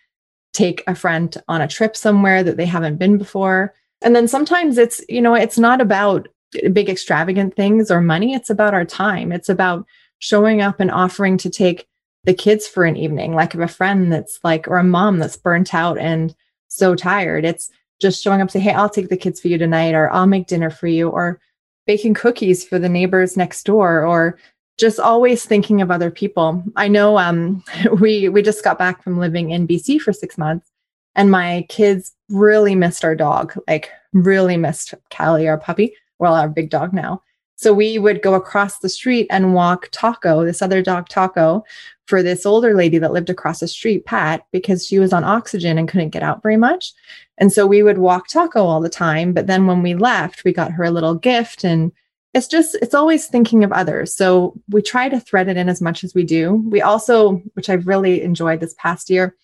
take 0.52 0.84
a 0.86 0.94
friend 0.94 1.36
on 1.48 1.60
a 1.60 1.68
trip 1.68 1.96
somewhere 1.96 2.42
that 2.44 2.56
they 2.56 2.66
haven't 2.66 2.96
been 2.96 3.18
before. 3.18 3.74
And 4.02 4.14
then 4.14 4.28
sometimes 4.28 4.78
it's, 4.78 5.00
you 5.08 5.20
know, 5.20 5.34
it's 5.34 5.58
not 5.58 5.80
about 5.80 6.28
big 6.72 6.88
extravagant 6.88 7.56
things 7.56 7.90
or 7.90 8.00
money. 8.00 8.34
It's 8.34 8.50
about 8.50 8.74
our 8.74 8.84
time. 8.84 9.32
It's 9.32 9.48
about 9.48 9.84
showing 10.20 10.62
up 10.62 10.78
and 10.78 10.90
offering 10.90 11.36
to 11.38 11.50
take 11.50 11.88
the 12.22 12.34
kids 12.34 12.66
for 12.66 12.84
an 12.84 12.96
evening, 12.96 13.34
like 13.34 13.54
if 13.54 13.60
a 13.60 13.68
friend 13.68 14.12
that's 14.12 14.38
like, 14.44 14.68
or 14.68 14.78
a 14.78 14.84
mom 14.84 15.18
that's 15.18 15.36
burnt 15.36 15.74
out 15.74 15.98
and 15.98 16.34
so 16.68 16.94
tired. 16.94 17.44
It's 17.44 17.70
just 18.00 18.22
showing 18.22 18.40
up, 18.40 18.50
say, 18.50 18.60
hey, 18.60 18.72
I'll 18.72 18.88
take 18.88 19.08
the 19.08 19.16
kids 19.16 19.40
for 19.40 19.48
you 19.48 19.58
tonight, 19.58 19.94
or 19.94 20.10
I'll 20.10 20.26
make 20.26 20.46
dinner 20.46 20.70
for 20.70 20.86
you, 20.86 21.08
or 21.08 21.40
baking 21.86 22.14
cookies 22.14 22.64
for 22.64 22.78
the 22.78 22.88
neighbors 22.88 23.36
next 23.36 23.64
door, 23.64 24.06
or 24.06 24.38
just 24.78 24.98
always 24.98 25.44
thinking 25.44 25.80
of 25.80 25.90
other 25.90 26.10
people. 26.10 26.62
I 26.76 26.88
know 26.88 27.18
um, 27.18 27.62
we 28.00 28.28
we 28.28 28.42
just 28.42 28.64
got 28.64 28.78
back 28.78 29.02
from 29.02 29.18
living 29.18 29.50
in 29.50 29.68
BC 29.68 30.00
for 30.00 30.12
six 30.12 30.36
months, 30.38 30.70
and 31.14 31.30
my 31.30 31.66
kids 31.68 32.12
really 32.28 32.74
missed 32.74 33.04
our 33.04 33.14
dog, 33.14 33.54
like 33.68 33.90
really 34.12 34.56
missed 34.56 34.94
Callie, 35.14 35.48
our 35.48 35.58
puppy, 35.58 35.94
well, 36.18 36.34
our 36.34 36.48
big 36.48 36.70
dog 36.70 36.92
now. 36.92 37.22
So 37.56 37.72
we 37.72 37.98
would 37.98 38.20
go 38.20 38.34
across 38.34 38.78
the 38.78 38.88
street 38.88 39.28
and 39.30 39.54
walk 39.54 39.88
Taco, 39.92 40.44
this 40.44 40.60
other 40.60 40.82
dog 40.82 41.08
Taco, 41.08 41.64
for 42.06 42.22
this 42.22 42.44
older 42.44 42.74
lady 42.74 42.98
that 42.98 43.12
lived 43.12 43.30
across 43.30 43.60
the 43.60 43.68
street, 43.68 44.04
Pat, 44.04 44.44
because 44.52 44.86
she 44.86 44.98
was 44.98 45.12
on 45.12 45.24
oxygen 45.24 45.78
and 45.78 45.88
couldn't 45.88 46.10
get 46.10 46.22
out 46.22 46.42
very 46.42 46.56
much. 46.56 46.92
And 47.38 47.52
so 47.52 47.66
we 47.66 47.82
would 47.82 47.98
walk 47.98 48.28
Taco 48.28 48.64
all 48.64 48.80
the 48.80 48.88
time. 48.88 49.32
But 49.32 49.46
then 49.46 49.66
when 49.66 49.82
we 49.82 49.94
left, 49.94 50.44
we 50.44 50.52
got 50.52 50.72
her 50.72 50.84
a 50.84 50.90
little 50.90 51.14
gift 51.14 51.64
and 51.64 51.92
it's 52.34 52.48
just 52.48 52.74
it's 52.82 52.94
always 52.94 53.26
thinking 53.26 53.64
of 53.64 53.72
others 53.72 54.14
so 54.14 54.54
we 54.68 54.82
try 54.82 55.08
to 55.08 55.20
thread 55.20 55.48
it 55.48 55.56
in 55.56 55.68
as 55.68 55.80
much 55.80 56.04
as 56.04 56.14
we 56.14 56.24
do 56.24 56.54
we 56.68 56.82
also 56.82 57.36
which 57.54 57.70
i've 57.70 57.86
really 57.86 58.22
enjoyed 58.22 58.60
this 58.60 58.74
past 58.78 59.08
year 59.08 59.34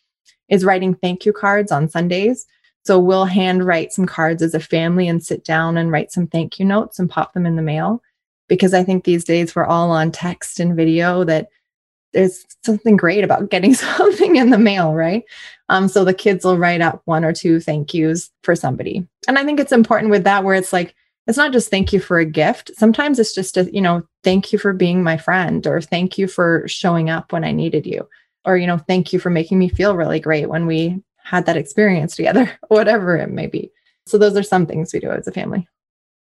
is 0.48 0.64
writing 0.64 0.94
thank 0.94 1.24
you 1.24 1.32
cards 1.32 1.72
on 1.72 1.88
sundays 1.88 2.46
so 2.84 2.98
we'll 2.98 3.26
hand 3.26 3.64
write 3.64 3.92
some 3.92 4.06
cards 4.06 4.42
as 4.42 4.54
a 4.54 4.60
family 4.60 5.06
and 5.06 5.24
sit 5.24 5.44
down 5.44 5.76
and 5.76 5.92
write 5.92 6.12
some 6.12 6.26
thank 6.26 6.58
you 6.58 6.64
notes 6.64 6.98
and 6.98 7.08
pop 7.08 7.32
them 7.32 7.46
in 7.46 7.56
the 7.56 7.62
mail 7.62 8.02
because 8.48 8.74
i 8.74 8.82
think 8.82 9.04
these 9.04 9.24
days 9.24 9.54
we're 9.54 9.64
all 9.64 9.90
on 9.90 10.10
text 10.10 10.60
and 10.60 10.76
video 10.76 11.24
that 11.24 11.48
there's 12.12 12.44
something 12.64 12.96
great 12.96 13.24
about 13.24 13.50
getting 13.50 13.74
something 13.76 14.36
in 14.36 14.50
the 14.50 14.58
mail, 14.58 14.94
right? 14.94 15.24
Um, 15.68 15.88
so 15.88 16.04
the 16.04 16.14
kids 16.14 16.44
will 16.44 16.58
write 16.58 16.80
up 16.80 17.02
one 17.04 17.24
or 17.24 17.32
two 17.32 17.60
thank 17.60 17.94
yous 17.94 18.30
for 18.42 18.56
somebody. 18.56 19.06
And 19.28 19.38
I 19.38 19.44
think 19.44 19.60
it's 19.60 19.72
important 19.72 20.10
with 20.10 20.24
that 20.24 20.44
where 20.44 20.54
it's 20.54 20.72
like, 20.72 20.94
it's 21.30 21.38
not 21.38 21.52
just 21.52 21.70
thank 21.70 21.92
you 21.92 22.00
for 22.00 22.18
a 22.18 22.24
gift. 22.24 22.72
Sometimes 22.74 23.20
it's 23.20 23.32
just 23.32 23.56
a, 23.56 23.72
you 23.72 23.80
know, 23.80 24.02
thank 24.24 24.52
you 24.52 24.58
for 24.58 24.72
being 24.72 25.04
my 25.04 25.16
friend 25.16 25.64
or 25.64 25.80
thank 25.80 26.18
you 26.18 26.26
for 26.26 26.66
showing 26.66 27.08
up 27.08 27.32
when 27.32 27.44
I 27.44 27.52
needed 27.52 27.86
you. 27.86 28.08
Or, 28.44 28.56
you 28.56 28.66
know, 28.66 28.78
thank 28.78 29.12
you 29.12 29.20
for 29.20 29.30
making 29.30 29.56
me 29.56 29.68
feel 29.68 29.94
really 29.94 30.18
great 30.18 30.48
when 30.48 30.66
we 30.66 31.00
had 31.22 31.46
that 31.46 31.56
experience 31.56 32.16
together, 32.16 32.50
whatever 32.68 33.16
it 33.16 33.30
may 33.30 33.46
be. 33.46 33.70
So 34.06 34.18
those 34.18 34.36
are 34.36 34.42
some 34.42 34.66
things 34.66 34.92
we 34.92 34.98
do 34.98 35.12
as 35.12 35.28
a 35.28 35.32
family. 35.32 35.68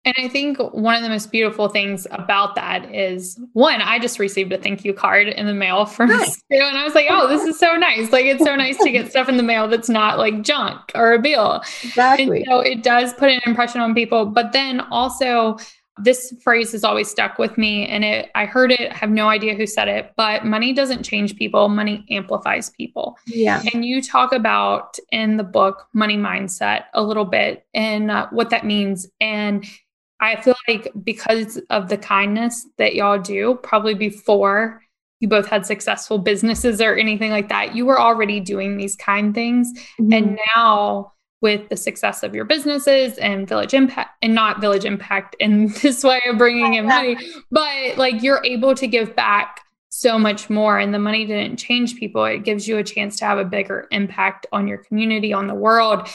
And 0.06 0.16
I 0.18 0.30
think 0.30 0.58
one 0.60 0.96
of 0.96 1.04
the 1.04 1.10
most 1.10 1.32
beautiful 1.32 1.68
things 1.68 2.08
about 2.12 2.56
that 2.56 2.94
is 2.96 3.38
one, 3.52 3.82
I 3.82 4.00
just 4.00 4.20
received 4.20 4.54
a 4.54 4.58
thank 4.58 4.86
you 4.86 4.94
card 4.94 5.28
in 5.28 5.48
the 5.48 5.54
mail 5.54 5.86
from 5.86 6.10
nice. 6.10 6.38
Stu, 6.38 6.56
and 6.56 6.78
I 6.78 6.84
was 6.86 6.96
like, 6.96 7.08
oh, 7.10 7.28
this 7.28 7.44
is 7.44 7.60
so 7.60 7.76
nice. 7.76 8.12
Like, 8.12 8.26
it's 8.26 8.44
so 8.44 8.56
nice 8.56 8.78
to 8.78 8.90
get 8.90 9.10
stuff 9.10 9.28
in 9.28 9.36
the 9.36 9.44
mail 9.44 9.68
that's 9.68 9.90
not 9.90 10.18
like 10.18 10.44
junk 10.44 10.80
or 10.96 11.14
a 11.14 11.20
bill. 11.20 11.62
Exactly. 11.84 12.38
And 12.38 12.46
so 12.48 12.60
it 12.60 12.84
does 12.84 13.14
put 13.14 13.30
an 13.30 13.42
impression 13.46 13.82
on 13.82 13.94
people. 13.94 14.26
But 14.26 14.54
then 14.54 14.80
also, 14.80 15.58
this 16.00 16.34
phrase 16.42 16.72
has 16.72 16.84
always 16.84 17.10
stuck 17.10 17.40
with 17.40 17.58
me 17.58 17.88
and 17.88 18.04
it 18.04 18.30
I 18.36 18.46
heard 18.46 18.72
it 18.72 18.92
have 18.92 19.10
no 19.10 19.30
idea 19.30 19.56
who 19.56 19.66
said 19.66 19.88
it 19.88 20.14
but 20.16 20.46
money 20.46 20.74
doesn't 20.74 21.04
change 21.04 21.36
people 21.36 21.70
money 21.70 22.06
amplifies 22.12 22.70
people 22.70 23.18
yeah 23.26 23.64
and 23.74 23.84
you 23.84 24.02
talk 24.02 24.32
about 24.32 24.98
in 25.12 25.38
the 25.38 25.44
book 25.44 25.88
money 25.94 26.18
mindset 26.18 26.84
a 26.94 27.02
little 27.02 27.26
bit 27.26 27.66
and 27.74 28.12
uh, 28.12 28.28
what 28.30 28.52
that 28.52 28.66
means 28.66 29.08
and 29.20 29.66
I 30.20 30.42
feel 30.42 30.56
like 30.68 30.92
because 31.04 31.60
of 31.70 31.90
the 31.90 31.98
kindness 31.98 32.66
that 32.78 32.96
y'all 32.96 33.20
do, 33.20 33.60
probably 33.62 33.94
before 33.94 34.82
you 35.20 35.28
both 35.28 35.48
had 35.48 35.66
successful 35.66 36.18
businesses 36.20 36.82
or 36.82 36.96
anything 36.96 37.32
like 37.32 37.50
that, 37.50 37.76
you 37.76 37.86
were 37.86 38.00
already 38.00 38.40
doing 38.40 38.78
these 38.78 38.96
kind 38.96 39.34
things. 39.34 39.72
Mm-hmm. 40.00 40.14
And 40.14 40.40
now, 40.56 41.14
with 41.42 41.70
the 41.70 41.78
success 41.78 42.24
of 42.24 42.34
your 42.34 42.46
businesses 42.46 43.18
and 43.20 43.48
Village 43.48 43.74
Impact, 43.74 44.10
and 44.24 44.34
not 44.34 44.60
Village 44.60 44.86
Impact 44.86 45.36
in 45.40 45.68
this 45.82 46.04
way 46.04 46.22
of 46.28 46.38
bringing 46.38 46.76
in 46.76 46.86
money, 46.88 47.18
but 47.52 47.98
like 47.98 48.24
you're 48.24 48.44
able 48.44 48.76
to 48.76 48.88
give 48.88 49.16
back 49.16 49.62
so 49.98 50.20
much 50.20 50.48
more 50.48 50.78
and 50.78 50.94
the 50.94 51.00
money 51.00 51.26
didn't 51.26 51.58
change 51.58 51.96
people. 51.96 52.24
It 52.24 52.44
gives 52.44 52.68
you 52.68 52.78
a 52.78 52.84
chance 52.84 53.16
to 53.18 53.26
have 53.26 53.40
a 53.40 53.44
bigger 53.44 53.88
impact 53.90 54.46
on 54.52 54.68
your 54.68 54.78
community 54.78 55.34
on 55.34 55.48
the 55.48 55.56
world. 55.56 56.08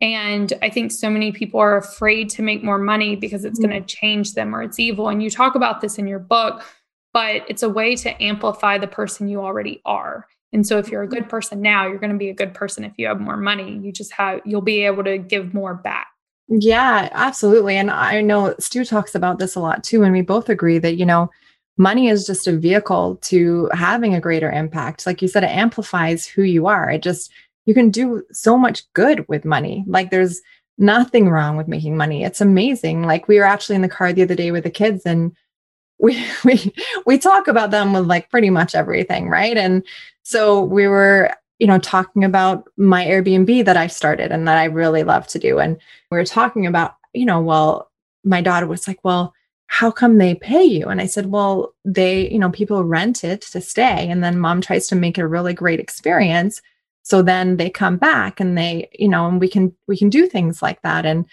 And 0.00 0.52
i 0.60 0.68
think 0.68 0.90
so 0.90 1.08
many 1.08 1.30
people 1.30 1.60
are 1.60 1.76
afraid 1.76 2.30
to 2.30 2.42
make 2.42 2.64
more 2.64 2.78
money 2.78 3.14
because 3.14 3.44
it's 3.44 3.60
mm-hmm. 3.60 3.70
going 3.70 3.84
to 3.84 3.96
change 3.96 4.34
them 4.34 4.54
or 4.54 4.62
it's 4.62 4.80
evil. 4.80 5.08
And 5.08 5.22
you 5.22 5.30
talk 5.30 5.54
about 5.54 5.80
this 5.80 5.98
in 5.98 6.08
your 6.08 6.18
book 6.18 6.64
but 7.12 7.42
it's 7.48 7.62
a 7.62 7.68
way 7.68 7.94
to 7.96 8.22
amplify 8.22 8.76
the 8.76 8.86
person 8.86 9.28
you 9.28 9.40
already 9.40 9.80
are. 9.84 10.26
And 10.52 10.66
so 10.66 10.78
if 10.78 10.88
you're 10.88 11.02
a 11.02 11.08
good 11.08 11.28
person 11.28 11.62
now 11.62 11.86
you're 11.86 11.98
going 11.98 12.12
to 12.12 12.18
be 12.18 12.30
a 12.30 12.34
good 12.34 12.54
person 12.54 12.82
if 12.82 12.92
you 12.96 13.06
have 13.06 13.20
more 13.20 13.36
money. 13.36 13.78
You 13.78 13.92
just 13.92 14.12
have 14.14 14.40
you'll 14.44 14.62
be 14.62 14.84
able 14.84 15.04
to 15.04 15.16
give 15.16 15.54
more 15.54 15.74
back. 15.74 16.08
Yeah 16.48 17.08
absolutely. 17.12 17.76
And 17.76 17.88
i 17.88 18.20
know 18.20 18.56
stu 18.58 18.84
talks 18.84 19.14
about 19.14 19.38
this 19.38 19.54
a 19.54 19.60
lot 19.60 19.84
too 19.84 20.02
and 20.02 20.12
we 20.12 20.22
both 20.22 20.48
agree 20.48 20.78
that 20.78 20.96
you 20.96 21.06
know 21.06 21.30
money 21.78 22.08
is 22.08 22.26
just 22.26 22.46
a 22.46 22.56
vehicle 22.56 23.16
to 23.22 23.70
having 23.72 24.14
a 24.14 24.20
greater 24.20 24.50
impact. 24.50 25.06
Like 25.06 25.22
you 25.22 25.28
said, 25.28 25.44
it 25.44 25.50
amplifies 25.50 26.26
who 26.26 26.42
you 26.42 26.66
are. 26.66 26.90
It 26.90 27.02
just, 27.02 27.30
you 27.66 27.72
can 27.72 27.90
do 27.90 28.22
so 28.32 28.58
much 28.58 28.82
good 28.92 29.26
with 29.28 29.44
money. 29.44 29.84
Like 29.86 30.10
there's 30.10 30.42
nothing 30.76 31.28
wrong 31.28 31.56
with 31.56 31.68
making 31.68 31.96
money. 31.96 32.24
It's 32.24 32.40
amazing. 32.40 33.04
Like 33.04 33.28
we 33.28 33.38
were 33.38 33.44
actually 33.44 33.76
in 33.76 33.82
the 33.82 33.88
car 33.88 34.12
the 34.12 34.22
other 34.22 34.34
day 34.34 34.50
with 34.50 34.64
the 34.64 34.70
kids 34.70 35.02
and 35.06 35.34
we 36.00 36.24
we 36.44 36.72
we 37.06 37.18
talk 37.18 37.48
about 37.48 37.72
them 37.72 37.92
with 37.92 38.06
like 38.06 38.30
pretty 38.30 38.50
much 38.50 38.76
everything, 38.76 39.28
right? 39.28 39.56
And 39.56 39.82
so 40.22 40.62
we 40.62 40.86
were 40.86 41.34
you 41.58 41.66
know 41.66 41.80
talking 41.80 42.22
about 42.22 42.68
my 42.76 43.04
Airbnb 43.04 43.64
that 43.64 43.76
I 43.76 43.88
started 43.88 44.30
and 44.30 44.46
that 44.46 44.56
I 44.56 44.66
really 44.66 45.02
love 45.02 45.26
to 45.28 45.40
do 45.40 45.58
and 45.58 45.76
we 46.12 46.16
were 46.16 46.24
talking 46.24 46.66
about, 46.66 46.94
you 47.14 47.24
know, 47.24 47.40
well 47.40 47.90
my 48.22 48.40
daughter 48.40 48.66
was 48.68 48.86
like, 48.86 49.00
"Well, 49.02 49.34
how 49.68 49.90
come 49.90 50.16
they 50.16 50.34
pay 50.34 50.64
you? 50.64 50.86
And 50.88 51.00
I 51.00 51.06
said, 51.06 51.26
well, 51.26 51.74
they, 51.84 52.28
you 52.30 52.38
know, 52.38 52.50
people 52.50 52.84
rent 52.84 53.22
it 53.22 53.42
to 53.42 53.60
stay. 53.60 54.08
And 54.08 54.24
then 54.24 54.38
mom 54.38 54.60
tries 54.60 54.86
to 54.88 54.96
make 54.96 55.18
it 55.18 55.22
a 55.22 55.28
really 55.28 55.52
great 55.52 55.78
experience. 55.78 56.60
So 57.02 57.22
then 57.22 57.58
they 57.58 57.70
come 57.70 57.98
back 57.98 58.40
and 58.40 58.56
they, 58.56 58.88
you 58.98 59.08
know, 59.08 59.28
and 59.28 59.40
we 59.40 59.48
can, 59.48 59.74
we 59.86 59.96
can 59.96 60.08
do 60.08 60.26
things 60.26 60.62
like 60.62 60.80
that. 60.82 61.04
And 61.04 61.26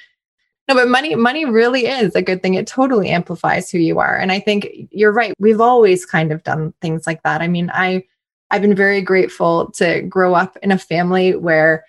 no, 0.68 0.76
but 0.76 0.90
money, 0.90 1.16
money 1.16 1.46
really 1.46 1.86
is 1.86 2.14
a 2.14 2.22
good 2.22 2.42
thing. 2.42 2.56
It 2.56 2.68
totally 2.68 3.10
amplifies 3.10 3.70
who 3.70 3.78
you 3.78 4.00
are. 4.00 4.18
And 4.18 4.32
I 4.32 4.42
think 4.42 4.68
you're 4.92 5.14
right. 5.14 5.34
We've 5.40 5.62
always 5.62 6.06
kind 6.06 6.32
of 6.32 6.44
done 6.44 6.74
things 6.82 7.08
like 7.08 7.24
that. 7.24 7.42
I 7.42 7.48
mean, 7.48 7.72
I, 7.74 8.04
I've 8.52 8.62
been 8.62 8.76
very 8.76 9.02
grateful 9.02 9.72
to 9.74 10.02
grow 10.02 10.34
up 10.34 10.58
in 10.62 10.72
a 10.72 10.78
family 10.78 11.36
where 11.36 11.86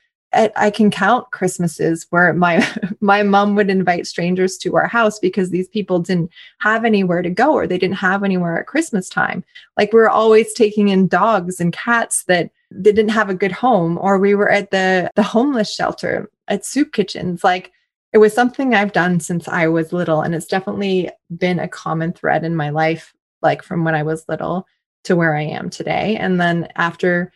I 0.57 0.71
can 0.71 0.91
count 0.91 1.31
Christmases 1.31 2.07
where 2.11 2.33
my 2.33 2.67
my 3.01 3.23
mom 3.23 3.55
would 3.55 3.71
invite 3.71 4.07
strangers 4.07 4.57
to 4.59 4.77
our 4.77 4.87
house 4.87 5.19
because 5.19 5.51
these 5.51 5.69
people 5.69 5.99
didn't 5.99 6.31
have 6.59 6.85
anywhere 6.85 7.23
to 7.23 7.31
go 7.31 7.53
or 7.53 7.67
they 7.67 7.79
didn't 7.79 7.97
have 7.97 8.23
anywhere 8.23 8.59
at 8.59 8.67
Christmas 8.67 9.09
time. 9.09 9.45
Like 9.77 9.93
we 9.93 10.01
are 10.01 10.09
always 10.09 10.53
taking 10.53 10.89
in 10.89 11.09
dogs 11.09 11.61
and 11.61 11.73
cats 11.73 12.25
that 12.25 12.51
they 12.71 12.93
didn't 12.93 13.11
have 13.11 13.31
a 13.31 13.35
good 13.35 13.53
home, 13.53 13.99
or 13.99 14.19
we 14.19 14.35
were 14.35 14.51
at 14.51 14.71
the 14.71 15.11
the 15.15 15.23
homeless 15.23 15.75
shelter 15.75 16.31
at 16.49 16.65
soup 16.65 16.93
kitchens. 16.93 17.43
Like 17.43 17.73
it 18.13 18.19
was 18.19 18.33
something 18.33 18.75
I've 18.75 18.93
done 18.93 19.21
since 19.21 19.49
I 19.49 19.69
was 19.69 19.93
little, 19.93 20.23
and 20.23 20.35
it's 20.35 20.47
definitely 20.47 21.11
been 21.37 21.59
a 21.59 21.69
common 21.69 22.13
thread 22.13 22.45
in 22.45 22.57
my 22.57 22.71
life, 22.71 23.15
like 23.43 23.63
from 23.63 23.85
when 23.85 23.95
I 23.95 24.03
was 24.03 24.29
little 24.29 24.67
to 25.05 25.17
where 25.17 25.37
I 25.37 25.43
am 25.43 25.71
today. 25.71 26.17
And 26.17 26.41
then 26.41 26.69
after 26.77 27.33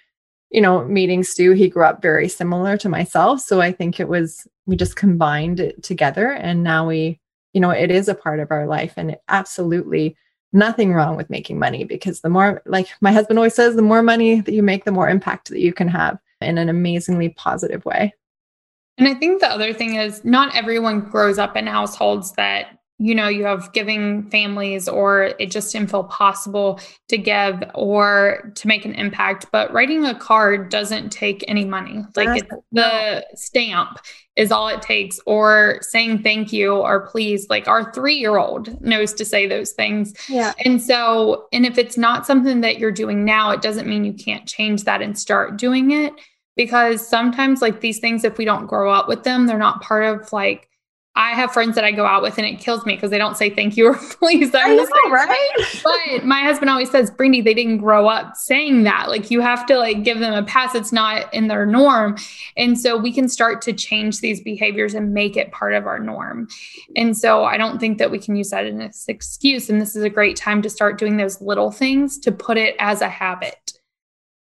you 0.50 0.60
know, 0.60 0.84
meeting 0.84 1.22
Stu, 1.22 1.52
he 1.52 1.68
grew 1.68 1.84
up 1.84 2.02
very 2.02 2.28
similar 2.28 2.76
to 2.78 2.88
myself. 2.88 3.40
So 3.40 3.60
I 3.60 3.72
think 3.72 4.00
it 4.00 4.08
was, 4.08 4.46
we 4.66 4.76
just 4.76 4.96
combined 4.96 5.60
it 5.60 5.82
together. 5.82 6.32
And 6.32 6.64
now 6.64 6.88
we, 6.88 7.20
you 7.52 7.60
know, 7.60 7.70
it 7.70 7.90
is 7.90 8.08
a 8.08 8.14
part 8.14 8.40
of 8.40 8.50
our 8.50 8.66
life. 8.66 8.94
And 8.96 9.16
absolutely 9.28 10.16
nothing 10.52 10.92
wrong 10.92 11.16
with 11.16 11.30
making 11.30 11.58
money 11.58 11.84
because 11.84 12.20
the 12.20 12.28
more, 12.28 12.62
like 12.66 12.88
my 13.00 13.12
husband 13.12 13.38
always 13.38 13.54
says, 13.54 13.76
the 13.76 13.82
more 13.82 14.02
money 14.02 14.40
that 14.40 14.52
you 14.52 14.62
make, 14.62 14.84
the 14.84 14.92
more 14.92 15.08
impact 15.08 15.48
that 15.50 15.60
you 15.60 15.72
can 15.72 15.86
have 15.88 16.18
in 16.40 16.58
an 16.58 16.68
amazingly 16.68 17.28
positive 17.28 17.84
way. 17.84 18.12
And 18.98 19.06
I 19.06 19.14
think 19.14 19.40
the 19.40 19.48
other 19.48 19.72
thing 19.72 19.94
is 19.94 20.24
not 20.24 20.54
everyone 20.54 21.00
grows 21.00 21.38
up 21.38 21.56
in 21.56 21.66
households 21.66 22.32
that 22.32 22.79
you 23.02 23.14
know 23.14 23.28
you 23.28 23.44
have 23.44 23.72
giving 23.72 24.28
families 24.28 24.86
or 24.86 25.32
it 25.38 25.50
just 25.50 25.72
didn't 25.72 25.90
feel 25.90 26.04
possible 26.04 26.78
to 27.08 27.16
give 27.16 27.64
or 27.74 28.52
to 28.56 28.68
make 28.68 28.84
an 28.84 28.94
impact. 28.94 29.46
But 29.50 29.72
writing 29.72 30.04
a 30.04 30.14
card 30.14 30.68
doesn't 30.68 31.10
take 31.10 31.42
any 31.48 31.64
money. 31.64 32.04
Like 32.14 32.46
the 32.72 33.26
stamp 33.34 33.98
is 34.36 34.52
all 34.52 34.68
it 34.68 34.82
takes. 34.82 35.18
Or 35.24 35.78
saying 35.80 36.22
thank 36.22 36.52
you 36.52 36.74
or 36.74 37.06
please. 37.06 37.46
Like 37.48 37.66
our 37.68 37.90
3-year-old 37.92 38.82
knows 38.82 39.14
to 39.14 39.24
say 39.24 39.46
those 39.46 39.72
things. 39.72 40.12
Yeah. 40.28 40.52
And 40.66 40.80
so 40.80 41.48
and 41.54 41.64
if 41.64 41.78
it's 41.78 41.96
not 41.96 42.26
something 42.26 42.60
that 42.60 42.78
you're 42.78 42.92
doing 42.92 43.24
now 43.24 43.50
it 43.50 43.62
doesn't 43.62 43.88
mean 43.88 44.04
you 44.04 44.12
can't 44.12 44.46
change 44.46 44.84
that 44.84 45.00
and 45.00 45.18
start 45.18 45.56
doing 45.56 45.92
it. 45.92 46.12
Because 46.54 47.08
sometimes 47.08 47.62
like 47.62 47.80
these 47.80 47.98
things 47.98 48.24
if 48.24 48.36
we 48.36 48.44
don't 48.44 48.66
grow 48.66 48.92
up 48.92 49.08
with 49.08 49.22
them 49.22 49.46
they're 49.46 49.56
not 49.56 49.80
part 49.80 50.04
of 50.04 50.30
like 50.34 50.68
I 51.16 51.30
have 51.32 51.52
friends 51.52 51.74
that 51.74 51.84
I 51.84 51.90
go 51.90 52.06
out 52.06 52.22
with 52.22 52.38
and 52.38 52.46
it 52.46 52.60
kills 52.60 52.86
me 52.86 52.94
because 52.94 53.10
they 53.10 53.18
don't 53.18 53.36
say 53.36 53.50
thank 53.50 53.76
you 53.76 53.88
or 53.88 53.94
please. 54.20 54.54
I 54.54 54.74
know, 54.74 54.86
right? 55.10 55.50
but 55.82 56.24
my 56.24 56.40
husband 56.40 56.70
always 56.70 56.90
says, 56.90 57.10
Brandy, 57.10 57.40
they 57.40 57.52
didn't 57.52 57.78
grow 57.78 58.08
up 58.08 58.36
saying 58.36 58.84
that. 58.84 59.08
Like 59.08 59.30
you 59.30 59.40
have 59.40 59.66
to 59.66 59.76
like 59.76 60.04
give 60.04 60.20
them 60.20 60.32
a 60.32 60.44
pass. 60.44 60.74
It's 60.74 60.92
not 60.92 61.32
in 61.34 61.48
their 61.48 61.66
norm. 61.66 62.16
And 62.56 62.78
so 62.78 62.96
we 62.96 63.12
can 63.12 63.28
start 63.28 63.60
to 63.62 63.72
change 63.72 64.20
these 64.20 64.40
behaviors 64.40 64.94
and 64.94 65.12
make 65.12 65.36
it 65.36 65.50
part 65.50 65.74
of 65.74 65.86
our 65.86 65.98
norm. 65.98 66.46
And 66.94 67.16
so 67.16 67.44
I 67.44 67.56
don't 67.56 67.80
think 67.80 67.98
that 67.98 68.12
we 68.12 68.18
can 68.20 68.36
use 68.36 68.50
that 68.50 68.66
as 68.66 68.74
an 68.74 68.90
excuse. 69.08 69.68
And 69.68 69.80
this 69.80 69.96
is 69.96 70.04
a 70.04 70.10
great 70.10 70.36
time 70.36 70.62
to 70.62 70.70
start 70.70 70.96
doing 70.96 71.16
those 71.16 71.40
little 71.40 71.72
things 71.72 72.18
to 72.20 72.30
put 72.30 72.56
it 72.56 72.76
as 72.78 73.00
a 73.00 73.08
habit. 73.08 73.72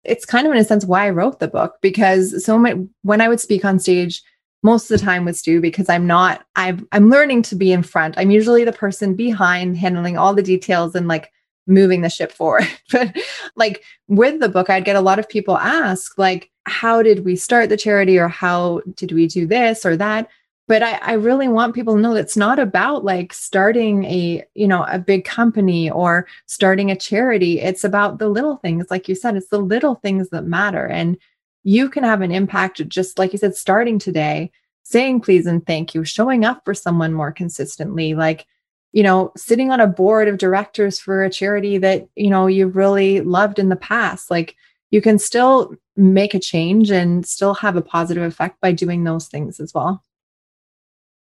It's 0.04 0.26
kind 0.26 0.48
of 0.48 0.52
in 0.52 0.60
a 0.60 0.66
sense 0.66 0.84
why 0.84 1.06
I 1.06 1.12
wrote 1.12 1.40
the 1.40 1.48
book 1.48 1.76
because 1.82 2.44
so 2.44 2.58
many, 2.58 2.88
when 3.04 3.22
I 3.22 3.30
would 3.30 3.40
speak 3.40 3.64
on 3.64 3.80
stage, 3.80 4.22
most 4.64 4.90
of 4.90 5.00
the 5.00 5.06
time 5.06 5.26
with 5.26 5.38
Stu 5.38 5.60
because 5.60 5.90
I'm 5.90 6.06
not 6.08 6.46
I'm 6.56 6.88
I'm 6.92 7.10
learning 7.10 7.44
to 7.44 7.56
be 7.56 7.72
in 7.72 7.84
front. 7.84 8.18
I'm 8.18 8.32
usually 8.32 8.64
the 8.64 8.72
person 8.72 9.16
behind 9.16 9.78
handling 9.78 10.18
all 10.18 10.34
the 10.34 10.44
details 10.44 10.96
and 10.96 11.08
like 11.08 11.32
moving 11.68 12.02
the 12.02 12.10
ship 12.10 12.32
forward. 12.32 12.68
but 12.92 13.16
like 13.56 13.84
with 14.08 14.40
the 14.40 14.50
book 14.50 14.70
I'd 14.70 14.86
get 14.86 14.96
a 14.96 15.02
lot 15.02 15.20
of 15.20 15.30
people 15.30 15.58
ask 15.58 16.18
like 16.18 16.52
how 16.66 17.02
did 17.02 17.26
we 17.26 17.36
start 17.36 17.70
the 17.70 17.78
charity 17.78 18.20
or 18.20 18.28
how 18.28 18.82
did 18.96 19.12
we 19.12 19.28
do 19.28 19.46
this 19.46 19.86
or 19.86 19.98
that? 19.98 20.30
But 20.68 20.84
I, 20.84 20.94
I 21.02 21.14
really 21.14 21.48
want 21.48 21.76
people 21.76 21.96
to 21.96 22.00
know 22.00 22.16
it's 22.16 22.38
not 22.38 22.60
about 22.60 23.04
like 23.04 23.34
starting 23.34 24.06
a, 24.06 24.46
you 24.54 24.68
know, 24.68 24.86
a 24.86 25.00
big 25.00 25.26
company 25.26 25.90
or 25.90 26.28
starting 26.46 26.90
a 26.90 26.96
charity. 26.96 27.60
It's 27.60 27.84
about 27.84 28.20
the 28.20 28.30
little 28.30 28.58
things. 28.58 28.86
Like 28.90 29.10
you 29.10 29.16
said, 29.16 29.36
it's 29.36 29.50
the 29.50 29.60
little 29.60 29.96
things 29.96 30.30
that 30.30 30.46
matter. 30.46 30.88
And 30.88 31.18
you 31.64 31.90
can 31.90 32.04
have 32.04 32.22
an 32.22 32.32
impact 32.32 32.88
just 32.88 33.20
like 33.20 33.34
you 33.34 33.40
said 33.40 33.56
starting 33.56 34.00
today 34.00 34.52
saying 34.84 35.22
please 35.22 35.46
and 35.46 35.66
thank 35.66 35.94
you 35.94 36.04
showing 36.04 36.44
up 36.44 36.62
for 36.66 36.74
someone 36.74 37.14
more 37.14 37.32
consistently 37.32 38.14
like 38.14 38.46
you 38.92 39.04
know 39.04 39.32
sitting 39.38 39.72
on 39.72 39.80
a 39.80 39.88
board 39.88 40.28
of 40.28 40.38
directors 40.38 41.00
for 41.00 41.24
a 41.24 41.30
charity 41.30 41.78
that 41.78 42.08
you 42.16 42.30
know 42.30 42.48
you 42.48 42.68
really 42.68 43.22
loved 43.22 43.60
in 43.60 43.70
the 43.70 43.76
past 43.76 44.32
like 44.32 44.56
you 44.90 45.02
can 45.02 45.18
still 45.18 45.74
make 45.96 46.34
a 46.34 46.40
change 46.40 46.92
and 46.92 47.26
still 47.26 47.54
have 47.54 47.76
a 47.76 47.82
positive 47.82 48.24
effect 48.24 48.60
by 48.62 48.72
doing 48.72 49.04
those 49.04 49.28
things 49.28 49.60
as 49.60 49.74
well 49.74 50.04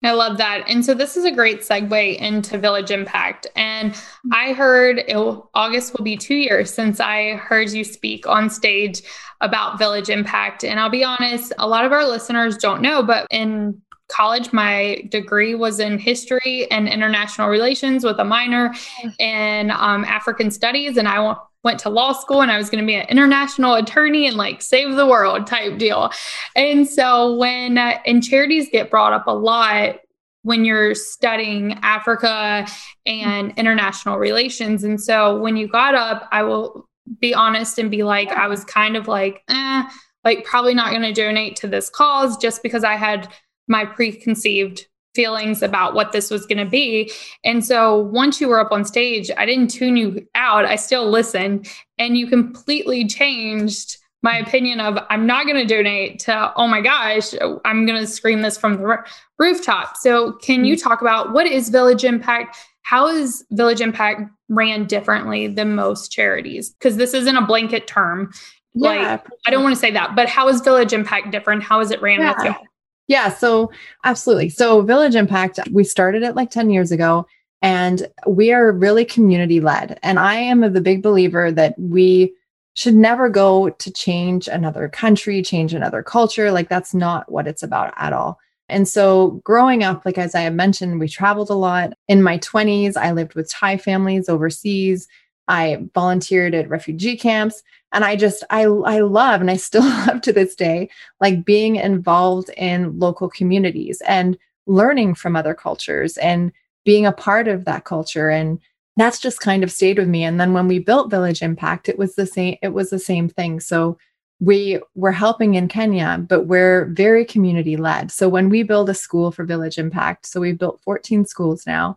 I 0.07 0.12
love 0.12 0.38
that. 0.38 0.64
And 0.68 0.84
so 0.84 0.94
this 0.94 1.16
is 1.16 1.24
a 1.24 1.30
great 1.30 1.61
segue 1.61 2.16
into 2.18 2.59
Village 2.59 2.90
Impact. 2.90 3.46
And 3.57 3.94
I 4.32 4.52
heard 4.52 4.98
it 5.07 5.16
will, 5.16 5.50
August 5.55 5.96
will 5.96 6.05
be 6.05 6.16
two 6.16 6.34
years 6.34 6.72
since 6.72 7.00
I 7.00 7.34
heard 7.34 7.70
you 7.70 7.84
speak 7.84 8.26
on 8.26 8.50
stage 8.50 9.02
about 9.40 9.78
Village 9.78 10.11
Impact. 10.11 10.64
And 10.64 10.78
I'll 10.78 10.90
be 10.90 11.05
honest, 11.05 11.52
a 11.59 11.66
lot 11.66 11.84
of 11.84 11.92
our 11.92 12.07
listeners 12.07 12.57
don't 12.57 12.82
know, 12.82 13.02
but 13.02 13.26
in 13.30 13.80
college, 14.09 14.52
my 14.52 15.02
degree 15.09 15.55
was 15.55 15.80
in 15.80 15.98
history 15.98 16.70
and 16.70 16.88
international 16.88 17.48
relations 17.48 18.05
with 18.05 18.18
a 18.18 18.24
minor 18.24 18.74
in 19.18 19.70
um, 19.70 20.05
African 20.05 20.50
studies. 20.50 20.96
And 20.96 21.09
I 21.09 21.34
went 21.65 21.81
to 21.81 21.89
law 21.89 22.12
school 22.12 22.43
and 22.43 22.53
I 22.53 22.59
was 22.59 22.71
going 22.71 22.85
to 22.85 22.87
be 22.87 22.95
an 22.95 23.09
international 23.09 23.75
attorney 23.75 24.27
and 24.27 24.37
like 24.37 24.62
save 24.62 24.95
the 24.95 25.07
world 25.07 25.47
type 25.47 25.79
deal. 25.79 26.11
And 26.55 26.89
so 26.89 27.35
when 27.35 27.79
uh, 27.79 27.99
and 28.07 28.23
charities 28.23 28.69
get 28.71 28.91
brought 28.91 29.12
up 29.12 29.27
a 29.27 29.35
lot 29.35 29.97
when 30.43 30.65
you're 30.65 30.95
studying 30.95 31.73
Africa 31.83 32.67
and 33.07 33.53
international 33.57 34.19
relations. 34.19 34.85
And 34.85 35.01
so 35.01 35.39
when 35.41 35.57
you 35.57 35.67
got 35.67 35.95
up, 35.95 36.29
I 36.31 36.43
will 36.43 36.87
be 37.19 37.35
honest 37.35 37.79
and 37.79 37.91
be 37.91 38.03
like, 38.03 38.29
I 38.29 38.47
was 38.47 38.62
kind 38.65 38.95
of 38.95 39.09
like, 39.09 39.43
eh, 39.49 39.85
like 40.23 40.45
probably 40.45 40.75
not 40.75 40.91
going 40.91 41.03
to 41.03 41.12
donate 41.15 41.57
to 41.57 41.67
this 41.67 41.89
cause 41.89 42.37
just 42.37 42.62
because 42.62 42.85
I 42.85 42.97
had 42.97 43.33
my 43.69 43.87
preconceived 43.87 44.87
feelings 45.15 45.62
about 45.62 45.95
what 45.95 46.12
this 46.12 46.31
was 46.31 46.47
going 46.47 46.59
to 46.59 46.65
be. 46.65 47.11
And 47.45 47.65
so 47.65 47.99
once 47.99 48.41
you 48.41 48.49
were 48.49 48.61
up 48.61 48.73
on 48.73 48.85
stage, 48.85 49.31
I 49.37 49.47
didn't 49.47 49.69
tune 49.69 49.97
you 49.97 50.27
out. 50.35 50.65
I 50.65 50.77
still 50.77 51.09
listened 51.11 51.69
and 51.99 52.17
you 52.17 52.27
completely 52.27 53.07
changed 53.07 53.99
my 54.25 54.39
opinion 54.39 54.81
of 54.81 54.99
I'm 55.11 55.27
not 55.27 55.47
going 55.47 55.57
to 55.57 55.67
donate 55.67 56.19
to 56.21 56.53
oh 56.57 56.67
my 56.67 56.81
gosh, 56.81 57.35
I'm 57.67 57.85
going 57.85 58.01
to 58.01 58.07
scream 58.07 58.41
this 58.41 58.57
from 58.57 58.79
the 58.79 58.85
r- 58.85 59.07
rooftop. 59.39 59.99
So 59.99 60.33
can 60.33 60.65
you 60.65 60.77
mm-hmm. 60.77 60.89
talk 60.89 61.03
about 61.03 61.33
what 61.33 61.47
is 61.47 61.69
Village 61.69 62.05
Impact? 62.05 62.57
How 62.83 63.07
is 63.07 63.45
Village 63.51 63.83
Impact 63.83 64.23
ran 64.49 64.87
differently 64.87 65.47
than 65.47 65.75
most 65.75 66.11
charities? 66.11 66.71
Because 66.71 66.97
this 66.97 67.12
isn't 67.12 67.37
a 67.37 67.45
blanket 67.45 67.87
term. 67.87 68.33
Yeah, 68.73 68.89
like 68.89 69.27
I 69.47 69.51
don't 69.51 69.62
want 69.62 69.75
to 69.75 69.81
say 69.81 69.91
that, 69.91 70.17
but 70.17 70.29
how 70.29 70.49
is 70.49 70.62
Village 70.62 70.95
Impact 70.95 71.31
different? 71.31 71.62
How 71.62 71.81
is 71.81 71.91
it 71.91 72.01
ran 72.01 72.21
yeah. 72.21 72.35
with 72.35 72.45
you? 72.47 72.69
Yeah, 73.07 73.28
so 73.28 73.70
absolutely. 74.05 74.48
So 74.48 74.82
Village 74.82 75.14
Impact, 75.14 75.61
we 75.70 75.84
started 75.84 76.22
it 76.22 76.34
like 76.34 76.50
10 76.50 76.70
years 76.70 76.90
ago 76.90 77.26
and 77.61 78.07
we 78.26 78.52
are 78.52 78.72
really 78.72 79.05
community 79.05 79.61
led. 79.61 79.98
And 80.02 80.18
I 80.18 80.34
am 80.34 80.61
the 80.72 80.80
big 80.80 81.02
believer 81.02 81.52
that 81.52 81.74
we 81.78 82.34
should 82.74 82.94
never 82.94 83.28
go 83.28 83.70
to 83.70 83.92
change 83.92 84.48
another 84.48 84.88
country, 84.88 85.42
change 85.42 85.74
another 85.74 86.02
culture. 86.02 86.50
Like 86.50 86.68
that's 86.68 86.92
not 86.92 87.30
what 87.30 87.46
it's 87.46 87.62
about 87.62 87.94
at 87.96 88.12
all. 88.12 88.38
And 88.68 88.88
so 88.88 89.42
growing 89.44 89.82
up, 89.82 90.05
like 90.05 90.18
as 90.18 90.34
I 90.34 90.48
mentioned, 90.50 90.98
we 90.98 91.09
traveled 91.09 91.50
a 91.50 91.55
lot. 91.55 91.92
In 92.09 92.22
my 92.22 92.38
20s, 92.38 92.96
I 92.96 93.12
lived 93.12 93.34
with 93.34 93.50
Thai 93.50 93.76
families 93.76 94.28
overseas. 94.28 95.07
I 95.49 95.84
volunteered 95.95 96.55
at 96.55 96.68
refugee 96.68 97.16
camps 97.16 97.62
and 97.92 98.05
I 98.05 98.16
just 98.16 98.45
I 98.51 98.62
I 98.62 99.01
love 99.01 99.40
and 99.40 99.51
I 99.51 99.57
still 99.57 99.82
love 100.07 100.20
to 100.22 100.32
this 100.32 100.55
day 100.55 100.90
like 101.20 101.45
being 101.45 101.76
involved 101.76 102.51
in 102.57 102.99
local 102.99 103.28
communities 103.28 104.03
and 104.07 104.38
learning 104.66 105.14
from 105.14 105.36
other 105.36 105.55
cultures 105.55 106.16
and 106.18 106.53
being 106.84 107.07
a 107.07 107.12
part 107.12 107.49
of 107.49 107.64
that 107.64 107.84
culture 107.84 108.28
and 108.28 108.59
that's 108.97 109.18
just 109.18 109.40
kind 109.40 109.64
of 109.64 109.72
stayed 109.72 109.99
with 109.99 110.09
me 110.09 110.22
and 110.22 110.40
then 110.40 110.53
when 110.53 110.68
we 110.68 110.78
built 110.78 111.11
Village 111.11 111.42
Impact 111.42 111.88
it 111.88 111.99
was 111.99 112.14
the 112.14 112.26
same 112.26 112.57
it 112.62 112.68
was 112.68 112.90
the 112.90 112.99
same 112.99 113.28
thing 113.28 113.61
so 113.61 113.99
we 114.40 114.80
were 114.95 115.12
helping 115.12 115.55
in 115.55 115.68
Kenya, 115.68 116.24
but 116.28 116.42
we're 116.42 116.86
very 116.86 117.24
community 117.24 117.76
led. 117.76 118.11
So 118.11 118.28
when 118.28 118.49
we 118.49 118.62
build 118.62 118.90
a 118.90 118.95
school 118.95 119.30
for 119.30 119.45
Village 119.45 119.78
Impact, 119.78 120.26
so 120.26 120.40
we've 120.40 120.59
built 120.59 120.82
14 120.82 121.24
schools 121.24 121.66
now, 121.66 121.97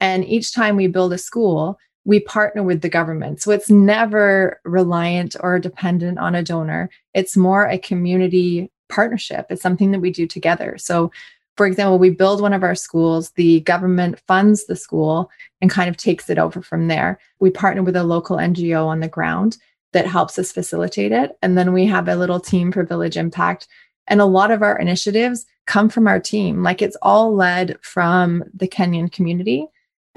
and 0.00 0.24
each 0.24 0.52
time 0.52 0.76
we 0.76 0.86
build 0.86 1.12
a 1.12 1.18
school, 1.18 1.78
we 2.08 2.20
partner 2.20 2.62
with 2.62 2.80
the 2.80 2.88
government. 2.88 3.42
So 3.42 3.50
it's 3.50 3.68
never 3.68 4.58
reliant 4.64 5.36
or 5.40 5.58
dependent 5.58 6.18
on 6.18 6.34
a 6.34 6.42
donor. 6.42 6.88
It's 7.12 7.36
more 7.36 7.66
a 7.66 7.76
community 7.76 8.72
partnership. 8.88 9.44
It's 9.50 9.60
something 9.60 9.90
that 9.90 10.00
we 10.00 10.10
do 10.10 10.26
together. 10.26 10.78
So, 10.78 11.12
for 11.58 11.66
example, 11.66 11.98
we 11.98 12.08
build 12.08 12.40
one 12.40 12.54
of 12.54 12.62
our 12.62 12.74
schools, 12.74 13.32
the 13.32 13.60
government 13.60 14.18
funds 14.26 14.64
the 14.64 14.74
school 14.74 15.30
and 15.60 15.70
kind 15.70 15.90
of 15.90 15.98
takes 15.98 16.30
it 16.30 16.38
over 16.38 16.62
from 16.62 16.88
there. 16.88 17.18
We 17.40 17.50
partner 17.50 17.82
with 17.82 17.94
a 17.94 18.04
local 18.04 18.38
NGO 18.38 18.86
on 18.86 19.00
the 19.00 19.08
ground 19.08 19.58
that 19.92 20.06
helps 20.06 20.38
us 20.38 20.50
facilitate 20.50 21.12
it. 21.12 21.36
And 21.42 21.58
then 21.58 21.74
we 21.74 21.84
have 21.84 22.08
a 22.08 22.16
little 22.16 22.40
team 22.40 22.72
for 22.72 22.84
Village 22.84 23.18
Impact. 23.18 23.68
And 24.06 24.22
a 24.22 24.24
lot 24.24 24.50
of 24.50 24.62
our 24.62 24.78
initiatives 24.78 25.44
come 25.66 25.90
from 25.90 26.08
our 26.08 26.20
team. 26.20 26.62
Like 26.62 26.80
it's 26.80 26.96
all 27.02 27.34
led 27.34 27.76
from 27.82 28.44
the 28.54 28.66
Kenyan 28.66 29.12
community. 29.12 29.66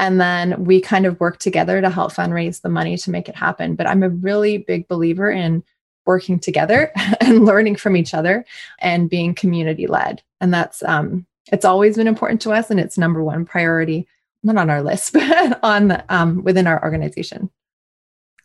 And 0.01 0.19
then 0.19 0.65
we 0.65 0.81
kind 0.81 1.05
of 1.05 1.19
work 1.19 1.37
together 1.37 1.79
to 1.79 1.89
help 1.91 2.11
fundraise 2.11 2.61
the 2.61 2.69
money 2.69 2.97
to 2.97 3.11
make 3.11 3.29
it 3.29 3.35
happen. 3.35 3.75
But 3.75 3.87
I'm 3.87 4.01
a 4.01 4.09
really 4.09 4.57
big 4.57 4.87
believer 4.87 5.29
in 5.29 5.63
working 6.07 6.39
together 6.39 6.91
and 7.21 7.45
learning 7.45 7.75
from 7.75 7.95
each 7.95 8.15
other 8.15 8.43
and 8.79 9.11
being 9.11 9.35
community 9.35 9.85
led. 9.85 10.23
And 10.41 10.51
that's, 10.51 10.81
um, 10.83 11.27
it's 11.51 11.65
always 11.65 11.97
been 11.97 12.07
important 12.07 12.41
to 12.41 12.51
us 12.51 12.71
and 12.71 12.79
it's 12.79 12.97
number 12.97 13.23
one 13.23 13.45
priority, 13.45 14.07
not 14.41 14.57
on 14.57 14.71
our 14.71 14.81
list, 14.81 15.13
but 15.13 15.59
on 15.61 16.03
um, 16.09 16.43
within 16.43 16.65
our 16.65 16.83
organization. 16.83 17.51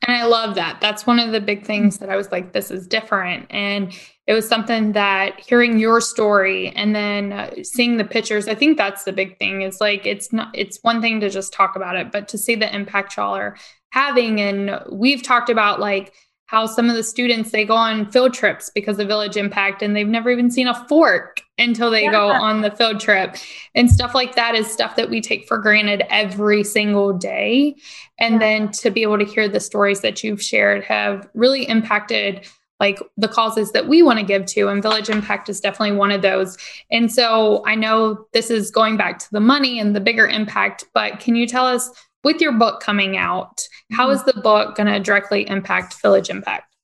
And 0.06 0.14
I 0.14 0.26
love 0.26 0.56
that. 0.56 0.82
That's 0.82 1.06
one 1.06 1.18
of 1.18 1.32
the 1.32 1.40
big 1.40 1.64
things 1.64 1.98
that 1.98 2.10
I 2.10 2.16
was 2.16 2.30
like, 2.30 2.52
this 2.52 2.70
is 2.70 2.86
different. 2.86 3.46
And 3.48 3.98
it 4.26 4.32
was 4.32 4.48
something 4.48 4.92
that 4.92 5.38
hearing 5.38 5.78
your 5.78 6.00
story 6.00 6.70
and 6.70 6.94
then 6.94 7.32
uh, 7.32 7.62
seeing 7.62 7.96
the 7.96 8.04
pictures, 8.04 8.48
I 8.48 8.54
think 8.54 8.76
that's 8.76 9.04
the 9.04 9.12
big 9.12 9.38
thing 9.38 9.62
is 9.62 9.80
like, 9.80 10.04
it's 10.04 10.32
not, 10.32 10.50
it's 10.52 10.78
one 10.82 11.00
thing 11.00 11.20
to 11.20 11.30
just 11.30 11.52
talk 11.52 11.76
about 11.76 11.96
it, 11.96 12.10
but 12.10 12.26
to 12.28 12.38
see 12.38 12.56
the 12.56 12.74
impact 12.74 13.16
y'all 13.16 13.36
are 13.36 13.56
having. 13.90 14.40
And 14.40 14.80
we've 14.90 15.22
talked 15.22 15.48
about 15.48 15.78
like 15.78 16.12
how 16.46 16.66
some 16.66 16.88
of 16.88 16.96
the 16.96 17.02
students 17.02 17.50
they 17.50 17.64
go 17.64 17.74
on 17.74 18.10
field 18.10 18.32
trips 18.32 18.70
because 18.70 18.98
of 18.98 19.08
village 19.08 19.36
impact 19.36 19.82
and 19.82 19.94
they've 19.94 20.06
never 20.06 20.30
even 20.30 20.50
seen 20.50 20.68
a 20.68 20.86
fork 20.88 21.40
until 21.58 21.90
they 21.90 22.04
yeah. 22.04 22.12
go 22.12 22.28
on 22.28 22.62
the 22.62 22.70
field 22.70 23.00
trip 23.00 23.36
and 23.74 23.90
stuff 23.90 24.14
like 24.14 24.36
that 24.36 24.54
is 24.54 24.70
stuff 24.70 24.96
that 24.96 25.10
we 25.10 25.20
take 25.20 25.46
for 25.48 25.58
granted 25.58 26.04
every 26.08 26.62
single 26.62 27.12
day 27.12 27.74
and 28.18 28.34
yeah. 28.34 28.38
then 28.38 28.70
to 28.70 28.90
be 28.90 29.02
able 29.02 29.18
to 29.18 29.24
hear 29.24 29.48
the 29.48 29.60
stories 29.60 30.00
that 30.00 30.22
you've 30.22 30.42
shared 30.42 30.84
have 30.84 31.28
really 31.34 31.68
impacted 31.68 32.46
like 32.78 33.00
the 33.16 33.28
causes 33.28 33.72
that 33.72 33.88
we 33.88 34.02
want 34.02 34.18
to 34.18 34.24
give 34.24 34.44
to 34.46 34.68
and 34.68 34.82
village 34.82 35.08
impact 35.08 35.48
is 35.48 35.60
definitely 35.60 35.96
one 35.96 36.10
of 36.10 36.22
those 36.22 36.56
and 36.90 37.12
so 37.12 37.62
i 37.66 37.74
know 37.74 38.26
this 38.32 38.50
is 38.50 38.70
going 38.70 38.96
back 38.96 39.18
to 39.18 39.30
the 39.32 39.40
money 39.40 39.78
and 39.78 39.96
the 39.96 40.00
bigger 40.00 40.26
impact 40.26 40.84
but 40.94 41.18
can 41.20 41.34
you 41.36 41.46
tell 41.46 41.66
us 41.66 41.90
with 42.26 42.40
your 42.40 42.50
book 42.50 42.80
coming 42.80 43.16
out, 43.16 43.62
how 43.92 44.10
is 44.10 44.18
mm-hmm. 44.18 44.30
the 44.34 44.42
book 44.42 44.74
going 44.74 44.88
to 44.88 44.98
directly 44.98 45.48
impact 45.48 46.02
Village 46.02 46.28
Impact? 46.28 46.75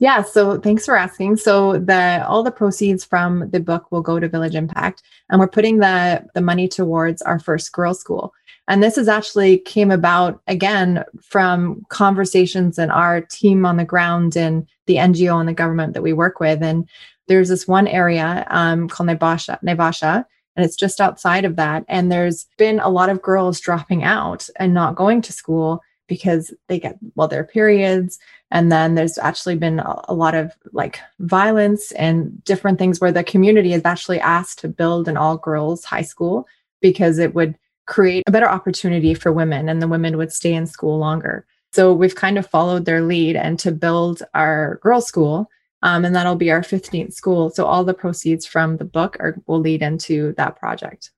Yeah, 0.00 0.22
so 0.22 0.58
thanks 0.58 0.86
for 0.86 0.96
asking. 0.96 1.36
So 1.36 1.78
the 1.78 2.24
all 2.26 2.42
the 2.42 2.50
proceeds 2.50 3.04
from 3.04 3.50
the 3.50 3.60
book 3.60 3.92
will 3.92 4.00
go 4.00 4.18
to 4.18 4.28
Village 4.30 4.54
Impact, 4.54 5.02
and 5.28 5.38
we're 5.38 5.46
putting 5.46 5.76
the 5.78 6.24
the 6.34 6.40
money 6.40 6.68
towards 6.68 7.20
our 7.22 7.38
first 7.38 7.70
girls' 7.72 8.00
school. 8.00 8.32
And 8.66 8.82
this 8.82 8.96
is 8.96 9.08
actually 9.08 9.58
came 9.58 9.90
about 9.90 10.40
again 10.46 11.04
from 11.22 11.84
conversations 11.90 12.78
and 12.78 12.90
our 12.90 13.20
team 13.20 13.66
on 13.66 13.76
the 13.76 13.84
ground 13.84 14.36
and 14.36 14.66
the 14.86 14.96
NGO 14.96 15.38
and 15.38 15.48
the 15.48 15.52
government 15.52 15.92
that 15.92 16.02
we 16.02 16.14
work 16.14 16.40
with. 16.40 16.62
And 16.62 16.88
there's 17.28 17.50
this 17.50 17.68
one 17.68 17.86
area 17.86 18.46
um, 18.48 18.88
called 18.88 19.10
Naivasha, 19.10 19.62
Naivasha, 19.62 20.24
and 20.56 20.64
it's 20.64 20.76
just 20.76 21.02
outside 21.02 21.44
of 21.44 21.56
that. 21.56 21.84
And 21.88 22.10
there's 22.10 22.46
been 22.56 22.80
a 22.80 22.88
lot 22.88 23.10
of 23.10 23.20
girls 23.20 23.60
dropping 23.60 24.02
out 24.02 24.48
and 24.56 24.72
not 24.72 24.96
going 24.96 25.20
to 25.22 25.32
school 25.32 25.82
because 26.10 26.52
they 26.66 26.80
get, 26.80 26.98
well, 27.14 27.28
their 27.28 27.44
periods. 27.44 28.18
And 28.50 28.70
then 28.70 28.96
there's 28.96 29.16
actually 29.16 29.54
been 29.54 29.78
a, 29.78 30.12
lot 30.12 30.34
of 30.34 30.52
like 30.72 30.98
violence 31.20 31.92
and 31.92 32.42
different 32.42 32.80
things 32.80 33.00
where 33.00 33.12
the 33.12 33.22
community 33.22 33.72
is 33.72 33.82
actually 33.84 34.18
asked 34.18 34.58
to 34.58 34.68
build 34.68 35.06
an 35.06 35.16
all 35.16 35.38
girls 35.38 35.84
high 35.84 36.02
school 36.02 36.48
because 36.82 37.18
it 37.18 37.32
would 37.32 37.56
create 37.86 38.24
a 38.26 38.32
better 38.32 38.48
opportunity 38.48 39.14
for 39.14 39.32
women 39.32 39.68
and 39.68 39.80
the 39.80 39.86
women 39.86 40.16
would 40.16 40.32
stay 40.32 40.52
in 40.52 40.66
school 40.66 40.98
longer. 40.98 41.46
So 41.72 41.94
we've 41.94 42.16
kind 42.16 42.38
of 42.38 42.46
followed 42.46 42.86
their 42.86 43.02
lead 43.02 43.36
and 43.36 43.56
to 43.60 43.70
build 43.70 44.24
our 44.34 44.80
girls' 44.82 45.06
school 45.06 45.48
um, 45.82 46.04
and 46.04 46.14
that'll 46.14 46.34
be 46.34 46.50
our 46.50 46.62
15th 46.62 47.12
school. 47.12 47.50
So 47.50 47.64
all 47.64 47.84
the 47.84 47.94
proceeds 47.94 48.44
from 48.44 48.78
the 48.78 48.84
book 48.84 49.16
are, 49.20 49.36
will 49.46 49.60
lead 49.60 49.80
into 49.80 50.34
that 50.36 50.56
project. 50.56 51.12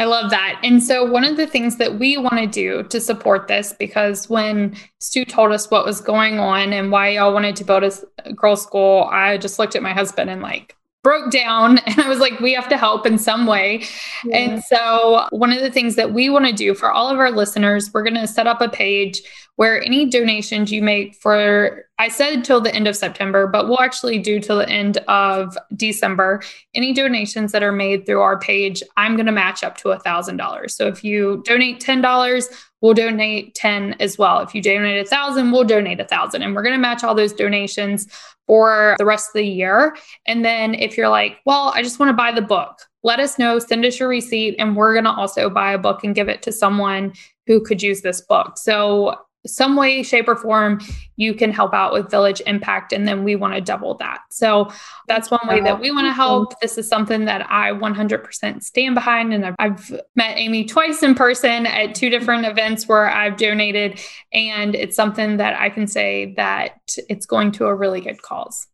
I 0.00 0.04
love 0.04 0.30
that. 0.30 0.58
And 0.64 0.82
so, 0.82 1.04
one 1.04 1.24
of 1.24 1.36
the 1.36 1.46
things 1.46 1.76
that 1.76 1.98
we 1.98 2.16
want 2.16 2.38
to 2.38 2.46
do 2.46 2.84
to 2.84 2.98
support 2.98 3.48
this, 3.48 3.74
because 3.74 4.30
when 4.30 4.74
Stu 4.98 5.26
told 5.26 5.52
us 5.52 5.70
what 5.70 5.84
was 5.84 6.00
going 6.00 6.38
on 6.38 6.72
and 6.72 6.90
why 6.90 7.10
y'all 7.10 7.34
wanted 7.34 7.54
to 7.56 7.64
build 7.64 7.84
a 7.84 8.32
girls' 8.32 8.62
school, 8.62 9.02
I 9.12 9.36
just 9.36 9.58
looked 9.58 9.76
at 9.76 9.82
my 9.82 9.92
husband 9.92 10.30
and 10.30 10.40
like 10.40 10.74
broke 11.02 11.30
down 11.30 11.78
and 11.86 12.00
I 12.00 12.08
was 12.08 12.18
like, 12.18 12.38
we 12.40 12.52
have 12.54 12.68
to 12.68 12.76
help 12.76 13.06
in 13.06 13.18
some 13.18 13.46
way. 13.46 13.84
Yeah. 14.24 14.36
And 14.36 14.64
so, 14.64 15.26
one 15.30 15.52
of 15.52 15.60
the 15.60 15.70
things 15.70 15.96
that 15.96 16.12
we 16.12 16.28
want 16.30 16.46
to 16.46 16.52
do 16.52 16.74
for 16.74 16.90
all 16.90 17.08
of 17.08 17.18
our 17.18 17.30
listeners, 17.30 17.90
we're 17.92 18.02
going 18.02 18.14
to 18.14 18.26
set 18.26 18.46
up 18.46 18.60
a 18.60 18.68
page 18.68 19.22
where 19.56 19.82
any 19.84 20.06
donations 20.06 20.72
you 20.72 20.80
make 20.80 21.14
for, 21.14 21.84
I 21.98 22.08
said 22.08 22.44
till 22.46 22.62
the 22.62 22.74
end 22.74 22.88
of 22.88 22.96
September, 22.96 23.46
but 23.46 23.68
we'll 23.68 23.82
actually 23.82 24.18
do 24.18 24.40
till 24.40 24.56
the 24.56 24.68
end 24.68 24.96
of 25.06 25.58
December. 25.76 26.42
Any 26.74 26.94
donations 26.94 27.52
that 27.52 27.62
are 27.62 27.70
made 27.70 28.06
through 28.06 28.22
our 28.22 28.38
page, 28.38 28.82
I'm 28.96 29.16
going 29.16 29.26
to 29.26 29.32
match 29.32 29.62
up 29.62 29.76
to 29.78 29.90
a 29.90 30.00
$1,000. 30.00 30.70
So 30.70 30.86
if 30.86 31.04
you 31.04 31.42
donate 31.44 31.78
$10, 31.78 32.60
we'll 32.80 32.94
donate 32.94 33.54
10 33.54 33.96
as 34.00 34.18
well. 34.18 34.40
If 34.40 34.54
you 34.54 34.62
donate 34.62 35.04
a 35.04 35.08
thousand, 35.08 35.52
we'll 35.52 35.64
donate 35.64 36.00
a 36.00 36.04
thousand. 36.04 36.42
And 36.42 36.54
we're 36.54 36.62
going 36.62 36.74
to 36.74 36.80
match 36.80 37.04
all 37.04 37.14
those 37.14 37.32
donations 37.32 38.06
for 38.46 38.96
the 38.98 39.04
rest 39.04 39.28
of 39.28 39.34
the 39.34 39.46
year. 39.46 39.96
And 40.26 40.44
then 40.44 40.74
if 40.74 40.96
you're 40.96 41.08
like, 41.08 41.38
well, 41.46 41.72
I 41.74 41.82
just 41.82 41.98
want 41.98 42.10
to 42.10 42.14
buy 42.14 42.32
the 42.32 42.42
book, 42.42 42.80
let 43.02 43.20
us 43.20 43.38
know, 43.38 43.58
send 43.58 43.84
us 43.84 44.00
your 44.00 44.08
receipt, 44.08 44.56
and 44.58 44.76
we're 44.76 44.92
going 44.92 45.04
to 45.04 45.10
also 45.10 45.48
buy 45.48 45.72
a 45.72 45.78
book 45.78 46.04
and 46.04 46.14
give 46.14 46.28
it 46.28 46.42
to 46.42 46.52
someone 46.52 47.12
who 47.46 47.60
could 47.60 47.82
use 47.82 48.00
this 48.00 48.20
book. 48.20 48.58
So 48.58 49.16
some 49.46 49.76
way, 49.76 50.02
shape, 50.02 50.28
or 50.28 50.36
form, 50.36 50.80
you 51.16 51.34
can 51.34 51.50
help 51.50 51.72
out 51.72 51.92
with 51.92 52.10
Village 52.10 52.42
Impact. 52.46 52.92
And 52.92 53.08
then 53.08 53.24
we 53.24 53.36
want 53.36 53.54
to 53.54 53.60
double 53.60 53.94
that. 53.96 54.20
So 54.30 54.70
that's 55.08 55.30
one 55.30 55.46
way 55.48 55.60
that 55.60 55.80
we 55.80 55.90
want 55.90 56.06
to 56.06 56.12
help. 56.12 56.60
This 56.60 56.76
is 56.76 56.86
something 56.86 57.24
that 57.24 57.50
I 57.50 57.70
100% 57.70 58.62
stand 58.62 58.94
behind. 58.94 59.32
And 59.32 59.46
I've, 59.46 59.54
I've 59.58 60.00
met 60.14 60.36
Amy 60.36 60.64
twice 60.64 61.02
in 61.02 61.14
person 61.14 61.66
at 61.66 61.94
two 61.94 62.10
different 62.10 62.46
events 62.46 62.86
where 62.86 63.10
I've 63.10 63.36
donated. 63.36 64.00
And 64.32 64.74
it's 64.74 64.96
something 64.96 65.38
that 65.38 65.58
I 65.58 65.70
can 65.70 65.86
say 65.86 66.34
that 66.36 66.78
it's 67.08 67.26
going 67.26 67.52
to 67.52 67.66
a 67.66 67.74
really 67.74 68.00
good 68.00 68.20
cause. 68.20 68.66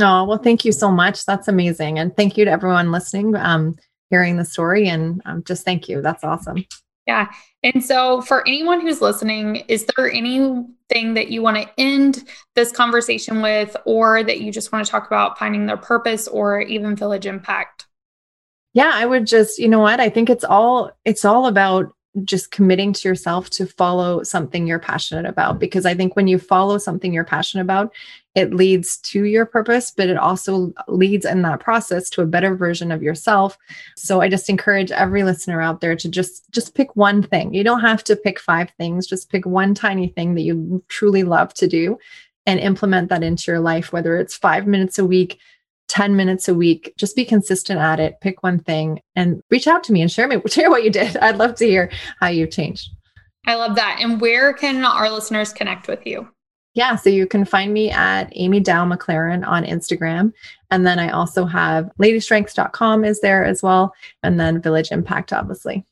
Oh, 0.00 0.24
well, 0.24 0.38
thank 0.38 0.64
you 0.64 0.72
so 0.72 0.90
much. 0.90 1.24
That's 1.26 1.46
amazing. 1.46 1.98
And 1.98 2.16
thank 2.16 2.36
you 2.36 2.44
to 2.46 2.50
everyone 2.50 2.90
listening, 2.90 3.36
um, 3.36 3.76
hearing 4.08 4.38
the 4.38 4.44
story. 4.44 4.88
And 4.88 5.20
um, 5.26 5.44
just 5.44 5.64
thank 5.64 5.88
you. 5.88 6.00
That's 6.02 6.24
awesome. 6.24 6.64
Yeah. 7.10 7.28
And 7.64 7.84
so, 7.84 8.20
for 8.22 8.46
anyone 8.46 8.80
who's 8.80 9.00
listening, 9.00 9.56
is 9.66 9.84
there 9.84 10.08
anything 10.08 11.14
that 11.14 11.28
you 11.28 11.42
want 11.42 11.56
to 11.56 11.68
end 11.76 12.22
this 12.54 12.70
conversation 12.70 13.42
with, 13.42 13.76
or 13.84 14.22
that 14.22 14.40
you 14.40 14.52
just 14.52 14.70
want 14.70 14.84
to 14.86 14.90
talk 14.90 15.08
about 15.08 15.36
finding 15.36 15.66
their 15.66 15.76
purpose 15.76 16.28
or 16.28 16.60
even 16.60 16.94
village 16.94 17.26
impact? 17.26 17.86
Yeah, 18.74 18.92
I 18.94 19.06
would 19.06 19.26
just, 19.26 19.58
you 19.58 19.68
know 19.68 19.80
what? 19.80 19.98
I 19.98 20.08
think 20.08 20.30
it's 20.30 20.44
all 20.44 20.92
it's 21.04 21.24
all 21.24 21.46
about 21.46 21.92
just 22.24 22.52
committing 22.52 22.92
to 22.92 23.08
yourself 23.08 23.50
to 23.50 23.66
follow 23.66 24.22
something 24.22 24.66
you're 24.66 24.80
passionate 24.80 25.26
about 25.26 25.60
because 25.60 25.86
i 25.86 25.94
think 25.94 26.16
when 26.16 26.26
you 26.26 26.40
follow 26.40 26.76
something 26.76 27.12
you're 27.12 27.24
passionate 27.24 27.62
about 27.62 27.92
it 28.34 28.54
leads 28.54 28.98
to 28.98 29.24
your 29.24 29.44
purpose 29.44 29.90
but 29.90 30.08
it 30.08 30.16
also 30.16 30.72
leads 30.88 31.24
in 31.24 31.42
that 31.42 31.60
process 31.60 32.08
to 32.08 32.22
a 32.22 32.26
better 32.26 32.54
version 32.54 32.92
of 32.92 33.02
yourself 33.02 33.58
so 33.96 34.20
i 34.20 34.28
just 34.28 34.48
encourage 34.48 34.90
every 34.92 35.22
listener 35.22 35.60
out 35.60 35.80
there 35.80 35.96
to 35.96 36.08
just 36.08 36.50
just 36.50 36.74
pick 36.74 36.94
one 36.96 37.22
thing 37.22 37.52
you 37.52 37.64
don't 37.64 37.80
have 37.80 38.04
to 38.04 38.16
pick 38.16 38.38
five 38.38 38.70
things 38.78 39.06
just 39.06 39.30
pick 39.30 39.44
one 39.46 39.74
tiny 39.74 40.08
thing 40.08 40.34
that 40.34 40.42
you 40.42 40.82
truly 40.88 41.22
love 41.22 41.52
to 41.54 41.66
do 41.66 41.98
and 42.46 42.60
implement 42.60 43.08
that 43.08 43.22
into 43.22 43.50
your 43.50 43.60
life 43.60 43.92
whether 43.92 44.16
it's 44.16 44.36
5 44.36 44.66
minutes 44.66 44.98
a 44.98 45.04
week 45.04 45.38
10 45.90 46.14
minutes 46.14 46.46
a 46.46 46.54
week. 46.54 46.94
Just 46.96 47.16
be 47.16 47.24
consistent 47.24 47.80
at 47.80 47.98
it. 47.98 48.14
Pick 48.20 48.44
one 48.44 48.60
thing 48.60 49.00
and 49.16 49.42
reach 49.50 49.66
out 49.66 49.82
to 49.84 49.92
me 49.92 50.00
and 50.00 50.10
share 50.10 50.28
me 50.28 50.40
share 50.46 50.70
what 50.70 50.84
you 50.84 50.90
did. 50.90 51.16
I'd 51.16 51.36
love 51.36 51.56
to 51.56 51.66
hear 51.66 51.90
how 52.20 52.28
you've 52.28 52.52
changed. 52.52 52.90
I 53.46 53.56
love 53.56 53.74
that. 53.74 53.98
And 54.00 54.20
where 54.20 54.52
can 54.52 54.84
our 54.84 55.10
listeners 55.10 55.52
connect 55.52 55.88
with 55.88 56.06
you? 56.06 56.28
Yeah, 56.74 56.96
so 56.96 57.10
you 57.10 57.26
can 57.26 57.44
find 57.44 57.74
me 57.74 57.90
at 57.90 58.28
Amy 58.32 58.60
Dow 58.60 58.84
McLaren 58.84 59.46
on 59.46 59.64
Instagram. 59.64 60.32
And 60.70 60.86
then 60.86 60.98
I 60.98 61.10
also 61.10 61.44
have 61.44 61.90
ladystrengths.com 61.98 63.04
is 63.04 63.20
there 63.20 63.44
as 63.44 63.62
well. 63.62 63.92
And 64.22 64.38
then 64.38 64.62
Village 64.62 64.92
Impact, 64.92 65.32
obviously. 65.32 65.84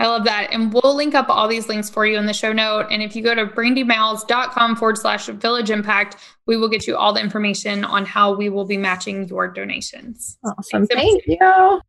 I 0.00 0.06
love 0.06 0.24
that. 0.24 0.52
And 0.52 0.72
we'll 0.72 0.94
link 0.94 1.14
up 1.14 1.28
all 1.28 1.48
these 1.48 1.68
links 1.68 1.90
for 1.90 2.06
you 2.06 2.18
in 2.18 2.26
the 2.26 2.32
show 2.32 2.52
note. 2.52 2.86
And 2.90 3.02
if 3.02 3.16
you 3.16 3.22
go 3.22 3.34
to 3.34 3.46
brandymiles.com 3.46 4.76
forward 4.76 4.96
slash 4.96 5.26
village 5.26 5.70
impact, 5.70 6.16
we 6.46 6.56
will 6.56 6.68
get 6.68 6.86
you 6.86 6.96
all 6.96 7.12
the 7.12 7.20
information 7.20 7.84
on 7.84 8.06
how 8.06 8.34
we 8.34 8.48
will 8.48 8.64
be 8.64 8.76
matching 8.76 9.26
your 9.26 9.48
donations. 9.48 10.38
Awesome. 10.44 10.86
Thank 10.86 11.26
you. 11.26 11.80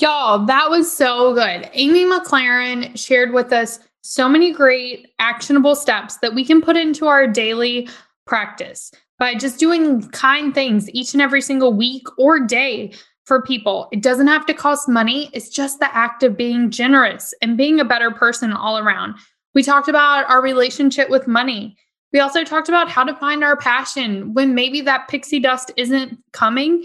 Y'all, 0.00 0.46
that 0.46 0.68
was 0.68 0.92
so 0.92 1.34
good. 1.34 1.70
Amy 1.72 2.04
McLaren 2.04 2.96
shared 2.98 3.32
with 3.32 3.52
us 3.52 3.80
so 4.08 4.26
many 4.26 4.50
great 4.50 5.08
actionable 5.18 5.74
steps 5.74 6.16
that 6.16 6.34
we 6.34 6.42
can 6.42 6.62
put 6.62 6.78
into 6.78 7.06
our 7.06 7.26
daily 7.26 7.86
practice 8.26 8.90
by 9.18 9.34
just 9.34 9.60
doing 9.60 10.00
kind 10.12 10.54
things 10.54 10.88
each 10.94 11.12
and 11.12 11.20
every 11.20 11.42
single 11.42 11.74
week 11.74 12.06
or 12.16 12.40
day 12.40 12.90
for 13.26 13.42
people. 13.42 13.86
It 13.92 14.02
doesn't 14.02 14.28
have 14.28 14.46
to 14.46 14.54
cost 14.54 14.88
money. 14.88 15.28
It's 15.34 15.50
just 15.50 15.78
the 15.78 15.94
act 15.94 16.22
of 16.22 16.38
being 16.38 16.70
generous 16.70 17.34
and 17.42 17.58
being 17.58 17.80
a 17.80 17.84
better 17.84 18.10
person 18.10 18.50
all 18.50 18.78
around. 18.78 19.14
We 19.54 19.62
talked 19.62 19.88
about 19.88 20.24
our 20.30 20.40
relationship 20.40 21.10
with 21.10 21.26
money. 21.26 21.76
We 22.10 22.20
also 22.20 22.44
talked 22.44 22.70
about 22.70 22.88
how 22.88 23.04
to 23.04 23.14
find 23.14 23.44
our 23.44 23.58
passion 23.58 24.32
when 24.32 24.54
maybe 24.54 24.80
that 24.80 25.08
pixie 25.08 25.38
dust 25.38 25.70
isn't 25.76 26.18
coming 26.32 26.82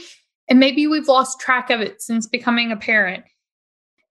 and 0.50 0.60
maybe 0.60 0.88
we've 0.88 1.08
lost 1.08 1.40
track 1.40 1.70
of 1.70 1.80
it 1.80 2.02
since 2.02 2.28
becoming 2.28 2.70
a 2.70 2.76
parent, 2.76 3.24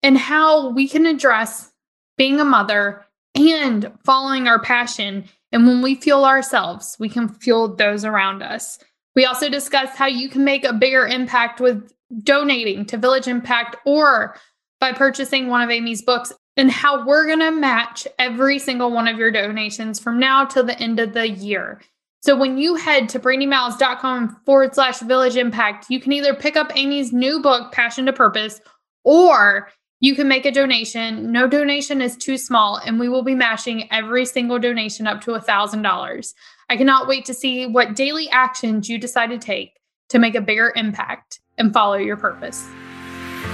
and 0.03 0.17
how 0.17 0.71
we 0.71 0.89
can 0.89 1.05
address 1.05 1.72
being 2.17 2.41
a 2.41 2.45
mother 2.45 3.05
and 3.35 3.91
following 4.05 4.47
our 4.47 4.61
passion. 4.61 5.25
And 5.53 5.67
when 5.67 5.83
we 5.83 5.95
fuel 5.95 6.25
ourselves, 6.25 6.97
we 6.99 7.09
can 7.09 7.29
fuel 7.29 7.75
those 7.75 8.05
around 8.05 8.43
us. 8.43 8.79
We 9.15 9.25
also 9.25 9.49
discussed 9.49 9.97
how 9.97 10.07
you 10.07 10.29
can 10.29 10.45
make 10.45 10.65
a 10.65 10.73
bigger 10.73 11.07
impact 11.07 11.61
with 11.61 11.93
donating 12.23 12.87
to 12.87 12.97
Village 12.97 13.29
Impact 13.29 13.77
or 13.85 14.37
by 14.81 14.93
purchasing 14.93 15.49
one 15.49 15.63
of 15.63 15.71
Amy's 15.71 16.03
books 16.03 16.33
and 16.57 16.71
how 16.71 17.07
we're 17.07 17.27
going 17.27 17.41
to 17.41 17.51
match 17.51 18.07
every 18.19 18.59
single 18.59 18.91
one 18.91 19.09
of 19.09 19.19
your 19.19 19.31
donations 19.31 19.99
from 19.99 20.19
now 20.19 20.45
till 20.45 20.65
the 20.65 20.79
end 20.79 21.01
of 21.01 21.13
the 21.13 21.29
year. 21.29 21.81
So 22.21 22.37
when 22.37 22.57
you 22.57 22.77
head 22.77 23.09
to 23.11 23.19
brandymiles.com 23.19 24.43
forward 24.47 24.75
slash 24.75 25.01
village 25.01 25.37
impact, 25.37 25.87
you 25.89 26.01
can 26.01 26.13
either 26.13 26.35
pick 26.35 26.57
up 26.57 26.71
Amy's 26.77 27.13
new 27.13 27.41
book, 27.41 27.73
Passion 27.73 28.07
to 28.07 28.13
Purpose, 28.13 28.61
or 29.03 29.69
You 30.03 30.17
can 30.17 30.27
make 30.27 30.45
a 30.45 30.51
donation. 30.51 31.31
No 31.31 31.47
donation 31.47 32.03
is 32.03 32.17
too 32.17 32.37
small, 32.37 32.81
and 32.85 32.99
we 32.99 33.09
will 33.09 33.23
be 33.23 33.37
matching 33.37 33.89
every 33.93 34.27
single 34.27 34.59
donation 34.59 35.07
up 35.07 35.21
to 35.21 35.31
$1,000. 35.31 36.35
I 36.69 36.77
cannot 36.77 37.07
wait 37.07 37.25
to 37.27 37.35
see 37.35 37.67
what 37.67 37.95
daily 37.95 38.29
actions 38.29 38.89
you 38.89 38.99
decide 38.99 39.31
to 39.31 39.39
take 39.39 39.79
to 40.09 40.19
make 40.19 40.35
a 40.35 40.41
bigger 40.41 40.73
impact 40.75 41.39
and 41.57 41.73
follow 41.73 41.95
your 41.95 42.17
purpose. 42.17 42.69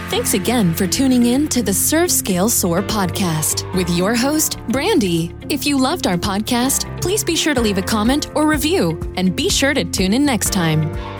Thanks 0.09 0.33
again 0.33 0.73
for 0.73 0.87
tuning 0.87 1.27
in 1.27 1.49
to 1.49 1.63
the 1.63 1.75
Serve 1.75 2.11
Scale 2.11 2.49
Soar 2.49 2.81
podcast 2.81 3.71
with 3.77 3.91
your 3.91 4.15
host, 4.15 4.59
Brandy. 4.69 5.35
If 5.51 5.67
you 5.67 5.79
loved 5.79 6.07
our 6.07 6.17
podcast, 6.17 7.03
please 7.03 7.23
be 7.23 7.37
sure 7.37 7.53
to 7.53 7.61
leave 7.61 7.77
a 7.77 7.83
comment 7.83 8.31
or 8.35 8.47
review 8.47 8.99
and 9.19 9.37
be 9.37 9.51
sure 9.51 9.75
to 9.75 9.85
tune 9.85 10.15
in 10.15 10.25
next 10.25 10.55
time. 10.55 11.18